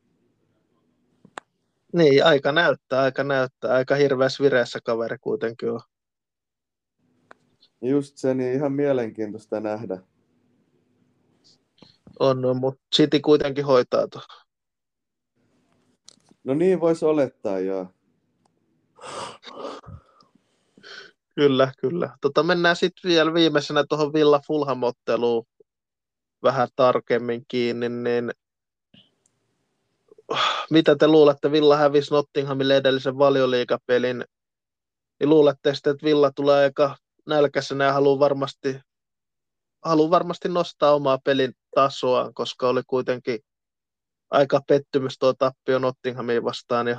Niin, 1.93 2.25
aika 2.25 2.53
näyttää, 2.53 3.03
aika 3.03 3.25
näyttää. 3.25 3.75
Aika 3.75 3.95
hirveässä 3.95 4.45
vireessä 4.45 4.79
kaveri 4.85 5.19
kuitenkin 5.19 5.71
on. 5.71 5.81
Just 7.81 8.17
se, 8.17 8.35
niin 8.35 8.53
ihan 8.53 8.73
mielenkiintoista 8.73 9.61
nähdä. 9.61 9.99
On, 12.19 12.45
on 12.45 12.57
mutta 12.57 12.83
City 12.95 13.21
kuitenkin 13.21 13.65
hoitaa 13.65 14.09
tuon. 14.09 14.25
No 16.45 16.55
niin 16.55 16.81
voisi 16.81 17.05
olettaa, 17.05 17.59
joo. 17.59 17.87
Kyllä, 21.35 21.73
kyllä. 21.81 22.17
Tota, 22.21 22.43
mennään 22.43 22.77
sitten 22.77 23.09
vielä 23.11 23.35
viimeisenä 23.35 23.85
tuohon 23.89 24.13
Villa 24.13 24.41
Fulham-otteluun 24.47 25.47
vähän 26.43 26.69
tarkemmin 26.77 27.45
kiinni, 27.49 27.89
niin 27.89 28.33
mitä 30.71 30.97
te 30.97 31.09
luulette, 31.09 31.53
Villa 31.53 31.77
hävisi 31.77 32.11
Nottinghamille 32.11 32.77
edellisen 32.77 33.19
valioliikapelin, 33.19 34.25
niin 35.21 35.31
luulette 35.31 35.75
sitten, 35.75 35.91
että 35.91 36.07
Villa 36.07 36.31
tulee 36.31 36.65
aika 36.65 36.97
nälkäisenä 37.27 37.85
ja 37.85 37.93
haluaa 37.93 38.19
varmasti, 38.19 38.81
haluaa 39.85 40.11
varmasti 40.11 40.49
nostaa 40.49 40.95
omaa 40.95 41.19
pelin 41.25 41.53
tasoa, 41.75 42.31
koska 42.35 42.69
oli 42.69 42.83
kuitenkin 42.87 43.41
aika 44.31 44.61
pettymys 44.69 45.19
tuo 45.19 45.35
tappio 45.35 45.79
Nottinghamiin 45.79 46.45
vastaan, 46.45 46.87
niin 46.87 46.97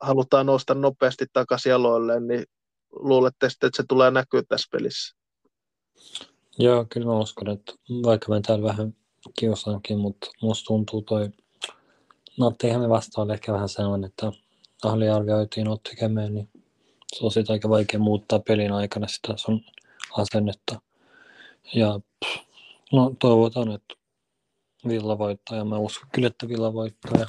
halutaan 0.00 0.46
nousta 0.46 0.74
nopeasti 0.74 1.26
takaisin 1.32 1.70
jaloilleen, 1.70 2.26
niin 2.26 2.44
luulette 2.92 3.50
sitten, 3.50 3.66
että 3.66 3.76
se 3.76 3.84
tulee 3.88 4.10
näkyä 4.10 4.42
tässä 4.48 4.68
pelissä? 4.72 5.16
Joo, 6.58 6.86
kyllä 6.88 7.06
mä 7.06 7.18
uskon, 7.18 7.48
että 7.50 7.72
vaikka 8.02 8.28
mä 8.28 8.40
täällä 8.40 8.64
vähän 8.64 8.94
kiusaankin, 9.38 9.98
mutta 9.98 10.26
musta 10.42 10.66
tuntuu 10.66 11.02
toi 11.02 11.30
Nottinghamin 12.38 12.90
vastaan 12.90 13.30
ehkä 13.30 13.52
vähän 13.52 13.68
sellainen, 13.68 14.08
että 14.08 14.32
aliarvioitiin 14.82 15.66
Nottinghamia, 15.66 16.30
niin 16.30 16.48
se 17.14 17.24
on 17.24 17.30
sitten 17.30 17.54
aika 17.54 17.68
vaikea 17.68 18.00
muuttaa 18.00 18.38
pelin 18.38 18.72
aikana 18.72 19.06
sitä 19.08 19.36
sun 19.36 19.64
asennetta. 20.16 20.80
Ja 21.74 22.00
no 22.92 23.14
toivotaan, 23.18 23.72
että 23.72 23.94
Villa 24.88 25.18
voittaa 25.18 25.56
ja 25.58 25.64
mä 25.64 25.78
uskon 25.78 26.08
kyllä, 26.12 26.26
että 26.26 26.48
Villa 26.48 26.74
voittaa. 26.74 27.12
Ja 27.20 27.26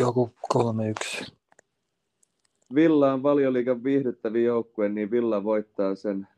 joku 0.00 0.34
3-1. 0.54 1.39
Villa 2.74 3.12
on 3.12 3.22
valioliikan 3.22 3.84
viihdyttävin 3.84 4.44
joukkue, 4.44 4.88
niin 4.88 5.10
Villa 5.10 5.44
voittaa 5.44 5.94
sen 5.94 6.28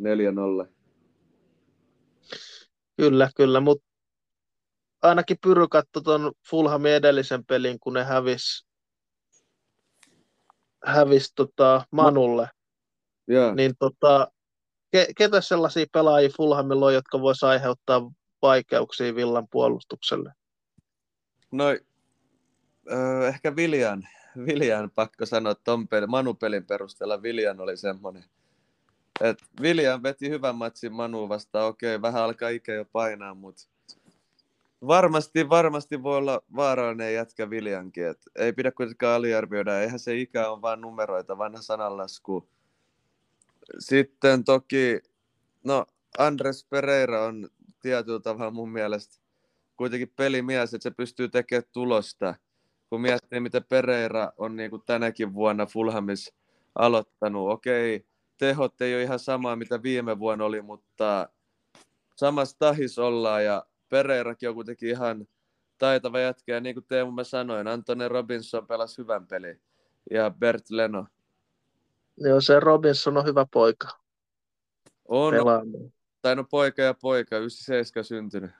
4-0. 0.64 0.68
Kyllä, 2.96 3.28
kyllä, 3.36 3.60
mutta 3.60 3.86
ainakin 5.02 5.36
Pyry 5.42 5.68
katsoi 5.68 6.02
tuon 6.02 6.32
Fulhamin 6.50 6.92
edellisen 6.92 7.44
pelin, 7.44 7.80
kun 7.80 7.92
ne 7.92 8.04
hävis, 8.04 8.66
hävis 10.84 11.32
tota 11.34 11.84
Manulle. 11.90 12.48
Joo. 13.28 13.54
Niin 13.54 13.72
tota, 13.78 14.28
ke, 14.90 15.06
ketä 15.16 15.40
sellaisia 15.40 15.86
pelaajia 15.92 16.30
Fulhamilla 16.36 16.86
on, 16.86 16.94
jotka 16.94 17.20
voisi 17.20 17.46
aiheuttaa 17.46 18.10
vaikeuksia 18.42 19.14
Villan 19.14 19.48
puolustukselle? 19.50 20.32
No, 21.52 21.64
öö, 22.90 23.28
ehkä 23.28 23.56
Viljan, 23.56 24.08
Viljan 24.46 24.90
pakko 24.90 25.26
sanoa 25.26 25.54
ton 25.54 25.88
pelin, 25.88 26.10
Manu-pelin 26.10 26.66
perusteella 26.66 27.22
Viljan 27.22 27.60
oli 27.60 27.76
semmoinen. 27.76 28.24
Et 29.20 29.38
Viljan 29.62 30.02
veti 30.02 30.30
hyvän 30.30 30.56
matsin 30.56 30.92
Manu 30.92 31.28
vastaan, 31.28 31.66
okei, 31.66 32.02
vähän 32.02 32.22
alkaa 32.22 32.48
ikä 32.48 32.74
jo 32.74 32.84
painaa, 32.84 33.34
mutta 33.34 33.62
varmasti, 34.86 35.48
varmasti 35.48 36.02
voi 36.02 36.16
olla 36.16 36.42
vaarallinen 36.56 37.14
jätkä 37.14 37.50
Viljankin. 37.50 38.06
Et 38.06 38.18
ei 38.36 38.52
pidä 38.52 38.70
kuitenkaan 38.72 39.16
aliarvioida, 39.16 39.80
eihän 39.80 39.98
se 39.98 40.16
ikä 40.16 40.50
on 40.50 40.62
vain 40.62 40.80
numeroita, 40.80 41.38
vanha 41.38 41.62
sananlasku. 41.62 42.48
Sitten 43.78 44.44
toki, 44.44 45.00
no 45.64 45.86
Andres 46.18 46.64
Pereira 46.64 47.24
on 47.24 47.48
tietyllä 47.82 48.20
tavalla 48.20 48.50
mun 48.50 48.72
mielestä 48.72 49.16
kuitenkin 49.76 50.12
pelimies, 50.16 50.74
että 50.74 50.82
se 50.82 50.90
pystyy 50.90 51.28
tekemään 51.28 51.68
tulosta. 51.72 52.34
Kun 52.92 53.00
miettii, 53.00 53.40
miten 53.40 53.64
Pereira 53.64 54.32
on 54.36 54.56
niin 54.56 54.70
kuin 54.70 54.82
tänäkin 54.86 55.34
vuonna 55.34 55.66
Fulhamissa 55.66 56.34
aloittanut. 56.74 57.50
Okei, 57.50 58.06
tehot 58.38 58.80
ei 58.80 58.94
ole 58.94 59.02
ihan 59.02 59.18
samaa, 59.18 59.56
mitä 59.56 59.82
viime 59.82 60.18
vuonna 60.18 60.44
oli, 60.44 60.62
mutta 60.62 61.28
samassa 62.16 62.58
tahis 62.58 62.98
ollaan 62.98 63.44
ja 63.44 63.66
Pereirakin 63.88 64.48
on 64.48 64.54
kuitenkin 64.54 64.88
ihan 64.88 65.28
taitava 65.78 66.20
jätkä. 66.20 66.54
Ja 66.54 66.60
niin 66.60 66.74
kuin 66.74 66.84
Teemu 66.88 67.12
mä 67.12 67.24
sanoin, 67.24 67.68
Antoni 67.68 68.08
Robinson 68.08 68.66
pelasi 68.66 68.98
hyvän 68.98 69.26
pelin 69.26 69.62
ja 70.10 70.30
Bert 70.30 70.70
Leno. 70.70 71.06
Joo, 72.16 72.40
se 72.40 72.60
Robinson 72.60 73.16
on 73.16 73.26
hyvä 73.26 73.46
poika. 73.52 73.88
On, 75.08 75.34
tai 76.22 76.36
no 76.36 76.44
poika 76.44 76.82
ja 76.82 76.94
poika, 76.94 77.38
97 77.38 78.04
syntynyt. 78.04 78.50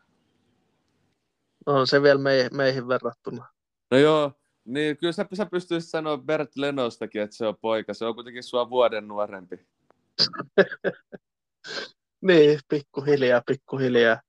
On 1.67 1.87
se 1.87 2.03
vielä 2.03 2.21
meihin, 2.21 2.57
meihin 2.57 2.89
verrattuna. 2.89 3.53
No 3.93 3.99
joo, 3.99 4.33
niin 4.65 4.97
kyllä 4.97 5.13
sä, 5.13 5.27
sä 5.35 5.47
pystyisit 5.47 5.91
sanoa 5.91 6.19
Bert 6.19 6.57
Lenostakin, 6.57 7.23
että 7.23 7.37
se 7.37 7.47
on 7.47 7.57
poika. 7.57 7.95
Se 7.95 8.05
on 8.05 8.15
kuitenkin 8.15 8.43
sua 8.43 8.71
vuoden 8.71 9.09
nuorempi. 9.09 9.67
niin, 12.29 12.61
pikkuhiljaa, 12.69 13.43
pikkuhiljaa. 13.47 14.21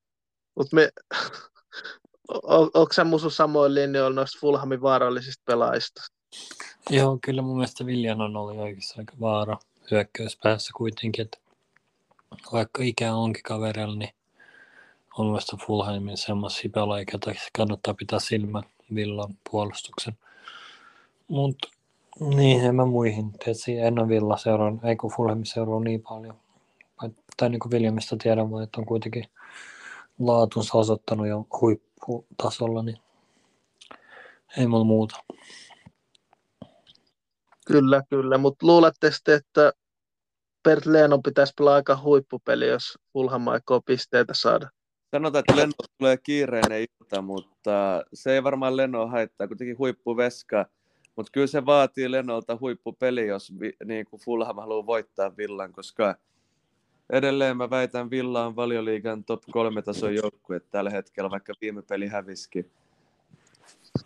Mutta 0.54 0.76
me... 0.76 0.90
on, 2.28 2.70
onko 2.74 2.92
sä 2.92 3.04
musu 3.04 3.30
samoin 3.30 3.74
linjoilla 3.74 4.14
noista 4.14 4.38
Fulhamin 4.40 4.82
vaarallisista 4.82 5.42
pelaajista? 5.46 6.02
Joo, 6.90 7.18
kyllä 7.24 7.42
mun 7.42 7.56
mielestä 7.56 7.86
Viljan 7.86 8.20
on 8.20 8.36
ollut 8.36 8.58
oikeassa 8.58 8.94
aika 8.98 9.14
vaara 9.20 9.58
hyökkäyspäässä 9.90 10.72
kuitenkin, 10.76 11.24
että 11.24 11.38
vaikka 12.52 12.82
ikä 12.82 13.14
onkin 13.14 13.42
kaverilla, 13.42 13.96
niin 13.96 14.14
on 15.18 15.26
mielestäni 15.26 15.62
Fulhamin 15.66 16.16
semmoisia 16.16 16.70
pelaajia, 16.74 17.06
joita 17.12 17.40
kannattaa 17.56 17.94
pitää 17.94 18.18
silmä 18.18 18.62
Villan 18.94 19.34
puolustuksen. 19.50 20.18
Mutta 21.28 21.68
niin, 22.20 22.64
en 22.64 22.74
mä 22.74 22.84
muihin. 22.84 23.32
Tietysti 23.32 23.78
en 23.78 23.98
ole 23.98 24.08
Villa 24.08 24.36
seuraan, 24.36 24.80
ei 24.84 24.96
kun 24.96 25.12
Fulhamin 25.16 25.46
seuraa 25.46 25.80
niin 25.80 26.02
paljon. 26.02 26.36
Tai 27.36 27.50
niin 27.50 27.60
kuin 27.60 27.70
Viljamista 27.70 28.16
tiedän 28.16 28.50
vaan, 28.50 28.64
että 28.64 28.80
on 28.80 28.86
kuitenkin 28.86 29.24
laatunsa 30.18 30.78
osoittanut 30.78 31.26
jo 31.26 31.46
huipputasolla, 31.60 32.82
niin 32.82 32.98
ei 34.58 34.66
mulla 34.66 34.84
muuta. 34.84 35.16
Kyllä, 37.66 38.02
kyllä, 38.10 38.38
mutta 38.38 38.66
luulette 38.66 39.10
sitten, 39.10 39.34
että 39.34 39.72
Bert 40.62 40.86
Leno 40.86 41.18
pitäisi 41.18 41.52
pelaa 41.58 41.74
aika 41.74 42.00
huippupeli, 42.02 42.66
jos 42.66 42.98
Fulham 43.12 43.48
aikoo 43.48 43.80
pisteitä 43.80 44.34
saada? 44.36 44.70
Sanotaan, 45.14 45.40
että 45.40 45.56
Leno 45.56 45.72
tulee 45.98 46.16
kiireinen 46.16 46.80
ilta, 47.00 47.22
mutta 47.22 48.04
se 48.14 48.32
ei 48.32 48.42
varmaan 48.42 48.76
Leno 48.76 49.06
haittaa, 49.06 49.46
kuitenkin 49.46 49.78
huippuveska. 49.78 50.66
Mutta 51.16 51.30
kyllä 51.32 51.46
se 51.46 51.66
vaatii 51.66 52.10
Lenolta 52.10 52.58
huippupeli, 52.60 53.26
jos 53.26 53.52
vi, 53.60 53.72
niin 53.84 54.06
kuin 54.06 54.22
Fulham 54.22 54.56
haluaa 54.56 54.86
voittaa 54.86 55.36
Villan, 55.36 55.72
koska 55.72 56.16
edelleen 57.10 57.56
mä 57.56 57.70
väitän 57.70 58.10
Villa 58.10 58.46
on 58.46 58.56
valioliigan 58.56 59.24
top 59.24 59.42
kolme 59.50 59.82
tason 59.82 60.14
joukkue 60.14 60.60
tällä 60.60 60.90
hetkellä, 60.90 61.30
vaikka 61.30 61.52
viime 61.60 61.82
peli 61.82 62.06
häviski. 62.06 62.66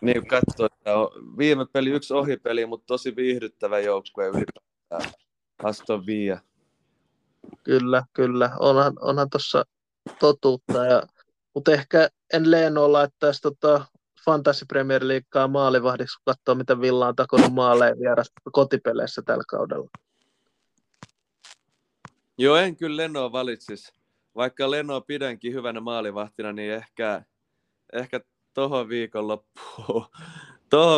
Niin 0.01 0.27
katsoo, 0.27 0.67
että 0.67 0.97
on 0.97 1.09
viime 1.39 1.67
peli 1.73 1.91
yksi 1.91 2.15
ohipeli, 2.15 2.67
mutta 2.67 2.87
tosi 2.87 3.17
viihdyttävä 3.17 3.79
joukkue 3.79 4.27
ylipäätään. 4.27 5.13
Aston 5.63 6.07
Villa. 6.07 6.41
Kyllä, 7.65 8.05
kyllä. 8.13 8.51
Onhan, 8.59 8.93
onhan 9.01 9.31
tuossa 9.31 9.65
totuutta. 10.19 10.85
Ja, 10.85 11.03
mutta 11.55 11.73
ehkä 11.73 12.09
en 12.33 12.51
Leeno 12.51 12.93
laittaisi 12.93 13.41
tota 13.43 13.85
Fantasy 14.25 14.65
Premier 14.69 15.09
Leaguea 15.09 15.49
maalivahdiksi, 15.49 16.17
kun 16.17 16.23
katsoo, 16.25 16.55
mitä 16.55 16.81
Villa 16.81 17.09
on 17.09 17.17
takonut 17.17 17.53
maaleja 17.53 17.99
vieras 17.99 18.33
kotipeleissä 18.53 19.23
tällä 19.23 19.45
kaudella. 19.49 19.89
Joo, 22.39 22.57
en 22.57 22.77
kyllä 22.77 22.97
Lenoa 22.97 23.33
valitsisi. 23.33 23.93
Vaikka 24.37 24.71
Lenoa 24.71 25.01
pidänkin 25.01 25.55
hyvänä 25.55 25.81
maalivahtina, 25.81 26.53
niin 26.53 26.73
ehkä, 26.73 27.23
ehkä 27.93 28.21
tohon 28.55 28.89
viikonloppuun, 28.89 30.07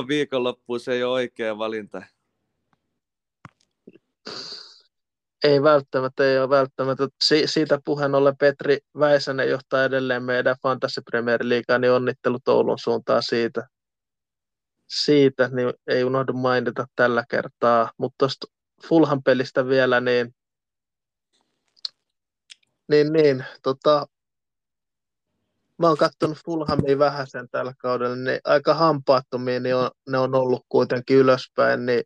viikonloppuun 0.09 0.81
se 0.81 0.93
ei 0.93 1.03
ole 1.03 1.12
oikea 1.12 1.59
valinta. 1.59 2.03
Ei 5.45 5.62
välttämättä, 5.62 6.25
ei 6.25 6.39
ole 6.39 6.49
välttämättä. 6.49 7.09
Si- 7.25 7.47
siitä 7.47 7.81
puheen 7.85 8.15
ollen 8.15 8.37
Petri 8.37 8.79
Väisänen 8.99 9.49
johtaa 9.51 9.85
edelleen 9.85 10.23
meidän 10.23 10.57
Fantasy 10.62 11.03
Premier 11.11 11.41
Leaguea, 11.43 11.79
niin 11.79 11.93
onnittelut 11.93 12.49
Oulun 12.49 12.79
suuntaan 12.79 13.23
siitä. 13.23 13.69
Siitä, 14.87 15.49
niin 15.49 15.73
ei 15.87 16.05
unohdu 16.05 16.33
mainita 16.33 16.87
tällä 16.97 17.25
kertaa. 17.31 17.91
Mutta 17.99 18.17
tuosta 18.19 18.47
Fulhan 18.89 19.23
pelistä 19.23 19.67
vielä, 19.67 20.01
niin, 20.01 20.35
niin, 22.89 23.12
niin 23.12 23.45
tota, 23.62 24.07
mä 25.79 25.89
oon 25.89 25.97
katsonut 25.97 26.39
Fulhamia 26.45 26.99
vähän 26.99 27.27
sen 27.27 27.49
tällä 27.49 27.75
kaudella, 27.79 28.17
niin 28.17 28.41
aika 28.45 28.75
hampaattomia 28.75 29.61
niin 29.61 29.75
on, 29.75 29.91
ne 30.09 30.19
on 30.19 30.35
ollut 30.35 30.67
kuitenkin 30.69 31.17
ylöspäin, 31.17 31.87
niin 31.87 32.03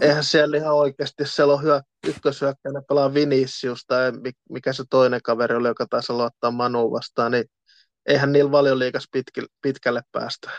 eihän 0.00 0.24
siellä 0.24 0.56
ihan 0.56 0.74
oikeasti, 0.74 1.26
siellä 1.26 1.54
on 1.54 1.62
hyö, 1.62 1.80
ykkösyökkäinen 2.06 2.84
pelaa 2.88 3.14
Vinicius 3.14 3.84
tai 3.86 4.12
mikä 4.50 4.72
se 4.72 4.84
toinen 4.90 5.22
kaveri 5.22 5.56
oli, 5.56 5.68
joka 5.68 5.86
taisi 5.90 6.12
aloittaa 6.12 6.50
Manu 6.50 6.92
vastaan, 6.92 7.32
niin 7.32 7.44
eihän 8.06 8.32
niillä 8.32 8.50
valioliikas 8.50 9.08
pitkälle, 9.12 9.48
pitkälle 9.62 10.02
päästä. 10.12 10.50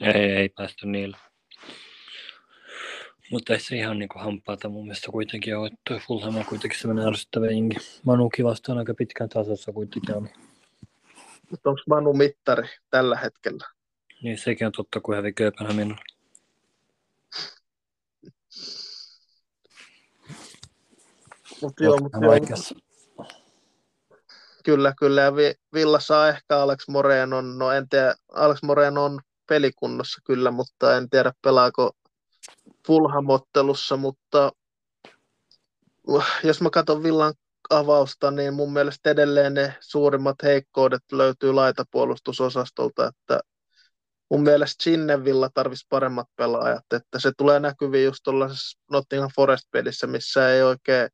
Ei, 0.00 0.30
ei 0.30 0.48
päästy 0.48 0.86
niillä. 0.86 1.18
Mutta 3.30 3.52
ei 3.52 3.60
se 3.60 3.76
ihan 3.76 3.98
niinku 3.98 4.18
hampaata 4.18 4.68
mun 4.68 4.84
mielestä 4.84 5.12
kuitenkin 5.12 5.56
ole, 5.56 5.70
että 5.72 6.06
Fulham 6.06 6.36
on 6.36 6.44
kuitenkin 6.44 6.80
sellainen 6.80 7.08
ärsyttävä 7.08 7.46
jengi. 7.46 7.76
Manukin 8.04 8.44
vastaan 8.44 8.78
aika 8.78 8.94
pitkään 8.94 9.28
tasossa 9.28 9.72
kuitenkin 9.72 10.16
on. 10.16 10.28
Mutta 11.50 11.70
onko 11.70 11.82
Manu 11.88 12.12
mittari 12.12 12.68
tällä 12.90 13.16
hetkellä? 13.16 13.64
Niin 14.22 14.38
sekin 14.38 14.66
on 14.66 14.72
totta, 14.72 15.00
kun 15.00 15.16
hävi 15.16 15.32
Kööpenhaminan. 15.32 15.98
Mut 21.62 21.72
joo, 21.80 21.98
mut 21.98 22.12
joo. 22.20 22.32
Kyllä, 24.64 24.94
kyllä. 24.98 25.20
Ja 25.20 25.32
Villa 25.74 26.00
saa 26.00 26.28
ehkä 26.28 26.58
Alex 26.58 26.88
Moreno. 26.88 27.40
No 27.40 27.72
en 27.72 27.88
tiedä, 27.88 28.14
Alex 28.32 28.62
Moreno 28.62 29.04
on 29.04 29.20
pelikunnossa 29.48 30.20
kyllä, 30.24 30.50
mutta 30.50 30.96
en 30.96 31.10
tiedä 31.10 31.32
pelaako 31.42 31.92
Fulhamottelussa, 32.86 33.96
mutta 33.96 34.52
jos 36.44 36.60
mä 36.60 36.70
katson 36.70 37.02
Villan 37.02 37.34
avausta, 37.70 38.30
niin 38.30 38.54
mun 38.54 38.72
mielestä 38.72 39.10
edelleen 39.10 39.54
ne 39.54 39.74
suurimmat 39.80 40.36
heikkoudet 40.42 41.02
löytyy 41.12 41.52
laitapuolustusosastolta, 41.52 43.06
että 43.06 43.40
mun 44.30 44.42
mielestä 44.42 44.84
sinne 44.84 45.24
Villa 45.24 45.50
tarvisi 45.54 45.86
paremmat 45.88 46.28
pelaajat, 46.36 46.84
että 46.92 47.18
se 47.18 47.32
tulee 47.36 47.60
näkyviin 47.60 48.04
just 48.04 48.20
tuollaisessa 48.24 48.78
Nottingham 48.90 49.30
Forest-pelissä, 49.36 50.06
missä 50.06 50.50
ei 50.50 50.62
oikein 50.62 51.08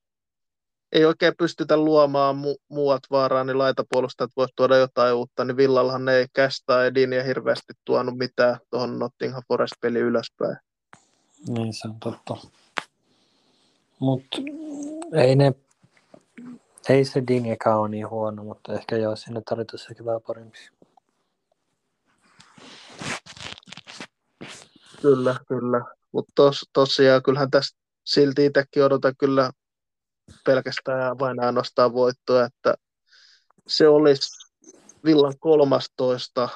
ei 0.93 1.05
oikein 1.05 1.35
pystytä 1.39 1.77
luomaan 1.77 2.37
mu- 2.37 2.63
muuat 2.69 3.03
vaaraa, 3.11 3.45
niin 3.45 3.59
laitapuolustajat 3.59 4.31
voisi 4.37 4.53
tuoda 4.57 4.77
jotain 4.77 5.15
uutta, 5.15 5.45
niin 5.45 5.57
Villallahan 5.57 6.09
ei 6.09 6.27
kästä 6.33 6.85
Edinia 6.85 7.25
hirveästi 7.25 7.73
tuonut 7.85 8.19
mitään 8.19 8.59
tuohon 8.71 8.99
Nottingham 8.99 9.43
Forest-peli 9.49 9.99
ylöspäin. 9.99 10.57
Niin 11.49 11.75
se 11.75 11.89
on 11.89 12.01
totta. 12.01 12.37
Mutta 13.99 14.39
ei 15.13 15.37
ne, 15.37 15.53
Ei 16.89 17.05
se 17.05 17.23
Dinjeka 17.29 17.77
ole 17.77 17.89
niin 17.89 18.11
huono, 18.11 18.45
mutta 18.45 18.75
ehkä 18.75 18.97
joo, 18.97 19.17
sinne 19.17 19.43
tarvitaan 19.49 20.07
vähän 20.07 20.21
parempi. 20.27 20.59
Kyllä, 25.03 25.37
kyllä. 25.49 25.85
Mutta 26.13 26.33
tos, 26.35 26.71
tosiaan 26.73 27.23
kyllähän 27.23 27.51
tästä 27.51 27.79
silti 28.05 28.45
itsekin 28.45 28.85
odotan 28.85 29.15
kyllä 29.19 29.51
pelkästään 30.45 31.19
vain 31.19 31.41
ainoastaan 31.41 31.93
voittoa, 31.93 32.45
että 32.45 32.75
se 33.67 33.89
olisi 33.89 34.31
Villan 35.05 35.35
13 35.39 36.49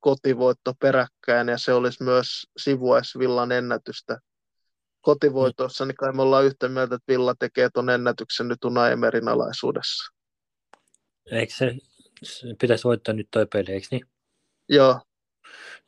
kotivoitto 0.00 0.74
peräkkäin 0.80 1.48
ja 1.48 1.58
se 1.58 1.72
olisi 1.72 2.02
myös 2.02 2.46
sivuais 2.56 3.18
Villan 3.18 3.52
ennätystä 3.52 4.18
kotivoitossa, 5.00 5.84
niin 5.84 5.94
kai 5.94 6.12
me 6.12 6.22
ollaan 6.22 6.44
yhtä 6.44 6.68
mieltä, 6.68 6.94
että 6.94 7.12
Villa 7.12 7.34
tekee 7.38 7.68
tuon 7.74 7.90
ennätyksen 7.90 8.48
nyt 8.48 8.64
Unai 8.64 8.92
Emerin 8.92 9.28
alaisuudessa. 9.28 10.14
Eikö 11.30 11.54
se, 11.54 11.76
se 12.22 12.46
pitäisi 12.60 12.84
voittaa 12.84 13.14
nyt 13.14 13.28
toi 13.30 13.46
peli, 13.46 13.72
eikö 13.72 13.86
niin? 13.90 14.06
Joo. 14.68 15.00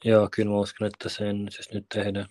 Joo, 0.04 0.28
kyllä 0.34 0.50
mä 0.50 0.56
uskon, 0.56 0.86
että 0.86 1.08
se 1.08 1.30
ennätys 1.30 1.72
nyt 1.72 1.86
tehdään. 1.94 2.26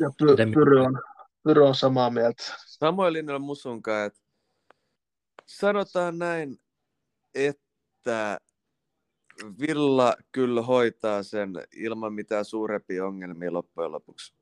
Ja 0.00 0.08
py- 0.08 0.54
Pyry, 0.54 0.80
on, 0.80 1.02
Pyry 1.42 1.66
on 1.66 1.74
samaa 1.74 2.10
mieltä. 2.10 2.42
Samoin 2.66 3.12
linjalla 3.12 3.38
musunkaan, 3.38 4.06
että 4.06 4.20
sanotaan 5.46 6.18
näin, 6.18 6.60
että 7.34 8.38
Villa 9.60 10.14
kyllä 10.32 10.62
hoitaa 10.62 11.22
sen 11.22 11.50
ilman 11.76 12.12
mitään 12.12 12.44
suurempia 12.44 13.06
ongelmia 13.06 13.52
loppujen 13.52 13.92
lopuksi. 13.92 14.34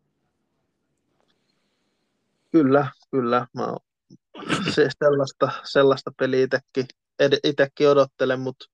Kyllä, 2.53 2.91
kyllä. 3.11 3.47
Mä 3.53 3.77
se, 4.75 4.89
sellaista, 4.99 5.51
sellaista 5.65 6.13
peliä 6.19 6.45
itsekin, 6.45 6.87
itekin 7.45 7.89
odottelen, 7.89 8.41
mutta 8.41 8.67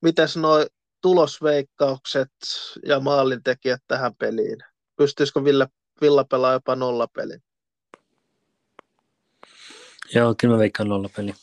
mitäs 0.00 0.36
nuo 0.36 0.66
tulosveikkaukset 1.00 2.32
ja 2.86 3.00
maalintekijät 3.00 3.82
tähän 3.86 4.14
peliin? 4.14 4.58
Pystyisikö 4.96 5.44
Villa, 5.44 5.68
Villa 6.00 6.24
pelaa 6.24 6.52
jopa 6.52 6.76
nollapeli? 6.76 7.38
Joo, 10.14 10.34
kyllä 10.40 10.54
mä 10.54 10.58
veikkaan 10.58 10.88
nollapeli. 10.88 11.34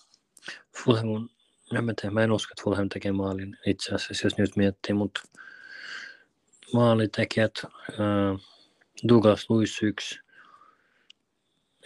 Fulham 0.83 1.09
on 1.09 1.29
en 1.73 1.85
mä, 1.85 1.93
tiedä, 2.01 2.13
mä 2.13 2.23
en 2.23 2.31
usko, 2.31 2.51
että 2.51 2.63
Fulham 2.63 2.89
tekee 2.89 3.11
maalin 3.11 3.57
itse 3.65 3.95
asiassa, 3.95 4.27
jos 4.27 4.37
nyt 4.37 4.55
miettii, 4.55 4.95
mutta 4.95 5.21
maalitekijät, 6.73 7.53
äh, 7.65 8.41
Douglas 9.07 9.49
Luis 9.49 9.83
1 9.83 10.19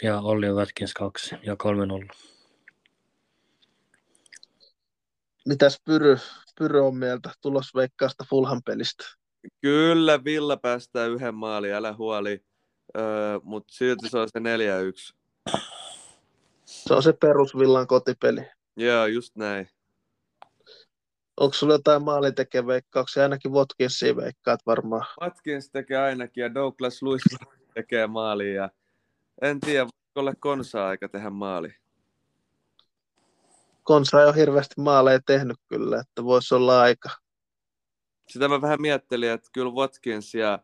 ja 0.02 0.20
Olli 0.20 0.52
Watkins 0.52 0.94
2 0.94 1.34
ja 1.42 1.54
3-0. 1.54 2.14
Mitäs 5.46 5.80
Pyry, 5.84 6.18
Pyry 6.58 6.86
on 6.86 6.96
mieltä 6.96 7.30
tulosveikkaasta 7.40 8.24
Fulham-pelistä? 8.30 9.04
Kyllä 9.60 10.24
Villa 10.24 10.56
päästää 10.56 11.06
yhden 11.06 11.34
maalin, 11.34 11.72
älä 11.72 11.92
huoli, 11.92 12.44
öö, 12.98 13.40
mutta 13.42 13.74
silti 13.74 14.08
se 14.08 14.18
on 14.18 14.28
se 14.28 14.38
4-1. 14.38 14.42
Se 16.64 16.94
on 16.94 17.02
se 17.02 17.12
perusvillan 17.12 17.86
kotipeli. 17.86 18.48
Joo, 18.76 19.06
just 19.06 19.36
näin. 19.36 19.68
Onko 21.40 21.54
sulla 21.54 21.74
jotain 21.74 22.02
maalintekijäveikkauksia? 22.02 23.22
Ainakin 23.22 23.52
Watkinsia 23.52 24.16
veikkaat 24.16 24.60
varmaan. 24.66 25.06
Watkins 25.20 25.70
tekee 25.70 25.96
ainakin 25.96 26.42
ja 26.42 26.54
Douglas 26.54 27.02
Lewis 27.02 27.22
tekee 27.74 28.06
maali. 28.06 28.54
Ja 28.54 28.70
en 29.42 29.60
tiedä, 29.60 29.84
voiko 29.84 30.20
olla 30.20 30.34
Konsaa 30.40 30.88
aika 30.88 31.08
tehdä 31.08 31.30
maali. 31.30 31.74
Konsa 33.82 34.20
ei 34.20 34.26
ole 34.26 34.36
hirveästi 34.36 34.74
maaleja 34.80 35.20
tehnyt 35.26 35.56
kyllä, 35.68 36.00
että 36.00 36.24
voisi 36.24 36.54
olla 36.54 36.80
aika. 36.80 37.10
Sitä 38.28 38.48
mä 38.48 38.60
vähän 38.60 38.80
miettelin, 38.80 39.30
että 39.30 39.50
kyllä 39.52 39.72
Watkins 39.72 40.34
ja 40.34 40.58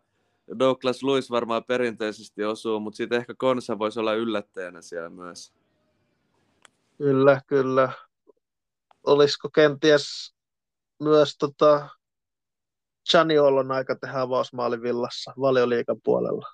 Douglas 0.59 1.03
Lewis 1.03 1.31
varmaan 1.31 1.65
perinteisesti 1.65 2.45
osuu, 2.45 2.81
mutta 2.81 2.97
sitten 2.97 3.19
ehkä 3.19 3.35
Konsa 3.39 3.79
voisi 3.79 4.01
olla 4.01 4.15
yllättäjänä 4.15 4.83
siellä 4.83 5.11
myös. 5.11 5.53
Kyllä, 6.99 7.41
kyllä. 7.47 7.93
Olisiko 9.07 9.51
kenties 9.51 10.35
myös 11.01 11.37
tota, 11.39 11.89
Chaniol 13.11 13.71
aika 13.71 13.97
tehdä 13.97 14.21
avausmaali 14.21 14.83
villassa 14.83 15.33
valioliikan 15.41 16.01
puolella. 16.05 16.47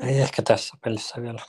Ei 0.00 0.18
ehkä 0.18 0.42
tässä 0.42 0.76
pelissä 0.84 1.22
vielä. 1.22 1.42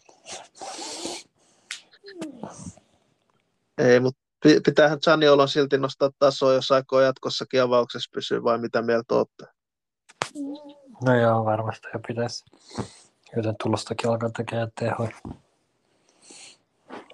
Ei, 3.77 3.99
mutta 3.99 4.26
pitäähän 4.65 4.99
Chaniolon 4.99 5.47
silti 5.47 5.77
nostaa 5.77 6.09
tasoa, 6.19 6.53
jos 6.53 6.71
aikoo 6.71 7.01
jatkossakin 7.01 7.61
avauksessa 7.61 8.09
pysyä, 8.13 8.43
vai 8.43 8.57
mitä 8.57 8.81
mieltä 8.81 9.15
olette? 9.15 9.45
No 11.05 11.19
joo, 11.21 11.45
varmasti 11.45 11.87
jo 11.93 11.99
pitäisi. 12.07 12.45
Joten 13.35 13.55
tulostakin 13.63 14.09
alkaa 14.09 14.29
tekemään 14.37 14.71
tehoja. 14.79 15.17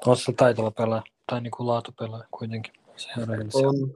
On 0.05 0.17
se 0.17 0.33
taitava 0.33 0.71
pelaaja, 0.71 1.03
tai 1.27 1.41
niin 1.41 1.51
kuin 1.51 1.67
laatupelaaja 1.67 2.27
kuitenkin. 2.31 2.73
Se 2.95 3.67
on, 3.67 3.95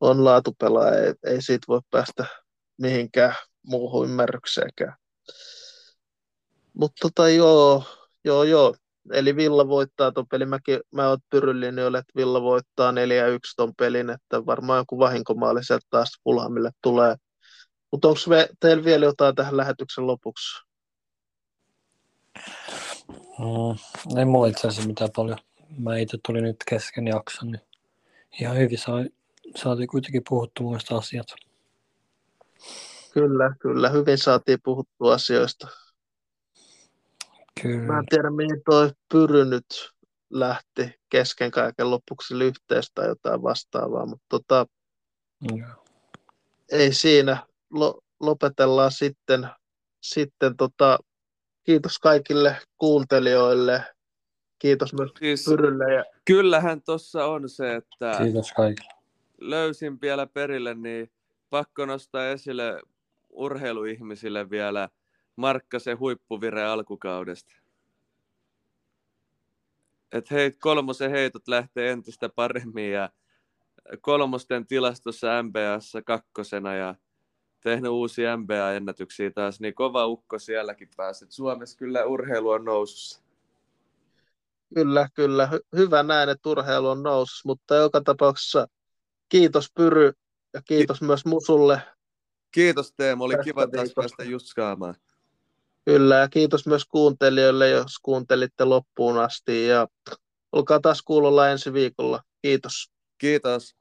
on 0.00 0.24
laatupelaaja, 0.24 1.00
ei, 1.00 1.14
ei 1.24 1.42
siitä 1.42 1.64
voi 1.68 1.80
päästä 1.90 2.26
mihinkään 2.78 3.34
muuhun 3.62 4.04
ymmärrykseenkään. 4.08 4.96
Mutta 6.74 7.00
tota, 7.00 7.28
joo, 7.28 7.84
joo, 8.24 8.42
joo. 8.42 8.74
Eli 9.10 9.36
Villa 9.36 9.68
voittaa 9.68 10.12
ton 10.12 10.26
pelin. 10.30 10.48
Mäkin, 10.48 10.80
mä 10.90 11.08
oon 11.08 11.18
pyryllinen, 11.30 11.96
että 11.96 12.12
Villa 12.16 12.42
voittaa 12.42 12.92
4-1 12.92 12.94
ton 13.56 13.74
pelin, 13.74 14.10
että 14.10 14.46
varmaan 14.46 14.78
joku 14.78 14.98
vahinkomaali 14.98 15.64
sieltä 15.64 15.86
taas 15.90 16.08
Fulhamille 16.24 16.70
tulee. 16.82 17.16
Mutta 17.92 18.08
onko 18.08 18.20
teillä 18.60 18.84
vielä 18.84 19.04
jotain 19.04 19.34
tähän 19.34 19.56
lähetyksen 19.56 20.06
lopuksi? 20.06 20.62
Mm, 23.38 24.18
ei 24.18 24.24
mulla 24.24 24.46
itse 24.46 24.68
asiassa 24.68 24.88
mitään 24.88 25.10
paljon. 25.16 25.38
Mä 25.78 25.96
itse 25.96 26.18
tuli 26.26 26.40
nyt 26.40 26.56
kesken 26.70 27.06
jakson, 27.06 27.50
niin 27.50 27.62
ihan 28.40 28.56
hyvin 28.56 28.78
sai, 28.78 29.08
saatiin 29.56 29.88
kuitenkin 29.88 30.22
puhuttua 30.28 30.70
muista 30.70 30.96
asiat. 30.96 31.26
Kyllä, 33.14 33.54
kyllä. 33.60 33.88
Hyvin 33.88 34.18
saatiin 34.18 34.58
puhuttua 34.64 35.14
asioista. 35.14 35.68
Kyllä. 37.62 37.82
Mä 37.86 37.98
en 37.98 38.06
tiedä, 38.10 38.30
mihin 38.30 38.62
toi 38.64 38.90
Pyry 39.12 39.44
nyt 39.44 39.66
lähti 40.30 40.94
kesken 41.08 41.50
kaiken 41.50 41.90
lopuksi 41.90 42.38
lyhteestä 42.38 42.92
tai 42.94 43.08
jotain 43.08 43.42
vastaavaa, 43.42 44.06
mutta 44.06 44.26
tota, 44.28 44.66
ei 46.72 46.92
siinä. 46.92 47.46
Lo, 47.70 48.00
lopetellaan 48.20 48.92
sitten, 48.92 49.48
sitten 50.00 50.56
tota, 50.56 50.98
kiitos 51.64 51.98
kaikille 51.98 52.56
kuuntelijoille. 52.78 53.84
Kiitos 54.58 54.94
myös 54.94 55.10
siis, 55.18 55.44
Pyrylle. 55.44 55.94
Ja... 55.94 56.04
Kyllähän 56.24 56.82
tuossa 56.82 57.24
on 57.24 57.48
se, 57.48 57.74
että 57.74 58.14
kiitos 58.22 58.52
kaikille. 58.52 58.92
löysin 59.40 60.00
vielä 60.00 60.26
perille, 60.26 60.74
niin 60.74 61.10
pakko 61.50 61.86
nostaa 61.86 62.28
esille 62.28 62.80
urheiluihmisille 63.30 64.50
vielä 64.50 64.88
Markkasen 65.36 65.98
huippuvire 65.98 66.64
alkukaudesta. 66.64 67.54
Et 70.12 70.30
heit, 70.30 70.56
kolmosen 70.60 71.10
heitot 71.10 71.48
lähtee 71.48 71.90
entistä 71.90 72.28
paremmin 72.28 72.92
ja 72.92 73.10
kolmosten 74.00 74.66
tilastossa 74.66 75.42
MBAssa 75.42 76.02
kakkosena 76.02 76.74
ja 76.74 76.94
tehnyt 77.60 77.90
uusia 77.90 78.36
NBA-ennätyksiä 78.36 79.30
taas, 79.30 79.60
niin 79.60 79.74
kova 79.74 80.06
ukko 80.06 80.38
sielläkin 80.38 80.88
pääsi. 80.96 81.26
Suomessa 81.28 81.78
kyllä 81.78 82.04
urheilu 82.04 82.50
on 82.50 82.64
nousussa. 82.64 83.22
Kyllä, 84.74 85.08
kyllä. 85.14 85.48
Hy- 85.52 85.78
hyvä 85.78 86.02
näin, 86.02 86.28
että 86.28 86.48
urheilu 86.48 86.88
on 86.88 87.02
nousussa, 87.02 87.42
mutta 87.46 87.74
joka 87.74 88.00
tapauksessa 88.00 88.68
kiitos 89.28 89.72
Pyry 89.74 90.12
ja 90.54 90.62
kiitos 90.62 90.98
Ki- 90.98 91.04
myös 91.04 91.24
Musulle. 91.24 91.80
Kiitos 92.50 92.92
Teemu, 92.96 93.24
oli 93.24 93.34
kiva 93.44 93.66
taas 93.66 93.92
päästä 93.96 94.24
skaamaan. 94.38 94.94
Kyllä, 95.84 96.16
ja 96.16 96.28
kiitos 96.28 96.66
myös 96.66 96.84
kuuntelijoille, 96.84 97.68
jos 97.68 97.98
kuuntelitte 98.02 98.64
loppuun 98.64 99.18
asti. 99.18 99.66
Ja 99.66 99.88
olkaa 100.52 100.80
taas 100.80 101.02
kuulolla 101.02 101.48
ensi 101.48 101.72
viikolla. 101.72 102.22
Kiitos. 102.42 102.90
Kiitos. 103.18 103.70